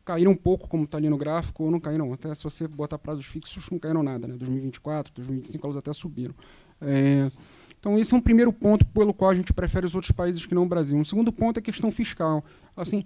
caíram 0.05 0.33
um 0.33 0.37
pouco, 0.37 0.69
como 0.69 0.85
está 0.85 0.99
ali 0.99 1.11
no 1.11 1.17
gráfico, 1.17 1.65
ou 1.65 1.71
não 1.71 1.81
caíram. 1.81 2.13
Até 2.13 2.33
se 2.35 2.45
você 2.45 2.69
botar 2.69 2.99
prazos 2.99 3.27
fixos, 3.27 3.69
não 3.71 3.79
caíram 3.79 4.03
nada. 4.03 4.29
Né? 4.29 4.37
2024, 4.37 5.13
2025, 5.15 5.67
elas 5.67 5.77
até 5.77 5.93
subiram. 5.93 6.35
É, 6.81 7.31
então, 7.79 7.99
esse 7.99 8.15
é 8.15 8.17
um 8.17 8.21
primeiro 8.21 8.53
ponto 8.53 8.85
pelo 8.87 9.13
qual 9.13 9.31
a 9.31 9.35
gente 9.35 9.53
prefere 9.53 9.85
os 9.87 9.95
outros 9.95 10.13
países 10.13 10.47
que 10.47 10.55
não 10.55 10.63
o 10.63 10.69
Brasil. 10.69 10.97
Um 10.97 11.05
segundo 11.05 11.33
ponto 11.33 11.59
é 11.59 11.61
a 11.61 11.63
questão 11.63 11.91
fiscal. 11.91 12.45
Assim, 12.77 13.05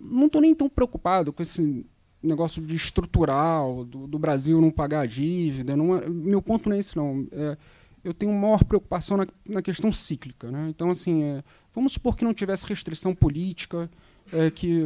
não 0.00 0.26
estou 0.26 0.40
nem 0.40 0.54
tão 0.54 0.68
preocupado 0.68 1.32
com 1.32 1.42
esse 1.42 1.86
negócio 2.26 2.62
de 2.62 2.74
estrutural, 2.74 3.84
do, 3.84 4.06
do, 4.06 4.18
Brasil 4.18 4.60
não 4.60 4.70
pagar 4.70 5.00
a 5.00 5.06
dívida. 5.06 5.76
Não 5.76 5.96
é, 5.96 6.08
meu 6.08 6.40
ponto 6.40 6.68
não 6.68 6.76
é 6.76 6.78
esse, 6.78 6.96
não. 6.96 7.26
É, 7.32 7.56
eu 8.02 8.12
tenho 8.12 8.32
maior 8.32 8.62
preocupação 8.64 9.16
na, 9.16 9.26
na 9.46 9.62
questão 9.62 9.92
cíclica. 9.92 10.50
Né? 10.50 10.68
Então, 10.68 10.90
assim, 10.90 11.22
é, 11.22 11.44
vamos 11.74 11.92
supor 11.92 12.16
que 12.16 12.24
não 12.24 12.34
tivesse 12.34 12.66
restrição 12.66 13.14
política, 13.14 13.90
é, 14.32 14.50
que 14.50 14.82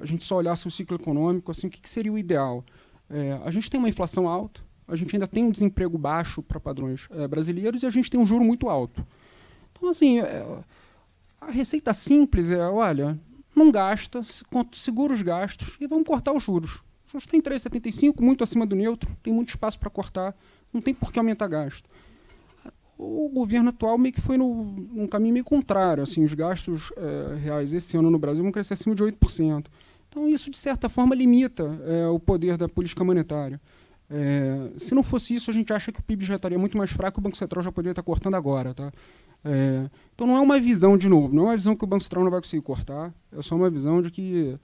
a 0.00 0.06
gente 0.06 0.24
só 0.24 0.36
olhasse 0.36 0.66
o 0.66 0.70
ciclo 0.70 0.96
econômico, 0.96 1.50
assim, 1.50 1.66
o 1.66 1.70
que, 1.70 1.80
que 1.80 1.88
seria 1.88 2.12
o 2.12 2.18
ideal? 2.18 2.64
É, 3.08 3.40
a 3.44 3.50
gente 3.50 3.70
tem 3.70 3.78
uma 3.78 3.88
inflação 3.88 4.28
alta, 4.28 4.60
a 4.86 4.96
gente 4.96 5.14
ainda 5.14 5.28
tem 5.28 5.44
um 5.44 5.50
desemprego 5.50 5.96
baixo 5.98 6.42
para 6.42 6.58
padrões 6.58 7.08
é, 7.10 7.26
brasileiros 7.28 7.82
e 7.82 7.86
a 7.86 7.90
gente 7.90 8.10
tem 8.10 8.18
um 8.18 8.26
juro 8.26 8.44
muito 8.44 8.68
alto. 8.68 9.06
Então, 9.72 9.88
assim, 9.88 10.20
é, 10.20 10.44
a 11.40 11.50
receita 11.50 11.92
simples 11.92 12.50
é, 12.50 12.68
olha, 12.68 13.18
não 13.54 13.70
gasta, 13.70 14.22
segura 14.72 15.12
os 15.12 15.22
gastos 15.22 15.76
e 15.80 15.86
vamos 15.86 16.06
cortar 16.06 16.32
os 16.32 16.42
juros. 16.42 16.82
Os 17.06 17.12
juros 17.12 17.26
tem 17.26 17.40
3,75, 17.40 18.20
muito 18.20 18.42
acima 18.42 18.66
do 18.66 18.74
neutro, 18.74 19.10
tem 19.22 19.32
muito 19.32 19.50
espaço 19.50 19.78
para 19.78 19.90
cortar, 19.90 20.34
não 20.72 20.80
tem 20.80 20.94
por 20.94 21.12
que 21.12 21.18
aumentar 21.18 21.48
gasto. 21.48 21.88
O 22.96 23.28
governo 23.28 23.70
atual 23.70 23.98
meio 23.98 24.14
que 24.14 24.20
foi 24.20 24.36
no, 24.36 24.64
num 24.64 25.06
caminho 25.08 25.32
meio 25.32 25.44
contrário. 25.44 26.02
Assim, 26.02 26.22
os 26.22 26.34
gastos 26.34 26.92
é, 26.96 27.36
reais 27.36 27.72
esse 27.72 27.96
ano 27.96 28.10
no 28.10 28.18
Brasil 28.18 28.44
vão 28.44 28.52
crescer 28.52 28.74
acima 28.74 28.94
de 28.94 29.02
8%. 29.02 29.66
Então, 30.08 30.28
isso, 30.28 30.50
de 30.50 30.56
certa 30.56 30.88
forma, 30.88 31.14
limita 31.14 31.64
é, 31.84 32.06
o 32.06 32.20
poder 32.20 32.56
da 32.56 32.68
política 32.68 33.02
monetária. 33.02 33.60
É, 34.08 34.70
se 34.76 34.94
não 34.94 35.02
fosse 35.02 35.34
isso, 35.34 35.50
a 35.50 35.54
gente 35.54 35.72
acha 35.72 35.90
que 35.90 36.00
o 36.00 36.02
PIB 36.02 36.24
já 36.24 36.36
estaria 36.36 36.58
muito 36.58 36.76
mais 36.76 36.90
fraco 36.90 37.18
e 37.18 37.20
o 37.20 37.22
Banco 37.22 37.36
Central 37.36 37.62
já 37.62 37.72
poderia 37.72 37.92
estar 37.92 38.02
cortando 38.02 38.34
agora. 38.34 38.74
Tá? 38.74 38.92
É, 39.44 39.90
então 40.14 40.26
não 40.26 40.36
é 40.36 40.40
uma 40.40 40.60
visão, 40.60 40.96
de 40.96 41.08
novo, 41.08 41.34
não 41.34 41.44
é 41.44 41.46
uma 41.46 41.56
visão 41.56 41.74
que 41.74 41.84
o 41.84 41.86
Banco 41.86 42.02
Central 42.02 42.22
não 42.24 42.30
vai 42.30 42.40
conseguir 42.40 42.62
cortar, 42.62 43.12
é 43.32 43.42
só 43.42 43.56
uma 43.56 43.68
visão 43.68 44.00
de 44.00 44.10
que 44.10 44.56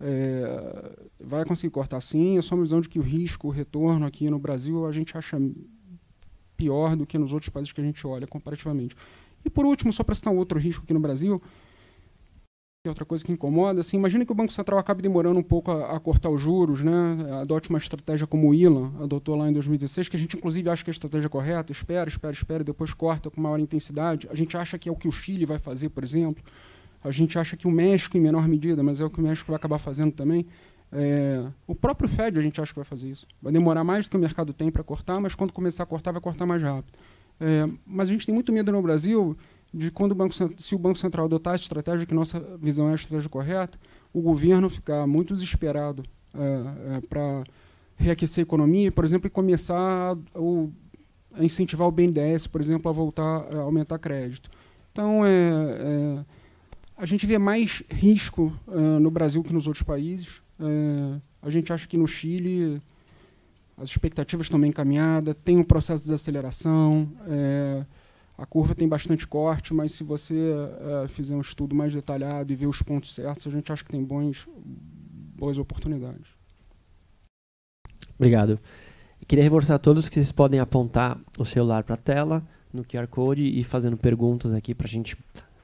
é, 0.00 1.08
vai 1.18 1.44
conseguir 1.44 1.70
cortar 1.70 2.00
sim, 2.00 2.36
é 2.36 2.42
só 2.42 2.54
uma 2.54 2.62
visão 2.62 2.80
de 2.80 2.88
que 2.88 2.98
o 2.98 3.02
risco, 3.02 3.48
o 3.48 3.50
retorno 3.50 4.06
aqui 4.06 4.28
no 4.28 4.38
Brasil 4.38 4.86
a 4.86 4.92
gente 4.92 5.16
acha 5.16 5.38
pior 6.56 6.94
do 6.96 7.06
que 7.06 7.16
nos 7.16 7.32
outros 7.32 7.48
países 7.48 7.72
que 7.72 7.80
a 7.80 7.84
gente 7.84 8.06
olha 8.06 8.26
comparativamente. 8.26 8.94
E 9.44 9.48
por 9.48 9.64
último, 9.64 9.92
só 9.92 10.02
para 10.02 10.14
citar 10.14 10.32
um 10.32 10.36
outro 10.36 10.58
risco 10.58 10.84
aqui 10.84 10.92
no 10.92 11.00
Brasil, 11.00 11.40
é 12.88 12.90
outra 12.90 13.04
coisa 13.04 13.24
que 13.24 13.32
incomoda, 13.32 13.80
assim, 13.80 13.96
imagina 13.96 14.24
que 14.24 14.32
o 14.32 14.34
Banco 14.34 14.52
Central 14.52 14.78
acabe 14.78 15.02
demorando 15.02 15.38
um 15.38 15.42
pouco 15.42 15.70
a, 15.70 15.96
a, 15.96 16.00
cortar 16.00 16.30
os 16.30 16.40
juros, 16.40 16.82
né? 16.82 16.92
adote 17.40 17.70
uma 17.70 17.78
estratégia 17.78 18.26
como 18.26 18.48
o 18.48 18.54
ILAN 18.54 18.92
adotou 19.00 19.36
lá 19.36 19.48
em 19.48 19.52
2016, 19.52 20.08
que 20.08 20.16
a 20.16 20.18
gente 20.18 20.36
inclusive 20.36 20.68
acha 20.68 20.82
que 20.82 20.90
é 20.90 20.92
a 20.92 20.92
estratégia 20.92 21.28
correta, 21.28 21.72
espera, 21.72 22.08
espera, 22.08 22.32
espera, 22.32 22.64
depois 22.64 22.92
corta 22.92 23.30
com 23.30 23.40
maior 23.40 23.58
intensidade. 23.58 24.28
A 24.30 24.34
gente 24.34 24.56
acha 24.56 24.78
que 24.78 24.88
é 24.88 24.92
o 24.92 24.96
que 24.96 25.08
o 25.08 25.12
Chile 25.12 25.44
vai 25.44 25.58
fazer, 25.58 25.88
por 25.90 26.02
exemplo. 26.02 26.42
A 27.02 27.10
gente 27.10 27.38
acha 27.38 27.56
que 27.56 27.66
o 27.66 27.70
México, 27.70 28.16
em 28.16 28.20
menor 28.20 28.48
medida, 28.48 28.82
mas 28.82 29.00
é 29.00 29.04
o 29.04 29.10
que 29.10 29.20
o 29.20 29.22
México 29.22 29.52
vai 29.52 29.56
acabar 29.56 29.78
fazendo 29.78 30.12
também. 30.12 30.46
É, 30.90 31.44
o 31.66 31.74
próprio 31.74 32.08
Fed 32.08 32.38
a 32.38 32.42
gente 32.42 32.60
acha 32.60 32.72
que 32.72 32.78
vai 32.78 32.84
fazer 32.84 33.08
isso. 33.08 33.26
Vai 33.40 33.52
demorar 33.52 33.84
mais 33.84 34.06
do 34.06 34.10
que 34.10 34.16
o 34.16 34.20
mercado 34.20 34.52
tem 34.52 34.70
para 34.70 34.82
cortar, 34.82 35.20
mas 35.20 35.34
quando 35.34 35.52
começar 35.52 35.82
a 35.82 35.86
cortar, 35.86 36.12
vai 36.12 36.20
cortar 36.20 36.46
mais 36.46 36.62
rápido. 36.62 36.98
É, 37.40 37.66
mas 37.86 38.08
a 38.08 38.12
gente 38.12 38.26
tem 38.26 38.34
muito 38.34 38.52
medo 38.52 38.72
no 38.72 38.82
Brasil 38.82 39.36
de 39.72 39.90
quando 39.90 40.12
o 40.12 40.14
Banco 40.14 40.34
se 40.34 40.74
o 40.74 40.78
Banco 40.78 40.98
Central 40.98 41.26
adotar 41.26 41.52
a 41.52 41.56
estratégia 41.56 42.06
que 42.06 42.14
nossa 42.14 42.40
visão 42.60 42.88
é 42.88 42.92
a 42.92 42.94
estratégia 42.94 43.28
correta, 43.28 43.78
o 44.12 44.20
governo 44.20 44.70
ficar 44.70 45.06
muito 45.06 45.34
desesperado 45.34 46.02
é, 46.34 46.96
é, 46.96 47.00
para 47.08 47.44
reaquecer 47.96 48.42
a 48.42 48.46
economia, 48.46 48.90
por 48.92 49.04
exemplo, 49.04 49.26
e 49.26 49.30
começar 49.30 49.76
a, 49.76 50.16
a, 51.38 51.44
incentivar 51.44 51.86
o 51.86 51.92
BNDES, 51.92 52.46
por 52.46 52.60
exemplo, 52.60 52.88
a 52.88 52.92
voltar 52.92 53.46
a 53.54 53.60
aumentar 53.60 53.98
crédito. 53.98 54.50
Então, 54.92 55.26
é, 55.26 55.30
é 55.30 56.38
a 56.98 57.06
gente 57.06 57.24
vê 57.26 57.38
mais 57.38 57.84
risco 57.88 58.52
é, 58.66 58.76
no 58.98 59.08
Brasil 59.08 59.42
que 59.44 59.52
nos 59.52 59.68
outros 59.68 59.84
países. 59.84 60.42
É, 60.58 61.20
a 61.40 61.48
gente 61.48 61.72
acha 61.72 61.86
que 61.86 61.96
no 61.96 62.08
Chile 62.08 62.82
as 63.76 63.90
expectativas 63.90 64.46
estão 64.46 64.60
bem 64.60 64.70
encaminhadas, 64.70 65.36
tem 65.44 65.56
um 65.56 65.62
processo 65.62 66.02
de 66.02 66.10
desaceleração, 66.10 67.08
é, 67.28 67.84
a 68.38 68.46
curva 68.46 68.72
tem 68.72 68.88
bastante 68.88 69.26
corte, 69.26 69.74
mas 69.74 69.90
se 69.92 70.04
você 70.04 70.52
é, 71.04 71.08
fizer 71.08 71.34
um 71.34 71.40
estudo 71.40 71.74
mais 71.74 71.92
detalhado 71.92 72.52
e 72.52 72.56
ver 72.56 72.68
os 72.68 72.80
pontos 72.80 73.12
certos, 73.12 73.48
a 73.48 73.50
gente 73.50 73.70
acha 73.72 73.82
que 73.84 73.90
tem 73.90 74.02
bons, 74.02 74.46
boas 75.36 75.58
oportunidades. 75.58 76.28
Obrigado. 78.16 78.60
queria 79.26 79.42
reforçar 79.42 79.74
a 79.74 79.78
todos 79.78 80.08
que 80.08 80.14
vocês 80.14 80.30
podem 80.30 80.60
apontar 80.60 81.18
o 81.36 81.44
celular 81.44 81.82
para 81.82 81.94
a 81.94 81.98
tela, 81.98 82.46
no 82.72 82.84
QR 82.84 83.08
Code, 83.08 83.42
e 83.42 83.64
fazendo 83.64 83.96
perguntas 83.96 84.52
aqui 84.52 84.72
para 84.72 84.86
a 84.86 84.90
gente 84.90 85.16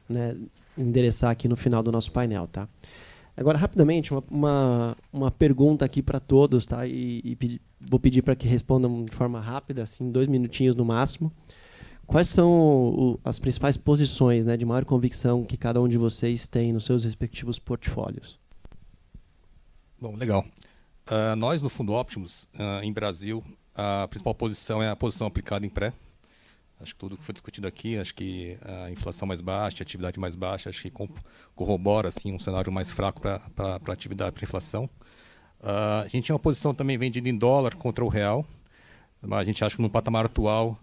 né, 0.08 0.36
endereçar 0.76 1.30
aqui 1.30 1.46
no 1.46 1.56
final 1.56 1.80
do 1.80 1.92
nosso 1.92 2.10
painel, 2.10 2.48
tá? 2.48 2.68
Agora, 3.36 3.56
rapidamente, 3.56 4.12
uma, 4.12 4.24
uma, 4.28 4.96
uma 5.12 5.30
pergunta 5.30 5.84
aqui 5.84 6.02
para 6.02 6.18
todos, 6.18 6.66
tá? 6.66 6.86
E, 6.86 7.20
e 7.24 7.36
pedi, 7.36 7.60
vou 7.80 8.00
pedir 8.00 8.22
para 8.22 8.34
que 8.34 8.48
respondam 8.48 9.04
de 9.04 9.12
forma 9.12 9.40
rápida, 9.40 9.84
assim, 9.84 10.10
dois 10.10 10.26
minutinhos 10.26 10.74
no 10.74 10.84
máximo. 10.84 11.32
Quais 12.06 12.28
são 12.28 12.50
o, 12.50 13.20
as 13.24 13.38
principais 13.38 13.76
posições 13.76 14.46
né, 14.46 14.56
de 14.56 14.64
maior 14.64 14.84
convicção 14.84 15.44
que 15.44 15.56
cada 15.56 15.80
um 15.80 15.88
de 15.88 15.98
vocês 15.98 16.46
tem 16.46 16.72
nos 16.72 16.84
seus 16.84 17.04
respectivos 17.04 17.58
portfólios? 17.58 18.38
Bom, 20.00 20.14
legal. 20.16 20.44
Uh, 21.06 21.36
nós, 21.36 21.60
no 21.62 21.68
Fundo 21.68 21.94
Optimus, 21.94 22.48
uh, 22.54 22.82
em 22.82 22.92
Brasil, 22.92 23.42
a 23.74 24.06
principal 24.08 24.34
posição 24.34 24.82
é 24.82 24.88
a 24.88 24.96
posição 24.96 25.26
aplicada 25.26 25.64
em 25.64 25.68
pré. 25.68 25.92
Acho 26.80 26.94
que 26.94 27.00
tudo 27.00 27.16
que 27.16 27.24
foi 27.24 27.32
discutido 27.32 27.66
aqui, 27.66 27.96
acho 27.98 28.14
que 28.14 28.58
a 28.62 28.90
inflação 28.90 29.26
mais 29.26 29.40
baixa, 29.40 29.82
a 29.82 29.84
atividade 29.84 30.18
mais 30.18 30.34
baixa, 30.34 30.68
acho 30.68 30.82
que 30.82 30.92
corrobora 31.54 32.08
assim 32.08 32.32
um 32.32 32.38
cenário 32.38 32.70
mais 32.70 32.92
fraco 32.92 33.20
para 33.20 33.40
a 33.56 33.92
atividade 33.92 34.32
para 34.32 34.44
inflação. 34.44 34.84
Uh, 35.60 36.04
a 36.04 36.08
gente 36.08 36.26
tinha 36.26 36.34
uma 36.34 36.40
posição 36.40 36.74
também 36.74 36.98
vendida 36.98 37.26
em 37.26 37.36
dólar 37.36 37.74
contra 37.76 38.04
o 38.04 38.08
real, 38.08 38.44
mas 39.22 39.40
a 39.40 39.44
gente 39.44 39.64
acha 39.64 39.76
que 39.76 39.80
no 39.80 39.88
patamar 39.88 40.26
atual 40.26 40.78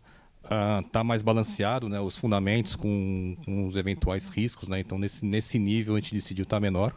uh, 0.45 1.03
mais 1.03 1.21
balanceado, 1.21 1.87
né, 1.89 1.99
os 1.99 2.17
fundamentos 2.17 2.75
com, 2.75 3.35
com, 3.45 3.67
os 3.67 3.75
eventuais 3.75 4.29
riscos, 4.29 4.69
né, 4.69 4.79
então 4.79 4.97
nesse, 4.97 5.25
nesse 5.25 5.59
nível 5.59 5.95
a 5.95 5.99
gente 5.99 6.13
decidiu 6.13 6.43
estar 6.43 6.57
tá 6.57 6.61
menor. 6.61 6.93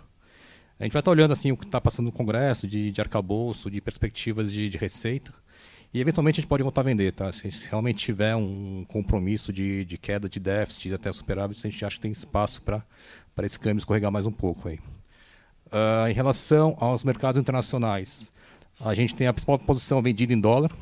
A 0.78 0.84
gente 0.84 0.92
vai 0.92 1.00
estar 1.00 1.02
tá 1.02 1.10
olhando 1.10 1.32
assim 1.32 1.52
o 1.52 1.56
que 1.56 1.64
está 1.64 1.80
passando 1.80 2.06
no 2.06 2.12
Congresso, 2.12 2.66
de, 2.66 2.90
de 2.90 3.00
arcabouço, 3.00 3.70
de 3.70 3.80
perspectivas 3.80 4.52
de, 4.52 4.68
de 4.68 4.76
receita. 4.76 5.32
E 5.92 6.00
eventualmente 6.00 6.40
a 6.40 6.42
gente 6.42 6.48
pode 6.48 6.64
voltar 6.64 6.80
a 6.80 6.84
vender, 6.84 7.12
tá? 7.12 7.30
Se 7.30 7.68
realmente 7.70 8.04
tiver 8.04 8.34
um 8.34 8.84
compromisso 8.88 9.52
de, 9.52 9.84
de 9.84 9.96
queda 9.96 10.28
de 10.28 10.40
déficit 10.40 10.92
até 10.92 11.12
superávit, 11.12 11.64
a 11.64 11.70
gente 11.70 11.84
acha 11.84 11.94
que 11.94 12.02
tem 12.02 12.10
espaço 12.10 12.60
para 12.62 12.82
esse 13.44 13.56
câmbio 13.56 13.78
escorregar 13.78 14.10
mais 14.10 14.26
um 14.26 14.32
pouco 14.32 14.68
aí. 14.68 14.80
Uh, 15.66 16.08
em 16.10 16.12
relação 16.12 16.76
aos 16.80 17.04
mercados 17.04 17.40
internacionais, 17.40 18.32
a 18.80 18.92
gente 18.92 19.14
tem 19.14 19.28
a 19.28 19.32
principal 19.32 19.56
posição 19.56 20.02
vendida 20.02 20.32
em 20.32 20.40
dólar. 20.40 20.72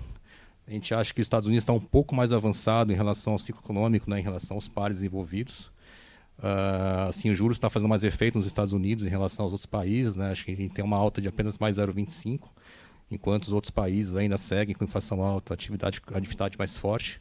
A 0.67 0.71
gente 0.71 0.95
acha 0.95 1.13
que 1.13 1.21
os 1.21 1.27
Estados 1.27 1.47
Unidos 1.47 1.65
está 1.65 1.73
um 1.73 1.81
pouco 1.81 2.15
mais 2.15 2.33
avançado 2.33 2.93
em 2.93 2.97
relação 2.97 3.33
ao 3.33 3.39
ciclo 3.39 3.63
econômico, 3.63 4.09
né, 4.09 4.21
em 4.21 4.23
relação 4.23 4.57
aos 4.57 4.69
pares 4.69 5.03
envolvidos. 5.03 5.73
Uh, 6.39 7.09
assim, 7.09 7.31
o 7.31 7.35
juros 7.35 7.57
está 7.57 7.69
fazendo 7.69 7.89
mais 7.89 8.05
efeito 8.05 8.39
nos 8.39 8.47
Estados 8.47 8.73
Unidos 8.73 9.05
em 9.05 9.09
relação 9.09 9.45
aos 9.45 9.53
outros 9.53 9.67
países. 9.67 10.17
Né? 10.17 10.31
Acho 10.31 10.45
que 10.45 10.53
a 10.53 10.57
gente 10.57 10.73
tem 10.73 10.85
uma 10.85 10.97
alta 10.97 11.21
de 11.21 11.29
apenas 11.29 11.59
mais 11.59 11.77
0,25 11.77 12.49
enquanto 13.11 13.45
os 13.45 13.53
outros 13.53 13.71
países 13.71 14.17
ainda 14.17 14.39
seguem 14.39 14.75
com 14.75 14.85
inflação 14.85 15.23
alta, 15.23 15.53
atividade, 15.53 16.01
atividade 16.15 16.57
mais 16.59 16.77
forte. 16.77 17.21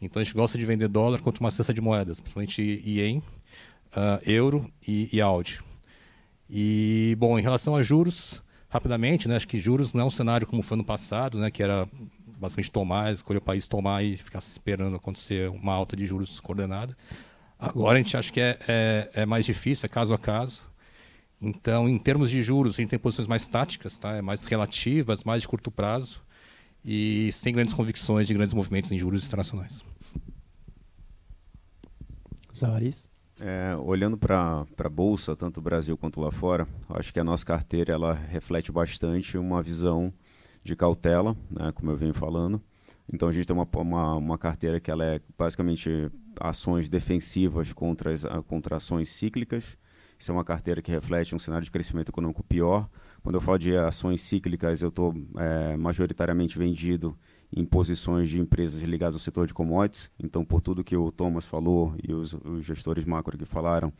Então 0.00 0.20
a 0.20 0.24
gente 0.24 0.34
gosta 0.34 0.58
de 0.58 0.64
vender 0.64 0.88
dólar 0.88 1.20
contra 1.20 1.42
uma 1.42 1.50
cesta 1.50 1.72
de 1.72 1.80
moedas, 1.80 2.20
principalmente 2.20 2.62
ien, 2.84 3.18
uh, 3.18 4.20
euro 4.26 4.70
e, 4.86 5.08
e 5.12 5.20
Audi. 5.20 5.60
E, 6.48 7.14
bom, 7.18 7.38
em 7.38 7.42
relação 7.42 7.76
a 7.76 7.82
juros, 7.82 8.42
rapidamente, 8.68 9.28
né, 9.28 9.36
acho 9.36 9.46
que 9.46 9.60
juros 9.60 9.92
não 9.92 10.02
é 10.02 10.04
um 10.04 10.10
cenário 10.10 10.46
como 10.46 10.62
foi 10.62 10.76
no 10.76 10.84
passado, 10.84 11.38
né, 11.38 11.50
que 11.50 11.62
era 11.62 11.88
basicamente 12.40 12.70
tomar, 12.70 13.12
escolher 13.12 13.38
o 13.38 13.42
país 13.42 13.68
tomar 13.68 14.02
e 14.02 14.16
ficar 14.16 14.38
esperando 14.38 14.96
acontecer 14.96 15.50
uma 15.50 15.74
alta 15.74 15.94
de 15.94 16.06
juros 16.06 16.40
coordenada. 16.40 16.96
Agora 17.58 17.98
a 17.98 18.02
gente 18.02 18.16
acha 18.16 18.32
que 18.32 18.40
é, 18.40 18.58
é, 18.66 19.10
é 19.12 19.26
mais 19.26 19.44
difícil, 19.44 19.84
é 19.84 19.88
caso 19.88 20.14
a 20.14 20.18
caso. 20.18 20.62
Então, 21.40 21.88
em 21.88 21.98
termos 21.98 22.30
de 22.30 22.42
juros, 22.42 22.74
a 22.74 22.76
gente 22.78 22.90
tem 22.90 22.98
posições 22.98 23.28
mais 23.28 23.46
táticas, 23.46 23.98
tá? 23.98 24.12
É 24.12 24.22
mais 24.22 24.44
relativas, 24.44 25.24
mais 25.24 25.42
de 25.42 25.48
curto 25.48 25.70
prazo 25.70 26.22
e 26.82 27.30
sem 27.32 27.52
grandes 27.52 27.74
convicções 27.74 28.26
de 28.26 28.32
grandes 28.32 28.54
movimentos 28.54 28.90
em 28.90 28.98
juros 28.98 29.26
internacionais. 29.26 29.84
Zavaris? 32.56 33.08
É, 33.38 33.74
olhando 33.76 34.18
para 34.18 34.66
a 34.78 34.88
Bolsa, 34.88 35.34
tanto 35.34 35.62
Brasil 35.62 35.96
quanto 35.96 36.20
lá 36.20 36.30
fora, 36.30 36.68
acho 36.90 37.12
que 37.12 37.18
a 37.18 37.24
nossa 37.24 37.44
carteira 37.44 37.92
ela 37.92 38.12
reflete 38.12 38.70
bastante 38.70 39.38
uma 39.38 39.62
visão 39.62 40.12
de 40.62 40.76
cautela, 40.76 41.36
né, 41.50 41.72
como 41.72 41.90
eu 41.90 41.96
venho 41.96 42.14
falando. 42.14 42.60
Então 43.12 43.28
a 43.28 43.32
gente 43.32 43.46
tem 43.46 43.56
uma, 43.56 43.68
uma, 43.76 44.14
uma 44.16 44.38
carteira 44.38 44.78
que 44.78 44.90
ela 44.90 45.04
é 45.04 45.20
basicamente 45.36 46.10
ações 46.38 46.88
defensivas 46.88 47.72
contra, 47.72 48.12
as, 48.12 48.24
contra 48.46 48.76
ações 48.76 49.08
cíclicas 49.10 49.76
isso 50.20 50.30
é 50.30 50.34
uma 50.34 50.44
carteira 50.44 50.82
que 50.82 50.92
reflete 50.92 51.34
um 51.34 51.38
cenário 51.38 51.64
de 51.64 51.70
crescimento 51.70 52.10
econômico 52.10 52.42
pior. 52.42 52.86
Quando 53.22 53.36
eu 53.36 53.40
falo 53.40 53.58
de 53.58 53.74
ações 53.74 54.20
cíclicas, 54.20 54.82
eu 54.82 54.90
estou 54.90 55.14
é, 55.38 55.78
majoritariamente 55.78 56.58
vendido 56.58 57.16
em 57.50 57.64
posições 57.64 58.28
de 58.28 58.38
empresas 58.38 58.82
ligadas 58.82 59.14
ao 59.14 59.20
setor 59.20 59.46
de 59.46 59.54
commodities. 59.54 60.10
Então, 60.22 60.44
por 60.44 60.60
tudo 60.60 60.84
que 60.84 60.94
o 60.94 61.10
Thomas 61.10 61.46
falou 61.46 61.94
e 62.06 62.12
os, 62.12 62.34
os 62.34 62.66
gestores 62.66 63.06
macro 63.06 63.38
que 63.38 63.46
falaram, 63.46 63.90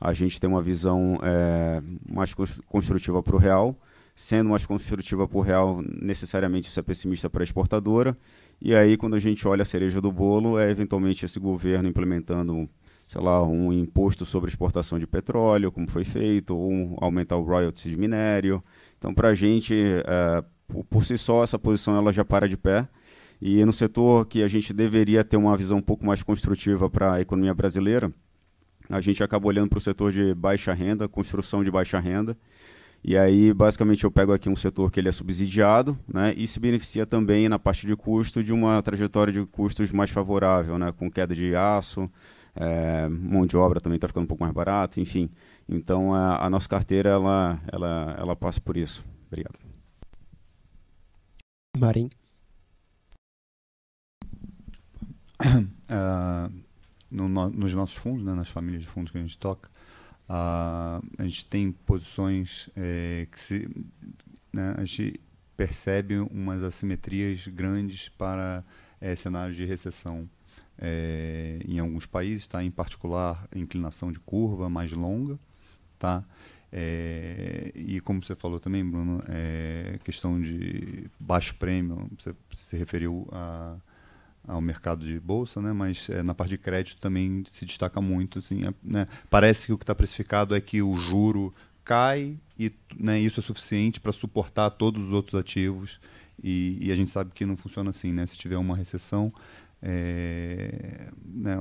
a 0.00 0.12
gente 0.12 0.40
tem 0.40 0.50
uma 0.50 0.60
visão 0.60 1.20
é, 1.22 1.80
mais 2.12 2.34
construtiva 2.66 3.22
para 3.22 3.36
o 3.36 3.38
real. 3.38 3.76
Sendo 4.22 4.50
mais 4.50 4.66
construtiva 4.66 5.26
para 5.26 5.38
o 5.38 5.40
real, 5.40 5.82
necessariamente 5.82 6.68
isso 6.68 6.78
é 6.78 6.82
pessimista 6.82 7.30
para 7.30 7.42
a 7.42 7.44
exportadora. 7.44 8.14
E 8.60 8.74
aí, 8.74 8.94
quando 8.98 9.16
a 9.16 9.18
gente 9.18 9.48
olha 9.48 9.62
a 9.62 9.64
cereja 9.64 9.98
do 9.98 10.12
bolo, 10.12 10.58
é 10.58 10.70
eventualmente 10.70 11.24
esse 11.24 11.40
governo 11.40 11.88
implementando 11.88 12.68
sei 13.08 13.18
lá, 13.18 13.42
um 13.42 13.72
imposto 13.72 14.26
sobre 14.26 14.50
exportação 14.50 14.98
de 14.98 15.06
petróleo, 15.06 15.72
como 15.72 15.90
foi 15.90 16.04
feito, 16.04 16.54
ou 16.54 16.70
um, 16.70 16.96
aumentar 17.00 17.38
o 17.38 17.42
royalties 17.42 17.90
de 17.90 17.96
minério. 17.96 18.62
Então, 18.98 19.14
para 19.14 19.28
a 19.28 19.34
gente, 19.34 19.74
é, 19.74 20.44
por 20.90 21.02
si 21.02 21.16
só, 21.16 21.42
essa 21.42 21.58
posição 21.58 21.96
ela 21.96 22.12
já 22.12 22.22
para 22.22 22.46
de 22.46 22.58
pé. 22.58 22.86
E 23.40 23.64
no 23.64 23.72
setor 23.72 24.26
que 24.26 24.42
a 24.42 24.48
gente 24.48 24.74
deveria 24.74 25.24
ter 25.24 25.38
uma 25.38 25.56
visão 25.56 25.78
um 25.78 25.82
pouco 25.82 26.04
mais 26.04 26.22
construtiva 26.22 26.90
para 26.90 27.14
a 27.14 27.20
economia 27.22 27.54
brasileira, 27.54 28.12
a 28.90 29.00
gente 29.00 29.24
acaba 29.24 29.48
olhando 29.48 29.70
para 29.70 29.78
o 29.78 29.80
setor 29.80 30.12
de 30.12 30.34
baixa 30.34 30.74
renda, 30.74 31.08
construção 31.08 31.64
de 31.64 31.70
baixa 31.70 31.98
renda. 31.98 32.36
E 33.02 33.16
aí, 33.16 33.52
basicamente, 33.54 34.04
eu 34.04 34.10
pego 34.10 34.32
aqui 34.32 34.48
um 34.48 34.56
setor 34.56 34.90
que 34.90 35.00
ele 35.00 35.08
é 35.08 35.12
subsidiado 35.12 35.98
né, 36.06 36.34
e 36.36 36.46
se 36.46 36.60
beneficia 36.60 37.06
também 37.06 37.48
na 37.48 37.58
parte 37.58 37.86
de 37.86 37.96
custo 37.96 38.44
de 38.44 38.52
uma 38.52 38.82
trajetória 38.82 39.32
de 39.32 39.44
custos 39.46 39.90
mais 39.90 40.10
favorável, 40.10 40.78
né, 40.78 40.92
com 40.92 41.10
queda 41.10 41.34
de 41.34 41.56
aço, 41.56 42.10
é, 42.54 43.08
mão 43.08 43.46
de 43.46 43.56
obra 43.56 43.80
também 43.80 43.96
está 43.96 44.06
ficando 44.06 44.24
um 44.24 44.26
pouco 44.26 44.42
mais 44.42 44.54
barato, 44.54 45.00
enfim. 45.00 45.30
Então 45.66 46.12
a, 46.14 46.44
a, 46.44 46.50
nossa 46.50 46.68
carteira 46.68 47.08
ela, 47.10 47.58
ela, 47.72 48.16
ela 48.18 48.36
passa 48.36 48.60
por 48.60 48.76
isso. 48.76 49.02
Obrigado. 49.28 49.58
Marim. 51.78 52.10
Uh, 55.42 56.52
no, 57.10 57.28
no, 57.28 57.48
nos 57.48 57.72
nossos 57.72 57.96
fundos, 57.96 58.24
né, 58.24 58.34
nas 58.34 58.50
famílias 58.50 58.82
de 58.82 58.88
fundos 58.88 59.10
que 59.10 59.16
a 59.16 59.22
gente 59.22 59.38
toca, 59.38 59.70
uh, 60.30 61.04
a 61.18 61.22
gente 61.24 61.44
tem 61.46 61.72
posições 61.72 62.70
é, 62.76 63.26
que 63.30 63.40
se, 63.40 63.68
né, 64.52 64.74
a 64.76 64.84
gente 64.84 65.20
percebe 65.56 66.18
umas 66.18 66.62
assimetrias 66.62 67.46
grandes 67.48 68.08
para 68.08 68.64
é, 69.00 69.14
cenários 69.16 69.56
de 69.56 69.64
recessão 69.64 70.28
é, 70.78 71.58
em 71.66 71.78
alguns 71.78 72.06
países, 72.06 72.46
tá? 72.48 72.64
em 72.64 72.70
particular 72.70 73.46
inclinação 73.54 74.10
de 74.10 74.18
curva 74.20 74.70
mais 74.70 74.92
longa. 74.92 75.38
Tá? 75.98 76.24
É, 76.72 77.72
e 77.74 78.00
como 78.00 78.24
você 78.24 78.34
falou 78.34 78.58
também, 78.58 78.88
Bruno, 78.88 79.22
é, 79.28 79.98
questão 80.02 80.40
de 80.40 81.10
baixo 81.18 81.54
prêmio, 81.56 82.10
você 82.18 82.34
se 82.54 82.76
referiu 82.76 83.28
a, 83.32 83.76
ao 84.46 84.60
mercado 84.60 85.06
de 85.06 85.18
bolsa, 85.20 85.60
né? 85.60 85.72
mas 85.72 86.08
é, 86.10 86.22
na 86.22 86.34
parte 86.34 86.50
de 86.50 86.58
crédito 86.58 87.00
também 87.00 87.44
se 87.52 87.64
destaca 87.64 88.00
muito. 88.00 88.38
Assim, 88.38 88.62
é, 88.66 88.74
né? 88.82 89.08
Parece 89.28 89.66
que 89.66 89.72
o 89.72 89.78
que 89.78 89.84
está 89.84 89.94
precificado 89.94 90.54
é 90.54 90.60
que 90.60 90.82
o 90.82 90.96
juro 90.96 91.54
cai 91.84 92.36
e 92.58 92.72
né, 92.96 93.18
isso 93.18 93.40
é 93.40 93.42
suficiente 93.42 94.00
para 94.00 94.12
suportar 94.12 94.70
todos 94.70 95.06
os 95.06 95.12
outros 95.12 95.34
ativos 95.34 96.00
e, 96.42 96.78
e, 96.80 96.92
a 96.92 96.96
gente 96.96 97.10
sabe 97.10 97.32
que 97.34 97.44
não 97.44 97.56
funciona 97.56 97.90
assim. 97.90 98.12
Né? 98.12 98.26
Se 98.26 98.36
tiver 98.36 98.56
uma 98.56 98.76
recessão, 98.76 99.32
é, 99.82 101.08
né, 101.24 101.56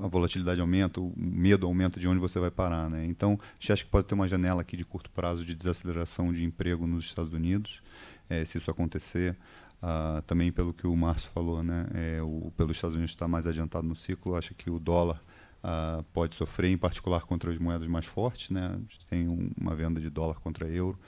a 0.00 0.06
volatilidade 0.06 0.60
aumenta, 0.60 1.00
o 1.00 1.12
medo 1.16 1.66
aumenta 1.66 1.98
de 1.98 2.06
onde 2.06 2.20
você 2.20 2.38
vai 2.38 2.50
parar. 2.50 2.88
Né? 2.88 3.06
Então, 3.06 3.38
a 3.40 3.54
gente 3.60 3.72
acha 3.72 3.84
que 3.84 3.90
pode 3.90 4.06
ter 4.06 4.14
uma 4.14 4.28
janela 4.28 4.60
aqui 4.60 4.76
de 4.76 4.84
curto 4.84 5.10
prazo 5.10 5.44
de 5.44 5.54
desaceleração 5.54 6.32
de 6.32 6.44
emprego 6.44 6.86
nos 6.86 7.04
Estados 7.04 7.32
Unidos, 7.32 7.82
é, 8.28 8.44
se 8.44 8.58
isso 8.58 8.70
acontecer. 8.70 9.36
Uh, 9.82 10.20
também 10.22 10.52
pelo 10.52 10.74
que 10.74 10.86
o 10.86 10.94
Márcio 10.94 11.30
falou, 11.30 11.62
né, 11.62 11.86
é, 11.94 12.22
o, 12.22 12.52
pelo 12.54 12.70
Estados 12.70 12.94
Unidos 12.94 13.12
estar 13.12 13.26
mais 13.26 13.46
adiantado 13.46 13.86
no 13.86 13.96
ciclo, 13.96 14.36
acha 14.36 14.52
que 14.52 14.68
o 14.68 14.78
dólar 14.78 15.22
uh, 15.64 16.02
pode 16.12 16.34
sofrer, 16.34 16.70
em 16.70 16.76
particular 16.76 17.22
contra 17.22 17.50
as 17.50 17.58
moedas 17.58 17.88
mais 17.88 18.04
fortes. 18.04 18.50
Né? 18.50 18.66
A 18.66 18.76
gente 18.76 19.06
tem 19.06 19.26
um, 19.26 19.50
uma 19.58 19.74
venda 19.74 19.98
de 19.98 20.10
dólar 20.10 20.34
contra 20.40 20.68
euro, 20.68 20.98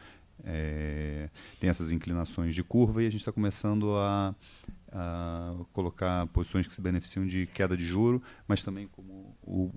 é, 0.44 1.28
tem 1.60 1.68
essas 1.68 1.92
inclinações 1.92 2.54
de 2.54 2.64
curva 2.64 3.02
e 3.02 3.06
a 3.06 3.10
gente 3.10 3.20
está 3.20 3.30
começando 3.30 3.94
a 3.94 4.34
a 4.92 5.54
colocar 5.72 6.26
posições 6.28 6.66
que 6.66 6.74
se 6.74 6.80
beneficiam 6.80 7.24
de 7.24 7.46
queda 7.46 7.74
de 7.76 7.84
juro, 7.84 8.22
mas 8.46 8.62
também, 8.62 8.86
como 8.86 9.34
o, 9.42 9.70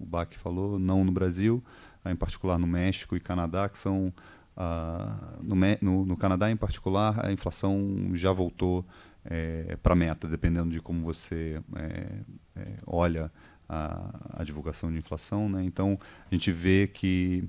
o 0.00 0.04
Bach 0.04 0.28
falou, 0.36 0.78
não 0.78 1.04
no 1.04 1.12
Brasil, 1.12 1.62
em 2.04 2.16
particular 2.16 2.58
no 2.58 2.66
México 2.66 3.16
e 3.16 3.20
Canadá, 3.20 3.68
que 3.68 3.78
são 3.78 4.12
Uh, 4.58 5.40
no, 5.40 5.54
no, 5.80 6.04
no, 6.04 6.16
Canadá, 6.16 6.50
em 6.50 6.56
particular, 6.56 7.24
a 7.24 7.30
inflação 7.30 8.10
já 8.14 8.32
voltou 8.32 8.84
é, 9.24 9.76
para 9.80 9.92
a 9.92 9.96
meta, 9.96 10.26
dependendo 10.26 10.70
de 10.70 10.80
como 10.80 11.00
você 11.00 11.62
é, 11.76 12.60
é, 12.60 12.66
olha 12.84 13.30
a, 13.68 14.40
a, 14.40 14.42
divulgação 14.42 14.90
de 14.90 14.98
inflação, 14.98 15.48
né? 15.48 15.62
Então 15.62 15.96
a 16.28 16.34
gente 16.34 16.50
vê 16.50 16.90
que 16.92 17.48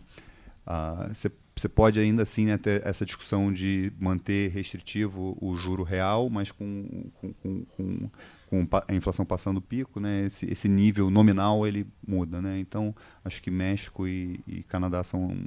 você 1.11 1.65
uh, 1.65 1.69
pode 1.71 1.99
ainda 1.99 2.21
assim 2.21 2.45
né, 2.45 2.57
ter 2.57 2.85
essa 2.85 3.03
discussão 3.03 3.51
de 3.51 3.91
manter 3.99 4.51
restritivo 4.51 5.35
o 5.41 5.55
juro 5.55 5.81
real, 5.81 6.29
mas 6.29 6.51
com, 6.51 7.09
com, 7.19 7.33
com, 7.33 7.65
com 7.65 8.09
com 8.49 8.67
a 8.87 8.93
inflação 8.95 9.23
passando 9.23 9.57
o 9.57 9.61
pico, 9.61 9.99
né, 9.99 10.25
esse, 10.25 10.51
esse 10.51 10.67
nível 10.67 11.11
nominal 11.11 11.67
ele 11.67 11.85
muda, 12.05 12.41
né? 12.41 12.59
Então 12.59 12.95
acho 13.23 13.43
que 13.43 13.51
México 13.51 14.07
e, 14.07 14.39
e 14.47 14.63
Canadá 14.63 15.03
são 15.03 15.37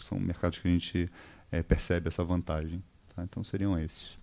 são 0.00 0.18
mercados 0.18 0.58
que 0.58 0.66
a 0.66 0.70
gente 0.70 1.08
é, 1.52 1.62
percebe 1.62 2.08
essa 2.08 2.24
vantagem. 2.24 2.82
Tá? 3.14 3.22
Então 3.22 3.44
seriam 3.44 3.78
esses. 3.78 4.18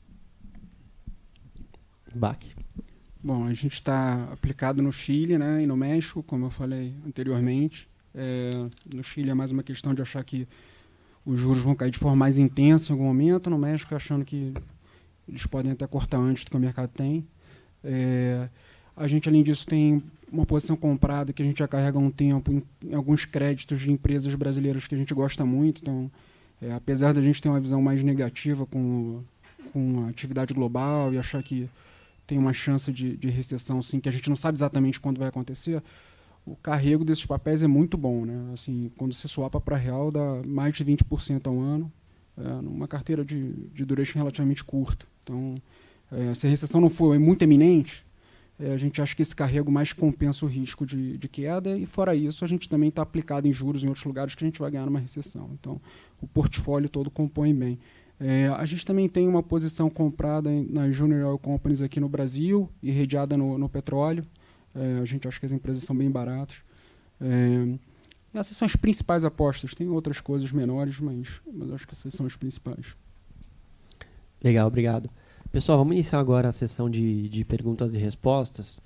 Bac. 2.13 2.45
Bom, 3.23 3.45
a 3.45 3.53
gente 3.53 3.73
está 3.73 4.27
aplicado 4.31 4.81
no 4.81 4.91
Chile, 4.91 5.37
né, 5.37 5.63
e 5.63 5.65
no 5.65 5.77
México, 5.77 6.21
como 6.21 6.45
eu 6.45 6.49
falei 6.49 6.93
anteriormente. 7.07 7.87
É, 8.13 8.51
no 8.93 9.03
Chile 9.03 9.29
é 9.29 9.33
mais 9.33 9.51
uma 9.51 9.63
questão 9.63 9.93
de 9.93 10.01
achar 10.01 10.23
que 10.25 10.45
os 11.25 11.39
juros 11.39 11.61
vão 11.61 11.73
cair 11.73 11.91
de 11.91 11.97
forma 11.97 12.17
mais 12.17 12.37
intensa 12.37 12.91
em 12.91 12.93
algum 12.93 13.05
momento. 13.05 13.49
No 13.49 13.57
México, 13.57 13.95
achando 13.95 14.25
que 14.25 14.53
eles 15.27 15.45
podem 15.45 15.71
até 15.71 15.87
cortar 15.87 16.17
antes 16.17 16.43
do 16.43 16.51
que 16.51 16.57
o 16.57 16.59
mercado 16.59 16.89
tem. 16.89 17.25
É, 17.85 18.49
a 18.97 19.07
gente, 19.07 19.29
além 19.29 19.43
disso, 19.43 19.65
tem 19.65 20.01
uma 20.31 20.45
posição 20.45 20.75
comprada 20.75 21.31
que 21.31 21.41
a 21.41 21.45
gente 21.45 21.59
já 21.59 21.67
carrega 21.67 21.97
há 21.97 22.01
um 22.01 22.11
tempo 22.11 22.51
em, 22.51 22.63
em 22.83 22.95
alguns 22.95 23.25
créditos 23.25 23.79
de 23.79 23.91
empresas 23.91 24.33
brasileiras 24.35 24.87
que 24.87 24.95
a 24.95 24.97
gente 24.97 25.13
gosta 25.13 25.45
muito. 25.45 25.81
Então, 25.81 26.11
é, 26.61 26.73
apesar 26.73 27.13
da 27.13 27.21
gente 27.21 27.41
ter 27.41 27.49
uma 27.49 27.59
visão 27.59 27.81
mais 27.81 28.03
negativa 28.03 28.65
com, 28.65 29.21
com 29.71 30.05
a 30.05 30.09
atividade 30.09 30.53
global 30.53 31.13
e 31.13 31.17
achar 31.17 31.41
que 31.43 31.69
tem 32.25 32.37
uma 32.37 32.53
chance 32.53 32.91
de, 32.91 33.15
de 33.15 33.29
recessão, 33.29 33.81
sim, 33.81 33.99
que 33.99 34.09
a 34.09 34.11
gente 34.11 34.29
não 34.29 34.35
sabe 34.35 34.57
exatamente 34.57 34.99
quando 34.99 35.19
vai 35.19 35.27
acontecer, 35.27 35.81
o 36.45 36.55
carrego 36.55 37.05
desses 37.05 37.25
papéis 37.25 37.61
é 37.61 37.67
muito 37.67 37.97
bom. 37.97 38.25
Né? 38.25 38.51
Assim, 38.53 38.91
quando 38.97 39.13
você 39.13 39.27
swapa 39.27 39.59
para 39.59 39.77
real, 39.77 40.11
dá 40.11 40.41
mais 40.45 40.75
de 40.75 40.83
20% 40.83 41.47
ao 41.47 41.59
ano, 41.59 41.91
é, 42.37 42.61
numa 42.61 42.87
carteira 42.87 43.23
de, 43.23 43.51
de 43.73 43.85
duration 43.85 44.19
relativamente 44.19 44.63
curta. 44.63 45.05
Então, 45.23 45.55
é, 46.15 46.33
se 46.33 46.47
a 46.47 46.49
recessão 46.49 46.79
não 46.79 46.89
for 46.89 47.19
muito 47.19 47.41
eminente, 47.41 48.05
é, 48.59 48.71
a 48.71 48.77
gente 48.77 49.01
acha 49.01 49.15
que 49.15 49.21
esse 49.21 49.35
carrego 49.35 49.69
mais 49.69 49.91
compensa 49.91 50.45
o 50.45 50.49
risco 50.49 50.85
de, 50.85 51.17
de 51.17 51.27
queda 51.27 51.77
e, 51.77 51.85
fora 51.85 52.15
isso, 52.15 52.45
a 52.45 52.47
gente 52.47 52.69
também 52.69 52.89
está 52.89 53.01
aplicado 53.01 53.47
em 53.47 53.53
juros 53.53 53.83
em 53.83 53.87
outros 53.87 54.05
lugares 54.05 54.33
que 54.33 54.43
a 54.43 54.47
gente 54.47 54.59
vai 54.59 54.71
ganhar 54.71 54.85
numa 54.85 54.99
recessão. 54.99 55.49
Então, 55.59 55.79
o 56.21 56.27
portfólio 56.27 56.87
todo 56.87 57.11
compõe 57.11 57.53
bem. 57.53 57.77
É, 58.17 58.47
a 58.47 58.63
gente 58.63 58.85
também 58.85 59.09
tem 59.09 59.27
uma 59.27 59.43
posição 59.43 59.89
comprada 59.89 60.49
nas 60.69 60.95
Junior 60.95 61.27
Oil 61.27 61.37
Companies 61.37 61.81
aqui 61.81 61.99
no 61.99 62.07
Brasil 62.07 62.69
e 62.81 62.91
redeada 62.91 63.35
no, 63.35 63.57
no 63.57 63.67
petróleo. 63.67 64.25
É, 64.73 64.99
a 65.01 65.05
gente 65.05 65.27
acha 65.27 65.37
que 65.37 65.45
as 65.45 65.51
empresas 65.51 65.83
são 65.83 65.95
bem 65.95 66.09
baratas. 66.09 66.57
É, 67.19 67.77
essas 68.33 68.55
são 68.55 68.65
as 68.65 68.75
principais 68.75 69.25
apostas. 69.25 69.73
Tem 69.73 69.87
outras 69.89 70.21
coisas 70.21 70.49
menores, 70.53 70.97
mas, 70.99 71.41
mas 71.51 71.73
acho 71.73 71.85
que 71.85 71.93
essas 71.93 72.13
são 72.13 72.25
as 72.25 72.37
principais. 72.37 72.95
Legal, 74.41 74.67
obrigado. 74.67 75.09
Pessoal, 75.55 75.77
vamos 75.77 75.93
iniciar 75.93 76.19
agora 76.19 76.49
a 76.49 76.51
sessão 76.51 76.89
de, 76.89 77.29
de 77.29 77.45
perguntas 77.45 77.93
e 77.93 77.97
respostas. 77.97 78.81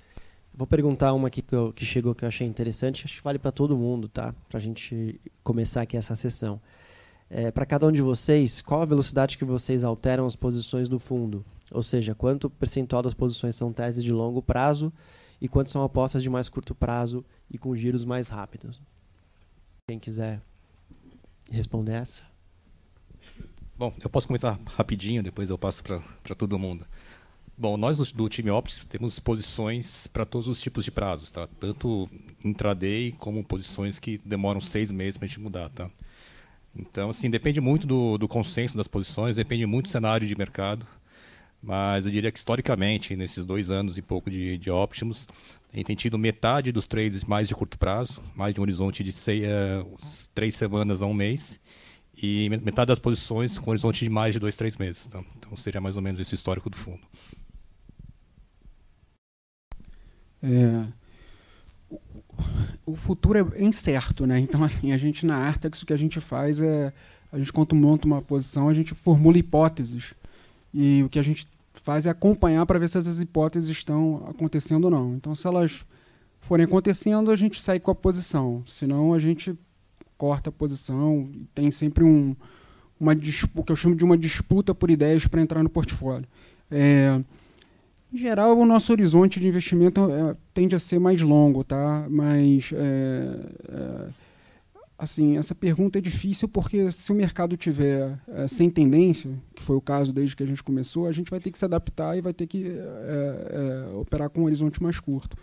Vou 0.54 0.68
perguntar 0.68 1.12
uma 1.14 1.26
aqui 1.26 1.42
que, 1.42 1.52
eu, 1.52 1.72
que 1.72 1.84
chegou 1.84 2.14
que 2.14 2.24
eu 2.24 2.28
achei 2.28 2.46
interessante, 2.46 3.06
acho 3.06 3.16
que 3.16 3.24
vale 3.24 3.40
para 3.40 3.50
todo 3.50 3.76
mundo, 3.76 4.06
tá? 4.06 4.32
Para 4.48 4.58
a 4.58 4.60
gente 4.60 5.20
começar 5.42 5.82
aqui 5.82 5.96
essa 5.96 6.14
sessão. 6.14 6.60
É, 7.28 7.50
para 7.50 7.66
cada 7.66 7.88
um 7.88 7.90
de 7.90 8.00
vocês, 8.00 8.62
qual 8.62 8.82
a 8.82 8.84
velocidade 8.84 9.36
que 9.36 9.44
vocês 9.44 9.82
alteram 9.82 10.26
as 10.26 10.36
posições 10.36 10.88
do 10.88 11.00
fundo? 11.00 11.44
Ou 11.72 11.82
seja, 11.82 12.14
quanto 12.14 12.48
percentual 12.48 13.02
das 13.02 13.14
posições 13.14 13.56
são 13.56 13.72
teses 13.72 14.04
de 14.04 14.12
longo 14.12 14.40
prazo 14.40 14.92
e 15.40 15.48
quanto 15.48 15.70
são 15.70 15.82
apostas 15.82 16.22
de 16.22 16.30
mais 16.30 16.48
curto 16.48 16.72
prazo 16.72 17.24
e 17.50 17.58
com 17.58 17.74
giros 17.74 18.04
mais 18.04 18.28
rápidos? 18.28 18.80
Quem 19.88 19.98
quiser 19.98 20.40
responder 21.50 21.94
essa? 21.94 22.29
Bom, 23.80 23.94
eu 24.04 24.10
posso 24.10 24.26
começar 24.26 24.60
rapidinho, 24.76 25.22
depois 25.22 25.48
eu 25.48 25.56
passo 25.56 25.82
para 25.82 26.34
todo 26.34 26.58
mundo. 26.58 26.84
Bom, 27.56 27.78
nós 27.78 27.96
do, 28.12 28.28
time 28.28 28.50
Ops 28.50 28.84
temos 28.84 29.18
posições 29.18 30.06
para 30.06 30.26
todos 30.26 30.48
os 30.48 30.60
tipos 30.60 30.84
de 30.84 30.90
prazos, 30.90 31.30
tá? 31.30 31.48
Tanto 31.58 32.06
intraday 32.44 33.12
como 33.12 33.42
posições 33.42 33.98
que 33.98 34.20
demoram 34.22 34.60
seis 34.60 34.92
meses 34.92 35.16
para 35.16 35.24
a 35.24 35.28
gente 35.28 35.40
mudar, 35.40 35.70
tá? 35.70 35.90
Então, 36.76 37.08
assim, 37.08 37.30
depende 37.30 37.58
muito 37.58 37.86
do, 37.86 38.18
do 38.18 38.28
consenso 38.28 38.76
das 38.76 38.86
posições, 38.86 39.36
depende 39.36 39.64
muito 39.64 39.86
do 39.86 39.92
cenário 39.92 40.26
de 40.26 40.36
mercado. 40.36 40.86
Mas 41.62 42.04
eu 42.04 42.12
diria 42.12 42.30
que 42.30 42.38
historicamente, 42.38 43.16
nesses 43.16 43.46
dois 43.46 43.70
anos 43.70 43.96
e 43.96 44.02
pouco 44.02 44.30
de, 44.30 44.58
de 44.58 44.70
Optimus, 44.70 45.26
a 45.72 45.76
gente 45.76 45.86
tem 45.86 45.96
tido 45.96 46.18
metade 46.18 46.70
dos 46.70 46.86
trades 46.86 47.24
mais 47.24 47.48
de 47.48 47.54
curto 47.54 47.78
prazo, 47.78 48.22
mais 48.36 48.52
de 48.52 48.60
um 48.60 48.62
horizonte 48.62 49.02
de 49.02 49.10
seis, 49.10 49.42
uh, 49.42 50.28
três 50.34 50.54
semanas 50.54 51.00
a 51.00 51.06
um 51.06 51.14
mês, 51.14 51.58
e 52.22 52.48
metade 52.48 52.88
das 52.88 52.98
posições 52.98 53.58
com 53.58 53.70
horizonte 53.70 54.04
de 54.04 54.10
mais 54.10 54.34
de 54.34 54.40
dois, 54.40 54.56
três 54.56 54.76
meses. 54.76 55.06
Tá? 55.06 55.22
Então 55.38 55.56
seria 55.56 55.80
mais 55.80 55.96
ou 55.96 56.02
menos 56.02 56.20
esse 56.20 56.34
histórico 56.34 56.68
do 56.68 56.76
fundo. 56.76 57.00
É, 60.42 60.86
o 62.84 62.94
futuro 62.94 63.54
é 63.54 63.62
incerto, 63.62 64.26
né? 64.26 64.38
Então 64.38 64.62
assim 64.64 64.92
a 64.92 64.96
gente 64.96 65.24
na 65.24 65.36
Artex 65.36 65.82
o 65.82 65.86
que 65.86 65.92
a 65.92 65.98
gente 65.98 66.20
faz 66.20 66.60
é 66.60 66.92
a 67.32 67.38
gente 67.38 67.52
quando 67.52 67.74
monta 67.74 68.06
uma 68.06 68.20
posição 68.20 68.68
a 68.68 68.72
gente 68.72 68.94
formula 68.94 69.38
hipóteses 69.38 70.14
e 70.74 71.02
o 71.02 71.08
que 71.08 71.18
a 71.18 71.22
gente 71.22 71.46
faz 71.72 72.06
é 72.06 72.10
acompanhar 72.10 72.66
para 72.66 72.78
ver 72.78 72.88
se 72.88 72.98
essas 72.98 73.20
hipóteses 73.20 73.70
estão 73.70 74.26
acontecendo 74.28 74.84
ou 74.84 74.90
não. 74.90 75.14
Então 75.14 75.34
se 75.34 75.46
elas 75.46 75.86
forem 76.40 76.64
acontecendo 76.64 77.30
a 77.30 77.36
gente 77.36 77.60
sai 77.60 77.80
com 77.80 77.90
a 77.90 77.94
posição, 77.94 78.62
senão 78.66 79.14
a 79.14 79.18
gente 79.18 79.56
corta 80.20 80.50
a 80.50 80.52
posição, 80.52 81.30
tem 81.54 81.70
sempre 81.70 82.04
um, 82.04 82.36
uma 83.00 83.14
o 83.54 83.64
que 83.64 83.72
eu 83.72 83.76
chamo 83.76 83.96
de 83.96 84.04
uma 84.04 84.18
disputa 84.18 84.74
por 84.74 84.90
ideias 84.90 85.26
para 85.26 85.40
entrar 85.40 85.62
no 85.62 85.70
portfólio. 85.70 86.28
É, 86.70 87.18
em 88.12 88.18
geral, 88.18 88.54
o 88.54 88.66
nosso 88.66 88.92
horizonte 88.92 89.40
de 89.40 89.48
investimento 89.48 90.12
é, 90.12 90.36
tende 90.52 90.76
a 90.76 90.78
ser 90.78 90.98
mais 90.98 91.22
longo, 91.22 91.64
tá? 91.64 92.06
Mas 92.10 92.70
é, 92.74 93.38
é, 93.66 94.08
assim, 94.98 95.38
essa 95.38 95.54
pergunta 95.54 95.96
é 95.96 96.02
difícil 96.02 96.46
porque 96.46 96.90
se 96.90 97.10
o 97.10 97.14
mercado 97.14 97.56
tiver 97.56 98.18
é, 98.28 98.46
sem 98.46 98.68
tendência, 98.68 99.30
que 99.54 99.62
foi 99.62 99.76
o 99.76 99.80
caso 99.80 100.12
desde 100.12 100.36
que 100.36 100.42
a 100.42 100.46
gente 100.46 100.62
começou, 100.62 101.06
a 101.06 101.12
gente 101.12 101.30
vai 101.30 101.40
ter 101.40 101.50
que 101.50 101.56
se 101.56 101.64
adaptar 101.64 102.14
e 102.18 102.20
vai 102.20 102.34
ter 102.34 102.46
que 102.46 102.66
é, 102.66 103.88
é, 103.88 103.96
operar 103.96 104.28
com 104.28 104.42
um 104.42 104.44
horizonte 104.44 104.82
mais 104.82 105.00
curto. 105.00 105.34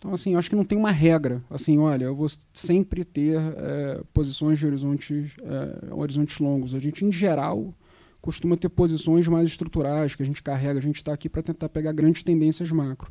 Então, 0.00 0.14
assim, 0.14 0.34
acho 0.34 0.48
que 0.48 0.56
não 0.56 0.64
tem 0.64 0.78
uma 0.78 0.90
regra. 0.90 1.44
Assim, 1.50 1.76
olha, 1.76 2.04
eu 2.04 2.16
vou 2.16 2.26
sempre 2.54 3.04
ter 3.04 3.38
é, 3.38 4.02
posições 4.14 4.58
de 4.58 4.64
horizontes, 4.64 5.36
é, 5.42 5.94
horizontes 5.94 6.38
longos. 6.38 6.74
A 6.74 6.80
gente, 6.80 7.04
em 7.04 7.12
geral, 7.12 7.74
costuma 8.18 8.56
ter 8.56 8.70
posições 8.70 9.28
mais 9.28 9.46
estruturais, 9.46 10.14
que 10.14 10.22
a 10.22 10.26
gente 10.26 10.42
carrega. 10.42 10.78
A 10.78 10.82
gente 10.82 10.96
está 10.96 11.12
aqui 11.12 11.28
para 11.28 11.42
tentar 11.42 11.68
pegar 11.68 11.92
grandes 11.92 12.22
tendências 12.22 12.72
macro. 12.72 13.10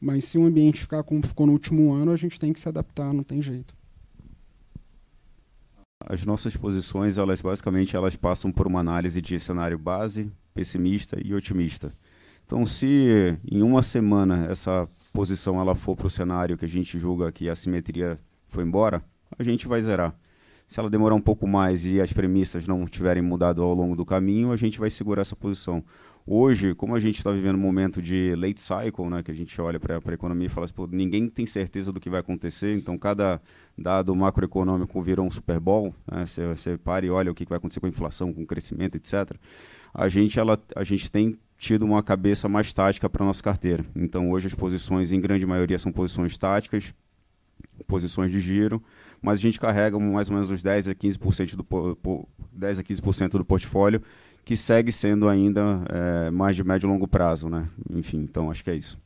Mas 0.00 0.26
se 0.26 0.38
o 0.38 0.46
ambiente 0.46 0.82
ficar 0.82 1.02
como 1.02 1.26
ficou 1.26 1.44
no 1.44 1.54
último 1.54 1.92
ano, 1.92 2.12
a 2.12 2.16
gente 2.16 2.38
tem 2.38 2.52
que 2.52 2.60
se 2.60 2.68
adaptar, 2.68 3.12
não 3.12 3.24
tem 3.24 3.42
jeito. 3.42 3.74
As 6.06 6.24
nossas 6.24 6.56
posições, 6.56 7.18
elas 7.18 7.40
basicamente 7.40 7.96
elas 7.96 8.14
passam 8.14 8.52
por 8.52 8.68
uma 8.68 8.78
análise 8.78 9.20
de 9.20 9.40
cenário 9.40 9.76
base, 9.76 10.30
pessimista 10.54 11.18
e 11.20 11.34
otimista. 11.34 11.92
Então, 12.46 12.64
se 12.64 13.36
em 13.50 13.60
uma 13.60 13.82
semana 13.82 14.46
essa 14.48 14.88
posição 15.12 15.60
ela 15.60 15.74
for 15.74 15.96
para 15.96 16.06
o 16.06 16.10
cenário 16.10 16.56
que 16.56 16.64
a 16.64 16.68
gente 16.68 16.98
julga 16.98 17.32
que 17.32 17.48
a 17.48 17.54
simetria 17.54 18.18
foi 18.48 18.64
embora, 18.64 19.02
a 19.38 19.42
gente 19.42 19.66
vai 19.66 19.80
zerar. 19.80 20.14
Se 20.66 20.78
ela 20.78 20.90
demorar 20.90 21.14
um 21.14 21.20
pouco 21.20 21.46
mais 21.46 21.86
e 21.86 21.98
as 21.98 22.12
premissas 22.12 22.68
não 22.68 22.84
tiverem 22.84 23.22
mudado 23.22 23.62
ao 23.62 23.72
longo 23.72 23.96
do 23.96 24.04
caminho, 24.04 24.52
a 24.52 24.56
gente 24.56 24.78
vai 24.78 24.90
segurar 24.90 25.22
essa 25.22 25.34
posição. 25.34 25.82
Hoje, 26.26 26.74
como 26.74 26.94
a 26.94 27.00
gente 27.00 27.16
está 27.16 27.32
vivendo 27.32 27.56
um 27.56 27.60
momento 27.60 28.02
de 28.02 28.34
late 28.36 28.60
cycle, 28.60 29.08
né, 29.08 29.22
que 29.22 29.30
a 29.30 29.34
gente 29.34 29.58
olha 29.62 29.80
para 29.80 29.96
a 29.96 30.12
economia 30.12 30.44
e 30.44 30.50
fala 30.50 30.66
assim, 30.66 30.74
ninguém 30.90 31.26
tem 31.26 31.46
certeza 31.46 31.90
do 31.90 31.98
que 31.98 32.10
vai 32.10 32.20
acontecer, 32.20 32.76
então 32.76 32.98
cada 32.98 33.40
dado 33.78 34.14
macroeconômico 34.14 35.00
virou 35.00 35.26
um 35.26 35.30
Super 35.30 35.58
Bowl, 35.58 35.94
né, 36.06 36.26
você, 36.26 36.46
você 36.46 36.76
para 36.76 37.06
e 37.06 37.08
olha 37.08 37.32
o 37.32 37.34
que 37.34 37.46
vai 37.46 37.56
acontecer 37.56 37.80
com 37.80 37.86
a 37.86 37.88
inflação, 37.88 38.30
com 38.30 38.42
o 38.42 38.46
crescimento, 38.46 38.96
etc. 38.96 39.38
A 39.94 40.06
gente, 40.10 40.38
ela, 40.38 40.60
a 40.76 40.84
gente 40.84 41.10
tem 41.10 41.38
tido 41.58 41.84
uma 41.84 42.02
cabeça 42.02 42.48
mais 42.48 42.72
tática 42.72 43.10
para 43.10 43.24
a 43.24 43.26
nossa 43.26 43.42
carteira. 43.42 43.84
Então, 43.94 44.30
hoje 44.30 44.46
as 44.46 44.54
posições, 44.54 45.12
em 45.12 45.20
grande 45.20 45.44
maioria, 45.44 45.78
são 45.78 45.90
posições 45.90 46.38
táticas, 46.38 46.94
posições 47.86 48.30
de 48.30 48.38
giro, 48.38 48.82
mas 49.20 49.38
a 49.38 49.42
gente 49.42 49.58
carrega 49.58 49.98
mais 49.98 50.28
ou 50.28 50.34
menos 50.34 50.50
uns 50.50 50.62
10 50.62 50.88
a 50.88 50.94
15% 50.94 51.56
do, 51.56 52.28
10 52.52 52.78
a 52.78 52.82
15% 52.84 53.30
do 53.32 53.44
portfólio, 53.44 54.00
que 54.44 54.56
segue 54.56 54.92
sendo 54.92 55.28
ainda 55.28 55.84
é, 55.88 56.30
mais 56.30 56.54
de 56.54 56.62
médio 56.62 56.86
e 56.86 56.90
longo 56.90 57.08
prazo. 57.08 57.48
Né? 57.48 57.68
Enfim, 57.90 58.18
então 58.18 58.50
acho 58.50 58.62
que 58.62 58.70
é 58.70 58.76
isso. 58.76 58.98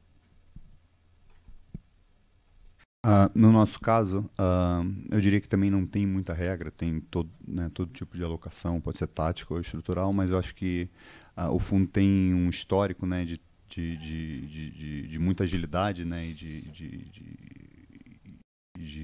Uh, 3.04 3.26
no 3.34 3.50
nosso 3.50 3.80
caso, 3.80 4.30
uh, 4.38 4.88
eu 5.10 5.20
diria 5.20 5.40
que 5.40 5.48
também 5.48 5.72
não 5.72 5.84
tem 5.84 6.06
muita 6.06 6.32
regra, 6.32 6.70
tem 6.70 7.00
todo, 7.00 7.28
né, 7.44 7.68
todo 7.74 7.90
tipo 7.90 8.16
de 8.16 8.22
alocação, 8.22 8.80
pode 8.80 8.98
ser 8.98 9.08
tática 9.08 9.52
ou 9.52 9.60
estrutural, 9.60 10.12
mas 10.12 10.30
eu 10.30 10.38
acho 10.38 10.54
que 10.54 10.88
ah, 11.36 11.50
o 11.50 11.58
fundo 11.58 11.86
tem 11.86 12.34
um 12.34 12.48
histórico 12.48 13.06
né, 13.06 13.24
de, 13.24 13.40
de, 13.68 13.96
de, 13.96 14.70
de, 14.70 15.08
de 15.08 15.18
muita 15.18 15.44
agilidade 15.44 16.04
né, 16.04 16.26
e 16.26 16.34
de, 16.34 16.60
de, 16.62 17.12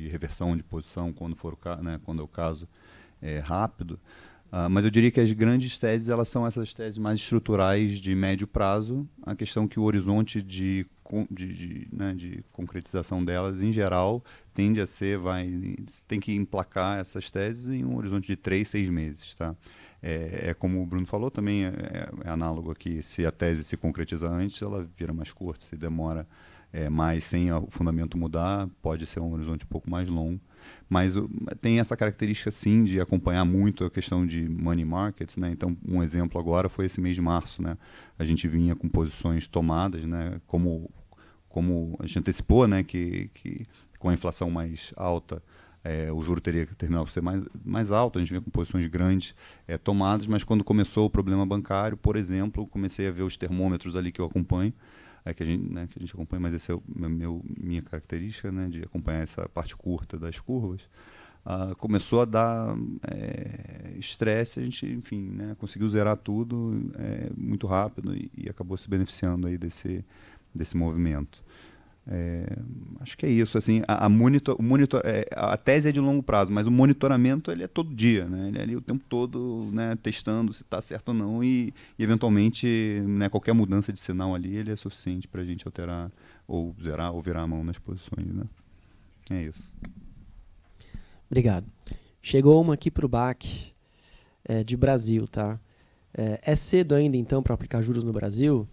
reversão 0.09 0.57
de 0.57 0.63
posição 0.63 1.13
quando 1.13 1.37
for 1.37 1.57
né, 1.83 2.01
quando 2.05 2.21
é 2.21 2.25
o 2.25 2.29
caso 2.29 2.69
é, 3.21 3.39
rápido. 3.39 3.99
Uh, 4.51 4.69
mas 4.71 4.85
eu 4.85 4.91
diria 4.91 5.11
que 5.11 5.21
as 5.21 5.31
grandes 5.31 5.77
teses 5.77 6.09
elas 6.09 6.29
são 6.29 6.47
essas 6.47 6.73
teses 6.73 6.99
mais 6.99 7.19
estruturais 7.19 8.01
de 8.01 8.15
médio 8.15 8.47
prazo. 8.47 9.07
A 9.23 9.35
questão 9.35 9.69
que 9.69 9.79
o 9.79 9.83
horizonte 9.83 10.41
de, 10.41 10.87
de, 11.31 11.53
de, 11.53 11.89
né, 11.93 12.15
de 12.15 12.43
concretização 12.51 13.23
delas, 13.23 13.63
em 13.63 13.71
geral, 13.71 14.25
tende 14.55 14.81
a 14.81 14.87
ser, 14.87 15.19
vai, 15.19 15.77
tem 16.07 16.19
que 16.19 16.33
emplacar 16.33 16.99
essas 16.99 17.31
teses 17.31 17.69
em 17.69 17.85
um 17.85 17.97
horizonte 17.97 18.27
de 18.27 18.37
três, 18.37 18.69
seis 18.69 18.89
meses. 18.89 19.35
Tá? 19.35 19.55
É, 20.03 20.51
é 20.51 20.55
como 20.55 20.83
o 20.83 20.87
Bruno 20.87 21.07
falou, 21.07 21.31
também 21.31 21.65
é, 21.65 21.69
é, 21.69 22.09
é 22.25 22.31
análogo 22.31 22.71
aqui. 22.71 23.03
Se 23.03 23.27
a 23.27 23.33
tese 23.33 23.65
se 23.65 23.77
concretiza 23.77 24.29
antes, 24.29 24.61
ela 24.63 24.89
vira 24.97 25.13
mais 25.13 25.33
curta. 25.33 25.67
Se 25.67 25.77
demora 25.77 26.27
é, 26.73 26.89
mais 26.89 27.25
sem 27.25 27.51
o 27.53 27.67
fundamento 27.71 28.17
mudar, 28.17 28.69
pode 28.83 29.07
ser 29.07 29.21
um 29.21 29.33
horizonte 29.33 29.65
um 29.65 29.69
pouco 29.69 29.91
mais 29.91 30.09
longo. 30.09 30.41
Mas 30.89 31.15
tem 31.61 31.81
essa 31.81 31.97
característica, 31.97 32.51
sim, 32.51 32.85
de 32.85 33.01
acompanhar 33.01 33.45
muito 33.45 33.85
a 33.85 33.91
questão 33.91 34.27
de 34.27 34.49
money 34.49 34.85
markets. 34.85 35.37
Né? 35.37 35.51
Então, 35.51 35.77
um 35.87 36.03
exemplo 36.03 36.41
agora 36.41 36.69
foi 36.69 36.87
esse 36.87 37.01
mês 37.01 37.15
de 37.15 37.23
março. 37.23 37.63
Né? 37.63 37.77
A 38.19 38.25
gente 38.25 38.47
vinha 38.47 38.75
com 38.75 38.89
posições 38.89 39.47
tomadas, 39.47 40.05
né? 40.05 40.41
como, 40.47 40.91
como 41.49 41.97
a 42.01 42.07
gente 42.07 42.19
antecipou, 42.21 42.67
né? 42.69 42.83
que, 42.83 43.31
que 43.35 43.67
com 43.99 44.09
a 44.09 44.15
inflação 44.15 44.51
mais 44.51 44.93
alta, 44.97 45.43
é, 45.85 46.13
o 46.13 46.21
juro 46.21 46.41
teria 46.41 46.67
que 46.67 46.75
terminar 46.75 47.01
por 47.01 47.11
ser 47.11 47.21
mais, 47.21 47.45
mais 47.65 47.93
alto, 47.93 48.19
a 48.19 48.23
gente 48.23 48.31
vinha 48.31 48.41
com 48.41 48.51
posições 48.51 48.87
grandes 48.89 49.35
é, 49.67 49.79
tomadas, 49.79 50.27
mas 50.27 50.45
quando 50.45 50.65
começou 50.65 51.07
o 51.07 51.11
problema 51.11 51.47
bancário, 51.47 51.97
por 51.97 52.17
exemplo, 52.17 52.67
comecei 52.67 53.09
a 53.09 53.11
ver 53.11 53.23
os 53.23 53.37
termômetros 53.37 53.97
ali 53.97 54.11
que 54.11 54.21
eu 54.21 54.25
acompanho, 54.25 54.73
é, 55.25 55.35
que, 55.35 55.43
a 55.43 55.47
gente, 55.47 55.73
né, 55.73 55.87
que 55.91 55.99
a 55.99 56.01
gente 56.01 56.13
acompanha, 56.15 56.41
mas 56.41 56.55
essa 56.55 56.73
é 56.73 56.75
o, 56.75 56.83
meu, 56.87 57.45
minha 57.57 57.83
característica, 57.83 58.51
né, 58.51 58.69
de 58.69 58.83
acompanhar 58.83 59.21
essa 59.21 59.49
parte 59.49 59.77
curta 59.77 60.19
das 60.19 60.41
curvas, 60.41 60.89
uh, 61.45 61.75
começou 61.77 62.21
a 62.21 62.25
dar 62.25 62.77
é, 63.11 63.95
estresse, 63.99 64.61
a 64.61 64.63
gente, 64.63 64.87
enfim, 64.87 65.31
né, 65.31 65.57
conseguiu 65.59 65.89
zerar 65.89 66.17
tudo 66.17 66.91
é, 66.97 67.31
muito 67.37 67.67
rápido 67.67 68.15
e, 68.15 68.31
e, 68.37 68.49
acabou 68.49 68.77
se 68.77 68.89
beneficiando 68.89 69.47
aí 69.47 69.59
desse, 69.59 70.05
desse 70.55 70.77
movimento. 70.77 71.43
É, 72.11 72.47
acho 73.01 73.19
que 73.19 73.27
é 73.27 73.29
isso. 73.29 73.59
Assim, 73.59 73.83
a, 73.87 74.07
a, 74.07 74.09
monitor, 74.09 74.57
o 74.59 74.63
monitor, 74.63 75.03
é, 75.05 75.27
a 75.33 75.57
tese 75.57 75.91
é 75.91 75.93
de 75.93 76.01
longo 76.01 76.23
prazo, 76.23 76.51
mas 76.51 76.67
o 76.67 76.71
monitoramento 76.71 77.51
ele 77.51 77.63
é 77.63 77.69
todo 77.69 77.95
dia. 77.95 78.25
Né? 78.25 78.49
Ele 78.49 78.59
é 78.59 78.63
ali 78.63 78.77
o 78.77 78.81
tempo 78.81 79.05
todo 79.07 79.69
né, 79.73 79.97
testando 80.03 80.53
se 80.53 80.63
está 80.63 80.81
certo 80.81 81.09
ou 81.09 81.15
não 81.15 81.45
e, 81.45 81.75
e 81.99 82.03
eventualmente, 82.03 83.03
né, 83.07 83.29
qualquer 83.29 83.53
mudança 83.53 83.93
de 83.93 83.99
sinal 83.99 84.35
ali 84.35 84.57
ele 84.57 84.73
é 84.73 84.77
suficiente 84.77 85.29
para 85.29 85.43
a 85.43 85.45
gente 85.45 85.67
alterar 85.67 86.11
ou 86.47 86.75
zerar 86.83 87.13
ou 87.13 87.21
virar 87.21 87.43
a 87.43 87.47
mão 87.47 87.63
nas 87.63 87.79
posições. 87.79 88.27
Né? 88.27 88.45
É 89.31 89.43
isso. 89.43 89.73
Obrigado. 91.31 91.67
Chegou 92.23 92.61
uma 92.61 92.75
aqui 92.75 92.91
para 92.91 93.05
o 93.05 93.09
BAC 93.09 93.75
é, 94.45 94.65
de 94.65 94.77
Brasil. 94.77 95.29
Tá? 95.29 95.61
É, 96.15 96.41
é 96.43 96.57
cedo 96.57 96.95
ainda, 96.95 97.19
então, 97.19 97.43
para 97.43 97.55
aplicar 97.55 97.83
juros 97.83 98.03
no 98.03 98.13
Brasil? 98.13 98.67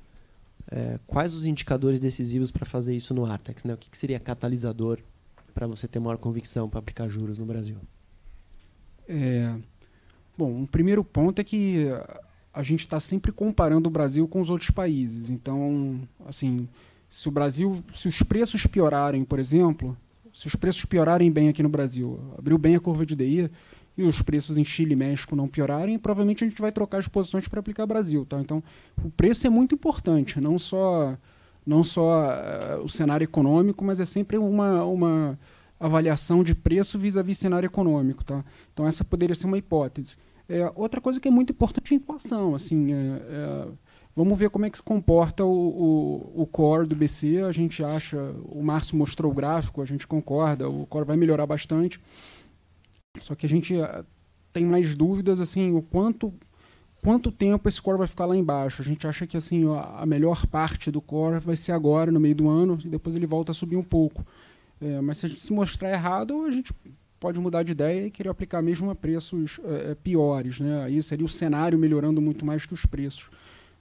É, 0.72 1.00
quais 1.06 1.34
os 1.34 1.46
indicadores 1.46 2.00
decisivos 2.00 2.52
para 2.52 2.66
fazer 2.66 2.96
isso 2.96 3.14
no 3.14 3.26
Artex? 3.26 3.64
Né? 3.64 3.74
O 3.74 3.78
que, 3.78 3.90
que 3.90 3.98
seria 3.98 4.20
catalisador 4.20 5.00
para 5.54 5.68
você 5.68 5.88
ter 5.88 6.00
maior 6.00 6.18
convicção 6.18 6.70
para 6.70 6.80
aplicar 6.80 7.08
juros 7.08 7.38
no 7.38 7.46
Brasil? 7.46 7.78
É, 9.08 9.56
bom, 10.38 10.52
um 10.52 10.66
primeiro 10.66 11.04
ponto 11.04 11.40
é 11.40 11.44
que 11.44 11.86
a 12.54 12.64
gente 12.64 12.82
está 12.82 13.00
sempre 13.00 13.32
comparando 13.32 13.88
o 13.88 13.92
Brasil 13.92 14.28
com 14.28 14.42
os 14.42 14.50
outros 14.50 14.72
países. 14.72 15.30
Então, 15.30 16.02
assim, 16.26 16.68
se 17.10 17.28
o 17.28 17.32
Brasil, 17.32 17.84
se 17.94 18.08
os 18.08 18.22
preços 18.24 18.66
piorarem, 18.66 19.24
por 19.24 19.40
exemplo, 19.40 19.96
se 20.34 20.48
os 20.48 20.56
preços 20.56 20.86
piorarem 20.86 21.32
bem 21.32 21.50
aqui 21.50 21.62
no 21.62 21.70
Brasil, 21.70 22.20
abriu 22.38 22.58
bem 22.58 22.76
a 22.76 22.80
curva 22.80 23.06
de 23.06 23.16
DI, 23.16 23.50
e 23.98 24.04
os 24.04 24.22
preços 24.22 24.58
em 24.58 24.64
Chile 24.64 24.94
e 24.94 24.96
México 24.96 25.36
não 25.36 25.48
piorarem, 25.48 25.98
provavelmente 25.98 26.44
a 26.44 26.48
gente 26.48 26.62
vai 26.62 26.72
trocar 26.72 26.98
as 26.98 27.08
posições 27.08 27.48
para 27.48 27.60
aplicar 27.60 27.86
Brasil. 27.86 28.26
Tá? 28.26 28.40
Então, 28.40 28.62
o 29.04 29.10
preço 29.10 29.48
é 29.48 29.50
muito 29.50 29.76
importante, 29.76 30.42
não 30.42 30.60
só, 30.60 31.18
não 31.66 31.84
só 31.84 32.28
uh, 32.28 32.84
o 32.84 32.90
cenário 32.90 33.24
econômico, 33.24 33.84
mas 33.86 34.00
é 34.00 34.06
sempre 34.06 34.38
uma, 34.38 34.84
uma 34.84 35.40
avaliação 35.80 36.44
de 36.44 36.54
preço 36.54 37.00
vis-à-vis 37.00 37.38
-vis 37.38 37.42
cenário 37.42 37.68
econômico. 37.68 38.24
Tá? 38.24 38.44
Então, 38.74 38.86
essa 38.86 39.04
poderia 39.04 39.36
ser 39.36 39.48
uma 39.48 39.58
hipótese. 39.58 40.18
É, 40.48 40.72
outra 40.76 41.02
coisa 41.02 41.20
que 41.20 41.28
é 41.28 41.32
muito 41.32 41.52
importante 41.52 41.94
é 41.94 41.98
a 41.98 42.00
inflação. 42.00 42.54
Assim, 42.54 42.94
é, 42.94 42.96
é, 42.98 43.68
vamos 44.16 44.38
ver 44.38 44.50
como 44.50 44.66
é 44.66 44.70
que 44.70 44.78
se 44.78 44.84
comporta 44.84 45.44
o, 45.44 45.50
o, 46.36 46.42
o, 46.44 46.46
core 46.46 46.88
do 46.88 46.96
BC. 46.96 47.42
A 47.42 47.52
gente 47.52 47.84
acha, 47.84 48.18
o 48.46 48.62
Márcio 48.62 48.98
mostrou 48.98 49.32
o 49.32 49.36
gráfico, 49.36 49.82
a 49.82 49.86
gente 49.86 50.06
concorda, 50.06 50.70
o 50.70 50.86
core 50.86 51.06
vai 51.06 51.18
melhorar 51.18 51.46
bastante. 51.46 52.00
Só 53.20 53.36
que 53.36 53.46
a 53.46 53.50
gente 53.50 53.80
eh, 53.80 54.04
tem 54.52 54.66
mais 54.66 54.96
dúvidas 54.96 55.40
assim, 55.40 55.74
o 55.74 55.82
quanto 55.82 56.34
quanto 57.04 57.32
tempo 57.32 57.70
esse 57.70 57.80
core 57.80 58.00
vai 58.00 58.08
ficar 58.08 58.26
lá 58.26 58.36
embaixo. 58.36 58.82
A 58.82 58.86
gente 58.86 59.06
acha 59.06 59.28
que 59.28 59.38
assim 59.38 59.66
a 59.96 60.06
melhor 60.08 60.48
parte 60.48 60.90
do 60.90 61.00
core 61.00 61.40
vai 61.40 61.56
ser 61.56 61.72
agora, 61.72 62.12
no 62.12 62.20
meio 62.20 62.34
do 62.34 62.50
ano, 62.50 62.80
e 62.84 62.90
depois 62.90 63.16
ele 63.16 63.28
volta 63.28 63.52
a 63.52 63.56
subir 63.56 63.76
um 63.76 63.84
pouco. 63.84 64.26
É, 64.82 65.00
mas 65.02 65.18
se 65.18 65.26
a 65.28 65.30
gente 65.30 65.42
se 65.42 65.54
mostrar 65.54 65.92
errado, 65.92 66.46
a 66.46 66.52
gente 66.52 66.74
pode 67.20 67.40
mudar 67.40 67.64
de 67.64 67.72
ideia 67.72 68.08
e 68.08 68.12
querer 68.12 68.30
aplicar 68.30 68.62
mesmo 68.62 68.90
a 68.90 68.96
preços 68.96 69.60
é, 69.64 69.96
piores. 69.96 70.60
Né? 70.60 70.84
Aí 70.84 71.02
seria 71.04 71.26
o 71.26 71.30
cenário 71.30 71.78
melhorando 71.78 72.22
muito 72.22 72.44
mais 72.44 72.66
que 72.66 72.74
os 72.74 72.86
preços. 72.86 73.30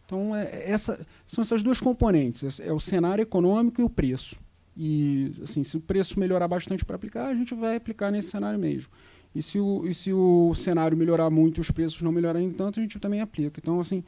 Então, 0.05 0.37
é, 0.37 0.70
essa, 0.70 1.01
são 1.26 1.43
essas 1.43 1.62
duas 1.62 1.80
componentes: 1.80 2.61
é 2.61 2.72
o 2.72 2.80
cenário 2.80 3.22
econômico 3.22 3.80
e 3.80 3.85
o 3.85 3.91
preço. 3.91 4.37
E 4.76 5.32
assim, 5.43 5.62
se 5.62 5.76
o 5.76 5.80
preço 5.80 6.18
melhorar 6.18 6.49
bastante 6.49 6.85
para 6.85 6.97
aplicar, 6.97 7.28
a 7.28 7.35
gente 7.35 7.55
vai 7.55 7.76
aplicar 7.76 8.11
nesse 8.11 8.28
cenário 8.28 8.59
mesmo. 8.59 8.91
E 9.35 9.43
se 9.43 9.59
o, 9.59 9.87
e 9.87 9.93
se 9.93 10.12
o 10.12 10.55
cenário 10.55 10.97
melhorar 10.97 11.28
muito 11.28 11.61
os 11.61 11.70
preços 11.70 12.01
não 12.03 12.12
melhorarem 12.12 12.51
tanto, 12.51 12.78
a 12.78 12.82
gente 12.82 12.99
também 12.99 13.20
aplica. 13.20 13.61
Então, 13.61 13.80
assim, 13.80 14.05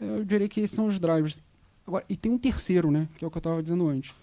eu 0.00 0.24
diria 0.24 0.48
que 0.48 0.60
esses 0.60 0.74
são 0.74 0.86
os 0.86 0.98
drivers. 0.98 1.38
Agora, 1.86 2.04
e 2.08 2.16
tem 2.16 2.32
um 2.32 2.38
terceiro, 2.38 2.90
né, 2.90 3.08
que 3.18 3.24
é 3.24 3.28
o 3.28 3.30
que 3.30 3.36
eu 3.36 3.40
estava 3.40 3.62
dizendo 3.62 3.86
antes. 3.86 4.14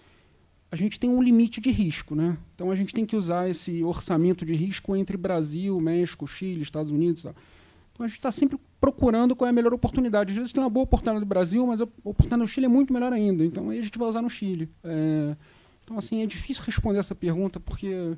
A 0.70 0.76
gente 0.76 0.98
tem 0.98 1.10
um 1.10 1.22
limite 1.22 1.60
de 1.60 1.70
risco, 1.70 2.14
né? 2.14 2.34
Então 2.54 2.70
a 2.70 2.74
gente 2.74 2.94
tem 2.94 3.04
que 3.04 3.14
usar 3.14 3.46
esse 3.46 3.84
orçamento 3.84 4.42
de 4.42 4.54
risco 4.54 4.96
entre 4.96 5.18
Brasil, 5.18 5.78
México, 5.78 6.26
Chile, 6.26 6.62
Estados 6.62 6.90
Unidos. 6.90 7.26
Então 7.26 8.06
a 8.06 8.06
gente 8.06 8.16
está 8.16 8.30
sempre 8.30 8.58
procurando 8.80 9.36
qual 9.36 9.46
é 9.46 9.50
a 9.50 9.52
melhor 9.52 9.74
oportunidade. 9.74 10.30
Às 10.30 10.38
vezes 10.38 10.52
tem 10.52 10.62
uma 10.62 10.70
boa 10.70 10.84
oportunidade 10.84 11.20
no 11.20 11.26
Brasil, 11.26 11.66
mas 11.66 11.82
a 11.82 11.84
oportunidade 11.84 12.40
no 12.40 12.46
Chile 12.46 12.64
é 12.64 12.68
muito 12.70 12.90
melhor 12.90 13.12
ainda. 13.12 13.44
Então 13.44 13.68
aí 13.68 13.78
a 13.78 13.82
gente 13.82 13.98
vai 13.98 14.08
usar 14.08 14.22
no 14.22 14.30
Chile. 14.30 14.66
É, 14.82 15.36
então 15.84 15.98
assim 15.98 16.22
é 16.22 16.26
difícil 16.26 16.62
responder 16.64 17.00
essa 17.00 17.14
pergunta 17.14 17.60
porque 17.60 18.16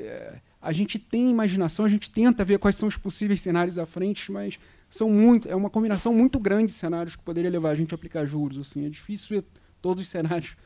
é, 0.00 0.40
a 0.60 0.72
gente 0.72 0.98
tem 0.98 1.30
imaginação, 1.30 1.84
a 1.84 1.88
gente 1.88 2.10
tenta 2.10 2.44
ver 2.44 2.58
quais 2.58 2.76
são 2.76 2.88
os 2.88 2.96
possíveis 2.96 3.40
cenários 3.40 3.78
à 3.78 3.86
frente, 3.86 4.30
mas 4.30 4.58
são 4.88 5.08
muito, 5.10 5.48
é 5.48 5.54
uma 5.54 5.70
combinação 5.70 6.14
muito 6.14 6.38
grande 6.38 6.66
de 6.66 6.72
cenários 6.72 7.16
que 7.16 7.22
poderia 7.22 7.50
levar 7.50 7.70
a 7.70 7.74
gente 7.74 7.94
a 7.94 7.96
aplicar 7.96 8.26
juros. 8.26 8.58
Assim, 8.58 8.84
é 8.84 8.88
difícil 8.88 9.28
ver 9.36 9.44
todos 9.80 10.02
os 10.02 10.08
cenários 10.08 10.56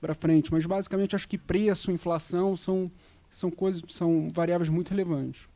para 0.00 0.14
frente, 0.14 0.52
mas 0.52 0.66
basicamente 0.66 1.16
acho 1.16 1.26
que 1.26 1.38
preço, 1.38 1.90
inflação 1.90 2.56
são, 2.56 2.90
são 3.30 3.50
coisas, 3.50 3.82
são 3.88 4.28
variáveis 4.30 4.68
muito 4.68 4.90
relevantes. 4.90 5.48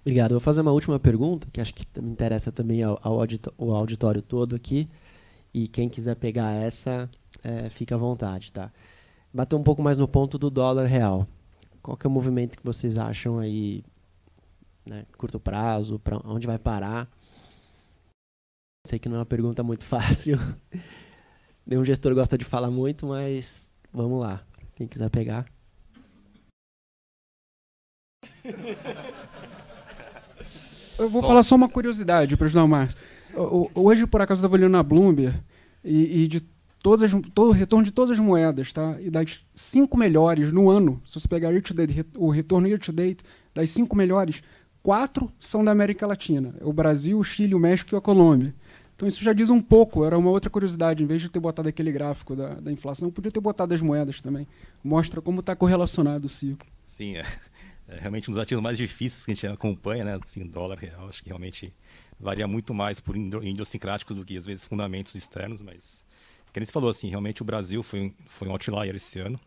Obrigado. 0.00 0.32
Vou 0.32 0.40
fazer 0.40 0.60
uma 0.60 0.72
última 0.72 0.98
pergunta, 0.98 1.48
que 1.50 1.60
acho 1.60 1.74
que 1.74 1.86
me 2.00 2.10
interessa 2.10 2.52
também 2.52 2.82
ao, 2.82 3.00
ao 3.02 3.74
auditório 3.74 4.20
todo 4.20 4.54
aqui. 4.54 4.88
E 5.52 5.68
quem 5.68 5.88
quiser 5.88 6.16
pegar 6.16 6.52
essa, 6.52 7.08
é, 7.42 7.70
fica 7.70 7.94
à 7.94 7.98
vontade, 7.98 8.52
tá? 8.52 8.70
Bater 9.32 9.56
um 9.56 9.62
pouco 9.62 9.82
mais 9.82 9.96
no 9.96 10.06
ponto 10.06 10.36
do 10.36 10.50
dólar 10.50 10.86
real. 10.86 11.26
Qual 11.84 11.98
que 11.98 12.06
é 12.06 12.08
o 12.08 12.10
movimento 12.10 12.56
que 12.56 12.64
vocês 12.64 12.96
acham 12.96 13.38
aí, 13.38 13.84
né, 14.86 15.04
curto 15.18 15.38
prazo, 15.38 15.98
para 15.98 16.16
onde 16.24 16.46
vai 16.46 16.58
parar? 16.58 17.06
Sei 18.86 18.98
que 18.98 19.06
não 19.06 19.16
é 19.16 19.18
uma 19.18 19.26
pergunta 19.26 19.62
muito 19.62 19.84
fácil. 19.86 20.38
Nenhum 21.66 21.84
gestor 21.84 22.14
gosta 22.14 22.38
de 22.38 22.44
falar 22.46 22.70
muito, 22.70 23.06
mas 23.06 23.70
vamos 23.92 24.18
lá. 24.22 24.42
Quem 24.74 24.88
quiser 24.88 25.10
pegar. 25.10 25.44
Eu 30.98 31.10
vou 31.10 31.20
Bom. 31.20 31.28
falar 31.28 31.42
só 31.42 31.54
uma 31.54 31.68
curiosidade 31.68 32.34
para 32.34 32.46
ajudar 32.46 32.64
o 32.64 32.68
Márcio. 32.68 32.98
Hoje, 33.74 34.06
por 34.06 34.22
acaso, 34.22 34.38
eu 34.38 34.46
estava 34.46 34.54
olhando 34.54 34.72
na 34.72 34.82
Bloomberg 34.82 35.38
e, 35.84 36.22
e 36.22 36.28
de 36.28 36.40
todas 36.84 37.02
as, 37.02 37.22
todo 37.32 37.48
o 37.48 37.52
retorno 37.52 37.82
de 37.82 37.90
todas 37.90 38.10
as 38.10 38.18
moedas, 38.18 38.70
tá? 38.70 39.00
E 39.00 39.08
das 39.08 39.42
cinco 39.54 39.96
melhores 39.96 40.52
no 40.52 40.68
ano, 40.68 41.00
se 41.06 41.18
você 41.18 41.26
pegar 41.26 41.50
o 42.18 42.28
retorno 42.28 42.68
year 42.68 42.78
to 42.78 42.92
date, 42.92 43.24
das 43.54 43.70
cinco 43.70 43.96
melhores, 43.96 44.42
quatro 44.82 45.32
são 45.40 45.64
da 45.64 45.70
América 45.70 46.06
Latina: 46.06 46.54
o 46.60 46.74
Brasil, 46.74 47.18
o 47.18 47.24
Chile, 47.24 47.54
o 47.54 47.58
México 47.58 47.94
e 47.94 47.96
a 47.96 48.02
Colômbia. 48.02 48.54
Então 48.94 49.08
isso 49.08 49.24
já 49.24 49.32
diz 49.32 49.48
um 49.48 49.62
pouco, 49.62 50.04
era 50.04 50.18
uma 50.18 50.28
outra 50.28 50.50
curiosidade. 50.50 51.02
Em 51.02 51.06
vez 51.06 51.22
de 51.22 51.30
ter 51.30 51.40
botado 51.40 51.70
aquele 51.70 51.90
gráfico 51.90 52.36
da, 52.36 52.56
da 52.56 52.70
inflação, 52.70 53.10
podia 53.10 53.32
ter 53.32 53.40
botado 53.40 53.72
as 53.72 53.80
moedas 53.80 54.20
também. 54.20 54.46
Mostra 54.84 55.22
como 55.22 55.40
está 55.40 55.56
correlacionado 55.56 56.26
o 56.26 56.28
ciclo. 56.28 56.68
Sim, 56.84 57.16
é, 57.16 57.24
é, 57.88 57.98
realmente 57.98 58.30
um 58.30 58.34
dos 58.34 58.42
ativos 58.42 58.62
mais 58.62 58.76
difíceis 58.76 59.24
que 59.24 59.32
a 59.32 59.34
gente 59.34 59.46
acompanha, 59.46 60.04
né? 60.04 60.18
Assim, 60.22 60.46
dólar 60.46 60.76
real, 60.76 61.08
acho 61.08 61.22
que 61.22 61.30
realmente 61.30 61.72
varia 62.20 62.46
muito 62.46 62.74
mais 62.74 63.00
por 63.00 63.16
idiosincráticos 63.16 64.14
do 64.14 64.22
que 64.22 64.36
às 64.36 64.44
vezes 64.44 64.66
fundamentos 64.66 65.14
externos, 65.14 65.62
mas 65.62 66.04
que 66.60 66.66
você 66.66 66.72
falou, 66.72 66.90
assim, 66.90 67.08
realmente 67.08 67.42
o 67.42 67.44
Brasil 67.44 67.82
foi, 67.82 68.14
foi 68.26 68.48
um 68.48 68.52
outlier 68.52 68.94
esse 68.94 69.18
ano. 69.18 69.38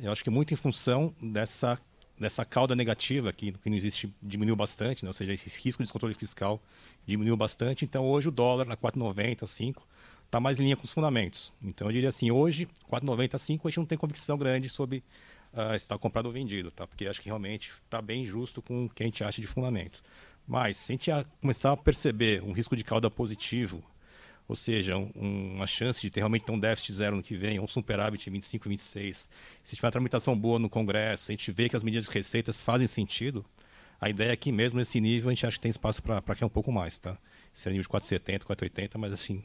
Eu 0.00 0.12
acho 0.12 0.22
que 0.22 0.30
muito 0.30 0.52
em 0.52 0.56
função 0.56 1.14
dessa 1.20 1.78
dessa 2.18 2.44
cauda 2.44 2.76
negativa 2.76 3.32
que, 3.32 3.50
que 3.50 3.68
não 3.68 3.76
existe 3.76 4.14
diminuiu 4.22 4.54
bastante, 4.54 5.04
né? 5.04 5.08
ou 5.08 5.12
seja, 5.12 5.32
esse 5.32 5.48
risco 5.60 5.82
de 5.82 5.86
descontrole 5.86 6.14
fiscal 6.14 6.62
diminuiu 7.04 7.36
bastante. 7.36 7.84
Então 7.84 8.04
hoje 8.04 8.28
o 8.28 8.30
dólar 8.30 8.64
na 8.64 8.76
4,90, 8.76 9.44
5 9.44 9.88
está 10.24 10.38
mais 10.38 10.60
em 10.60 10.64
linha 10.64 10.76
com 10.76 10.84
os 10.84 10.92
fundamentos. 10.92 11.52
Então 11.60 11.88
eu 11.88 11.92
diria 11.92 12.08
assim, 12.08 12.30
hoje 12.30 12.68
4,90, 12.90 13.38
5 13.38 13.66
a 13.66 13.70
gente 13.70 13.78
não 13.78 13.86
tem 13.86 13.98
convicção 13.98 14.38
grande 14.38 14.68
sobre 14.68 15.02
uh, 15.52 15.70
se 15.70 15.76
está 15.76 15.98
comprado 15.98 16.26
ou 16.26 16.32
vendido, 16.32 16.70
tá? 16.70 16.86
Porque 16.86 17.06
acho 17.06 17.20
que 17.20 17.26
realmente 17.26 17.72
está 17.84 18.00
bem 18.00 18.24
justo 18.24 18.62
com 18.62 18.84
o 18.84 18.88
que 18.88 19.02
a 19.02 19.06
gente 19.06 19.24
acha 19.24 19.40
de 19.40 19.46
fundamentos. 19.46 20.02
Mas 20.46 20.76
se 20.76 20.92
a 20.92 20.94
gente 20.94 21.10
começar 21.40 21.72
a 21.72 21.76
perceber 21.76 22.42
um 22.42 22.52
risco 22.52 22.76
de 22.76 22.84
cauda 22.84 23.10
positivo 23.10 23.82
ou 24.52 24.56
seja, 24.56 24.98
um, 24.98 25.54
uma 25.54 25.66
chance 25.66 25.98
de 25.98 26.10
ter 26.10 26.20
realmente 26.20 26.50
um 26.50 26.58
déficit 26.58 26.92
zero 26.92 27.16
no 27.16 27.22
que 27.22 27.34
vem, 27.34 27.58
um 27.58 27.66
superávit 27.66 28.28
25, 28.28 28.68
26. 28.68 29.30
Se 29.62 29.74
tiver 29.74 29.86
uma 29.86 29.92
tramitação 29.92 30.38
boa 30.38 30.58
no 30.58 30.68
Congresso, 30.68 31.30
a 31.30 31.32
gente 31.32 31.50
vê 31.50 31.70
que 31.70 31.76
as 31.76 31.82
medidas 31.82 32.04
de 32.04 32.10
receitas 32.10 32.60
fazem 32.60 32.86
sentido, 32.86 33.44
a 33.98 34.10
ideia 34.10 34.32
é 34.32 34.36
que 34.36 34.52
mesmo 34.52 34.78
nesse 34.78 35.00
nível 35.00 35.30
a 35.30 35.34
gente 35.34 35.46
acha 35.46 35.56
que 35.56 35.62
tem 35.62 35.70
espaço 35.70 36.02
para 36.02 36.34
que 36.34 36.44
é 36.44 36.46
um 36.46 36.50
pouco 36.50 36.70
mais, 36.70 36.98
tá? 36.98 37.16
Seria 37.50 37.72
nível 37.72 37.84
de 37.84 37.88
470, 37.88 38.44
480, 38.44 38.98
mas 38.98 39.12
assim, 39.12 39.42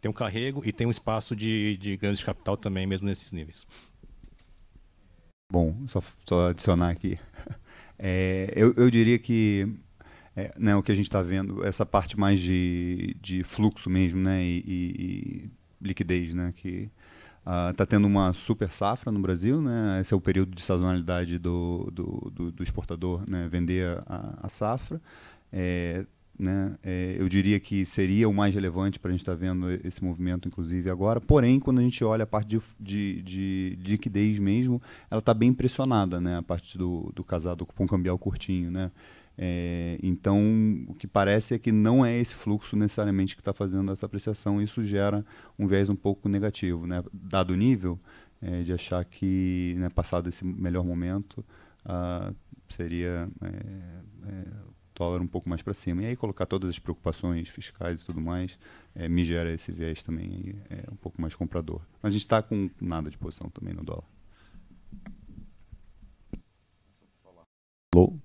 tem 0.00 0.08
um 0.08 0.14
carrego 0.14 0.62
e 0.64 0.72
tem 0.72 0.86
um 0.86 0.90
espaço 0.90 1.34
de, 1.34 1.76
de 1.78 1.96
ganhos 1.96 2.20
de 2.20 2.24
capital 2.24 2.56
também, 2.56 2.86
mesmo 2.86 3.08
nesses 3.08 3.32
níveis. 3.32 3.66
Bom, 5.50 5.74
só, 5.88 6.00
só 6.24 6.50
adicionar 6.50 6.90
aqui. 6.90 7.18
É, 7.98 8.52
eu, 8.54 8.74
eu 8.76 8.90
diria 8.90 9.18
que 9.18 9.66
é, 10.36 10.52
né, 10.58 10.76
o 10.76 10.82
que 10.82 10.92
a 10.92 10.94
gente 10.94 11.06
está 11.06 11.22
vendo, 11.22 11.64
essa 11.64 11.86
parte 11.86 12.18
mais 12.18 12.38
de, 12.38 13.16
de 13.22 13.42
fluxo 13.42 13.88
mesmo, 13.88 14.20
né, 14.20 14.44
e, 14.44 14.62
e, 14.66 15.50
liquidez, 15.80 16.34
né, 16.34 16.52
que 16.54 16.90
está 17.70 17.84
uh, 17.84 17.86
tendo 17.86 18.06
uma 18.06 18.32
super 18.32 18.70
safra 18.70 19.10
no 19.10 19.20
Brasil, 19.20 19.62
né, 19.62 19.98
esse 20.00 20.12
é 20.12 20.16
o 20.16 20.20
período 20.20 20.54
de 20.54 20.60
sazonalidade 20.60 21.38
do, 21.38 21.90
do, 21.90 22.30
do, 22.34 22.52
do 22.52 22.62
exportador, 22.62 23.22
né, 23.26 23.48
vender 23.48 23.86
a, 24.06 24.40
a 24.42 24.48
safra, 24.48 25.00
é, 25.50 26.04
né, 26.38 26.76
é, 26.82 27.16
eu 27.18 27.28
diria 27.30 27.58
que 27.58 27.86
seria 27.86 28.28
o 28.28 28.34
mais 28.34 28.52
relevante 28.52 28.98
para 28.98 29.08
a 29.08 29.12
gente 29.12 29.22
estar 29.22 29.32
tá 29.32 29.38
vendo 29.38 29.70
esse 29.70 30.04
movimento, 30.04 30.46
inclusive 30.46 30.90
agora. 30.90 31.18
Porém, 31.18 31.58
quando 31.58 31.78
a 31.78 31.82
gente 31.82 32.04
olha 32.04 32.24
a 32.24 32.26
parte 32.26 32.48
de, 32.48 32.60
de, 32.78 33.22
de, 33.22 33.76
de 33.76 33.90
liquidez 33.90 34.38
mesmo, 34.38 34.82
ela 35.10 35.20
está 35.20 35.32
bem 35.32 35.54
pressionada, 35.54 36.20
né, 36.20 36.36
a 36.36 36.42
parte 36.42 36.76
do, 36.76 37.10
do 37.14 37.24
casado 37.24 37.64
cupom 37.64 37.86
cambial 37.86 38.18
curtinho, 38.18 38.70
né. 38.70 38.90
É, 39.38 39.98
então, 40.02 40.40
o 40.88 40.94
que 40.94 41.06
parece 41.06 41.54
é 41.54 41.58
que 41.58 41.70
não 41.70 42.04
é 42.04 42.16
esse 42.16 42.34
fluxo 42.34 42.76
necessariamente 42.76 43.34
que 43.34 43.40
está 43.42 43.52
fazendo 43.52 43.92
essa 43.92 44.06
apreciação. 44.06 44.62
Isso 44.62 44.82
gera 44.82 45.24
um 45.58 45.66
viés 45.66 45.90
um 45.90 45.96
pouco 45.96 46.28
negativo, 46.28 46.86
né? 46.86 47.02
dado 47.12 47.52
o 47.52 47.56
nível 47.56 47.98
é, 48.40 48.62
de 48.62 48.72
achar 48.72 49.04
que, 49.04 49.74
né, 49.78 49.88
passado 49.90 50.28
esse 50.28 50.44
melhor 50.44 50.84
momento, 50.84 51.44
seria 52.68 53.28
é, 53.42 53.46
é, 54.28 54.44
dólar 54.94 55.20
um 55.20 55.26
pouco 55.26 55.48
mais 55.48 55.62
para 55.62 55.74
cima. 55.74 56.02
E 56.02 56.06
aí 56.06 56.16
colocar 56.16 56.46
todas 56.46 56.70
as 56.70 56.78
preocupações 56.78 57.48
fiscais 57.48 58.00
e 58.00 58.04
tudo 58.04 58.20
mais 58.20 58.58
é, 58.94 59.08
me 59.08 59.24
gera 59.24 59.52
esse 59.52 59.70
viés 59.70 60.02
também 60.02 60.56
é, 60.70 60.84
um 60.90 60.96
pouco 60.96 61.20
mais 61.20 61.34
comprador. 61.34 61.80
Mas 62.02 62.10
a 62.10 62.14
gente 62.14 62.22
está 62.22 62.42
com 62.42 62.70
nada 62.80 63.10
de 63.10 63.18
posição 63.18 63.48
também 63.50 63.74
no 63.74 63.84
dólar. 63.84 64.04
Alô? 67.94 68.18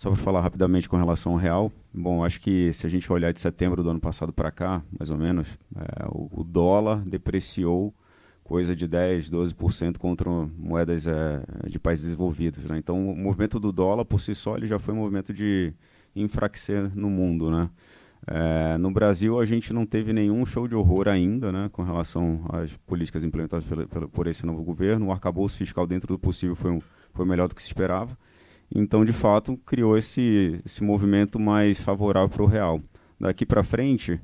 Só 0.00 0.08
para 0.08 0.18
falar 0.18 0.40
rapidamente 0.40 0.88
com 0.88 0.96
relação 0.96 1.32
ao 1.32 1.38
real, 1.38 1.70
bom, 1.92 2.24
acho 2.24 2.40
que 2.40 2.72
se 2.72 2.86
a 2.86 2.88
gente 2.88 3.12
olhar 3.12 3.34
de 3.34 3.38
setembro 3.38 3.82
do 3.82 3.90
ano 3.90 4.00
passado 4.00 4.32
para 4.32 4.50
cá, 4.50 4.82
mais 4.98 5.10
ou 5.10 5.18
menos, 5.18 5.58
é, 5.76 6.06
o, 6.08 6.40
o, 6.40 6.42
dólar 6.42 7.04
depreciou 7.04 7.92
coisa 8.42 8.74
de 8.74 8.88
10, 8.88 9.30
12% 9.30 9.98
contra 9.98 10.30
moedas 10.56 11.06
é, 11.06 11.42
de 11.68 11.78
países 11.78 12.06
desenvolvidos. 12.06 12.64
Né? 12.64 12.78
Então, 12.78 13.10
o 13.10 13.14
movimento 13.14 13.60
do 13.60 13.70
dólar 13.70 14.06
por 14.06 14.22
si 14.22 14.34
só 14.34 14.56
ele 14.56 14.66
já 14.66 14.78
foi 14.78 14.94
um 14.94 14.96
movimento 14.96 15.34
de 15.34 15.74
enfraquecer 16.16 16.90
no 16.96 17.10
mundo, 17.10 17.50
né? 17.50 17.68
É, 18.26 18.78
no 18.78 18.90
Brasil, 18.90 19.38
a 19.38 19.44
gente 19.44 19.70
não 19.70 19.84
teve 19.84 20.14
nenhum 20.14 20.46
show 20.46 20.66
de 20.66 20.74
horror 20.74 21.08
ainda, 21.08 21.52
né, 21.52 21.68
com 21.72 21.82
relação 21.82 22.44
às 22.50 22.74
políticas 22.86 23.22
implementadas 23.24 23.66
pelo, 23.66 23.86
pelo, 23.86 24.08
por 24.08 24.26
esse 24.26 24.46
novo 24.46 24.62
governo. 24.62 25.08
O 25.08 25.12
arcabouço 25.12 25.58
fiscal, 25.58 25.86
dentro 25.86 26.08
do 26.08 26.18
possível, 26.18 26.56
foi, 26.56 26.70
um, 26.70 26.80
foi 27.12 27.26
melhor 27.26 27.48
do 27.48 27.54
que 27.54 27.60
se 27.60 27.68
esperava. 27.68 28.16
Então, 28.74 29.04
de 29.04 29.12
fato, 29.12 29.56
criou 29.66 29.96
esse, 29.96 30.60
esse 30.64 30.82
movimento 30.82 31.38
mais 31.38 31.80
favorável 31.80 32.28
para 32.28 32.42
o 32.42 32.46
real. 32.46 32.80
Daqui 33.18 33.44
para 33.44 33.62
frente, 33.62 34.20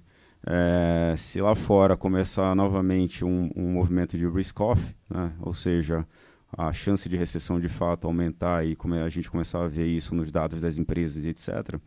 é, 0.46 1.14
se 1.16 1.40
lá 1.40 1.54
fora 1.54 1.96
começar 1.96 2.54
novamente 2.54 3.24
um, 3.24 3.50
um 3.56 3.72
movimento 3.72 4.16
de 4.16 4.26
risk-off, 4.28 4.80
né, 5.10 5.32
ou 5.40 5.52
seja, 5.52 6.06
a 6.56 6.72
chance 6.72 7.08
de 7.08 7.16
recessão 7.16 7.58
de 7.58 7.68
fato 7.68 8.06
aumentar 8.06 8.64
e 8.64 8.76
a 9.04 9.08
gente 9.08 9.28
começar 9.28 9.64
a 9.64 9.68
ver 9.68 9.86
isso 9.86 10.14
nos 10.14 10.30
dados 10.30 10.62
das 10.62 10.78
empresas 10.78 11.24
etc., 11.26 11.80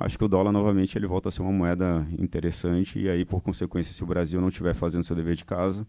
acho 0.00 0.16
que 0.16 0.24
o 0.24 0.28
dólar 0.28 0.52
novamente 0.52 0.96
ele 0.96 1.06
volta 1.06 1.28
a 1.28 1.32
ser 1.32 1.42
uma 1.42 1.52
moeda 1.52 2.06
interessante 2.18 2.98
e 2.98 3.08
aí, 3.08 3.24
por 3.24 3.42
consequência, 3.42 3.92
se 3.92 4.02
o 4.02 4.06
Brasil 4.06 4.40
não 4.40 4.48
estiver 4.48 4.74
fazendo 4.74 5.04
seu 5.04 5.16
dever 5.16 5.36
de 5.36 5.44
casa, 5.44 5.86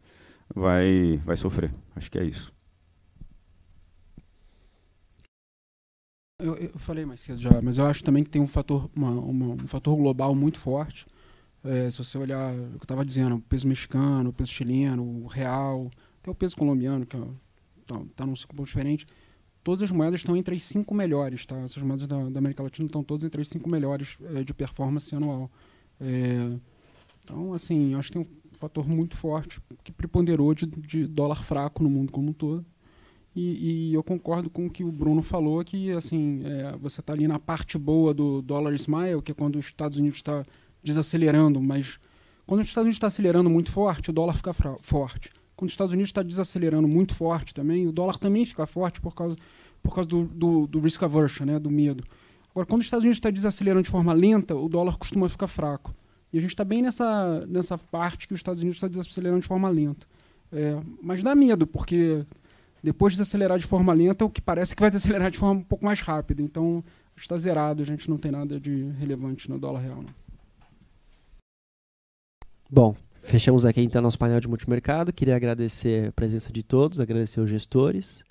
vai, 0.53 1.21
vai 1.25 1.37
sofrer. 1.37 1.71
Acho 1.95 2.11
que 2.11 2.17
é 2.17 2.23
isso. 2.23 2.51
Eu, 6.41 6.55
eu, 6.55 6.79
falei 6.79 7.05
mais 7.05 7.19
cedo 7.19 7.39
já, 7.39 7.61
mas 7.61 7.77
eu 7.77 7.85
acho 7.85 8.03
também 8.03 8.23
que 8.23 8.29
tem 8.29 8.41
um 8.41 8.47
fator, 8.47 8.89
uma, 8.95 9.11
uma, 9.11 9.45
um 9.53 9.67
fator 9.67 9.95
global 9.95 10.33
muito 10.33 10.59
forte. 10.59 11.05
É, 11.63 11.89
se 11.91 11.99
você 11.99 12.17
olhar 12.17 12.53
o 12.53 12.71
que 12.71 12.75
eu 12.75 12.83
estava 12.83 13.05
dizendo, 13.05 13.35
o 13.35 13.41
peso 13.41 13.67
mexicano, 13.67 14.31
o 14.31 14.33
peso 14.33 14.51
chileno, 14.51 15.03
o 15.03 15.27
real, 15.27 15.91
até 16.19 16.31
o 16.31 16.35
peso 16.35 16.57
colombiano, 16.57 17.05
que 17.05 17.15
está 17.15 18.01
tá 18.15 18.25
num 18.25 18.35
ciclo 18.35 18.65
diferente, 18.65 19.05
todas 19.63 19.83
as 19.83 19.91
moedas 19.91 20.21
estão 20.21 20.35
entre 20.35 20.55
as 20.55 20.63
cinco 20.63 20.95
melhores. 20.95 21.45
Tá? 21.45 21.57
Essas 21.59 21.83
moedas 21.83 22.07
da, 22.07 22.29
da 22.29 22.39
América 22.39 22.63
Latina 22.63 22.87
estão 22.87 23.03
todas 23.03 23.23
entre 23.23 23.41
as 23.41 23.47
cinco 23.47 23.69
melhores 23.69 24.17
é, 24.35 24.43
de 24.43 24.53
performance 24.53 25.13
anual. 25.15 25.51
É, 25.99 26.57
então, 27.23 27.53
assim, 27.53 27.93
acho 27.95 28.11
que 28.11 28.19
tem 28.19 28.23
um 28.23 28.57
fator 28.57 28.87
muito 28.87 29.15
forte 29.15 29.61
que 29.83 29.91
preponderou 29.91 30.53
de, 30.55 30.65
de 30.65 31.05
dólar 31.05 31.43
fraco 31.43 31.83
no 31.83 31.89
mundo 31.89 32.11
como 32.11 32.31
um 32.31 32.33
todo. 32.33 32.65
E, 33.35 33.89
e, 33.89 33.93
eu 33.93 34.03
concordo 34.03 34.49
com 34.49 34.65
o 34.65 34.69
que 34.69 34.83
o 34.83 34.91
Bruno 34.91 35.21
falou, 35.21 35.63
que 35.63 35.91
assim, 35.91 36.41
é, 36.43 36.75
você 36.77 36.99
está 36.99 37.13
ali 37.13 37.27
na 37.27 37.39
parte 37.39 37.77
boa 37.77 38.13
do 38.13 38.41
dollar 38.41 38.73
smile, 38.73 39.21
que 39.21 39.31
é 39.31 39.35
quando 39.35 39.55
os 39.55 39.65
Estados 39.65 39.97
Unidos 39.97 40.17
está 40.17 40.45
desacelerando, 40.83 41.61
mas 41.61 41.97
quando 42.45 42.59
os 42.59 42.67
Estados 42.67 42.85
Unidos 42.85 42.97
está 42.97 43.07
acelerando 43.07 43.49
muito 43.49 43.71
forte, 43.71 44.09
o 44.09 44.13
dólar 44.13 44.35
fica 44.35 44.51
forte. 44.81 45.31
Quando 45.55 45.69
os 45.69 45.73
Estados 45.73 45.93
Unidos 45.93 46.09
está 46.09 46.21
desacelerando 46.21 46.87
muito 46.87 47.15
forte 47.15 47.53
também, 47.53 47.87
o 47.87 47.91
dólar 47.91 48.17
também 48.17 48.45
fica 48.45 48.65
forte 48.65 48.99
por 48.99 49.15
causa, 49.15 49.37
por 49.81 49.95
causa 49.95 50.09
do, 50.09 50.25
do, 50.25 50.67
do 50.67 50.79
risk 50.81 51.01
aversion, 51.01 51.45
né, 51.45 51.57
do 51.57 51.71
medo. 51.71 52.03
Agora, 52.49 52.65
quando 52.65 52.81
os 52.81 52.87
Estados 52.87 53.03
Unidos 53.03 53.17
está 53.17 53.29
desacelerando 53.29 53.83
de 53.83 53.89
forma 53.89 54.11
lenta, 54.11 54.53
o 54.55 54.67
dólar 54.67 54.97
costuma 54.97 55.29
ficar 55.29 55.47
fraco. 55.47 55.95
E 56.33 56.37
a 56.37 56.41
gente 56.41 56.51
está 56.51 56.65
bem 56.65 56.81
nessa, 56.81 57.45
nessa 57.47 57.77
parte 57.77 58.27
que 58.27 58.33
os 58.33 58.39
Estados 58.39 58.61
Unidos 58.61 58.77
está 58.77 58.87
desacelerando 58.87 59.41
de 59.41 59.47
forma 59.47 59.69
lenta. 59.69 60.05
É, 60.51 60.77
mas 61.01 61.23
dá 61.23 61.33
medo, 61.33 61.65
porque 61.65 62.25
depois 62.83 63.13
de 63.13 63.19
desacelerar 63.19 63.57
de 63.57 63.65
forma 63.65 63.93
lenta, 63.93 64.25
o 64.25 64.29
que 64.29 64.41
parece 64.41 64.75
que 64.75 64.81
vai 64.81 64.89
desacelerar 64.91 65.31
de 65.31 65.37
forma 65.37 65.59
um 65.61 65.63
pouco 65.63 65.85
mais 65.85 65.99
rápida. 66.01 66.41
Então, 66.41 66.83
está 67.15 67.37
zerado, 67.37 67.81
a 67.81 67.85
gente 67.85 68.09
não 68.09 68.17
tem 68.17 68.31
nada 68.31 68.59
de 68.59 68.83
relevante 68.99 69.49
no 69.49 69.59
dólar 69.59 69.81
real. 69.81 69.97
Não. 69.97 70.21
Bom, 72.69 72.95
fechamos 73.21 73.65
aqui 73.65 73.81
então 73.81 74.01
nosso 74.01 74.17
painel 74.17 74.39
de 74.39 74.47
multimercado. 74.47 75.11
Queria 75.11 75.35
agradecer 75.35 76.07
a 76.07 76.11
presença 76.11 76.51
de 76.53 76.63
todos, 76.63 76.99
agradecer 76.99 77.41
os 77.41 77.49
gestores. 77.49 78.23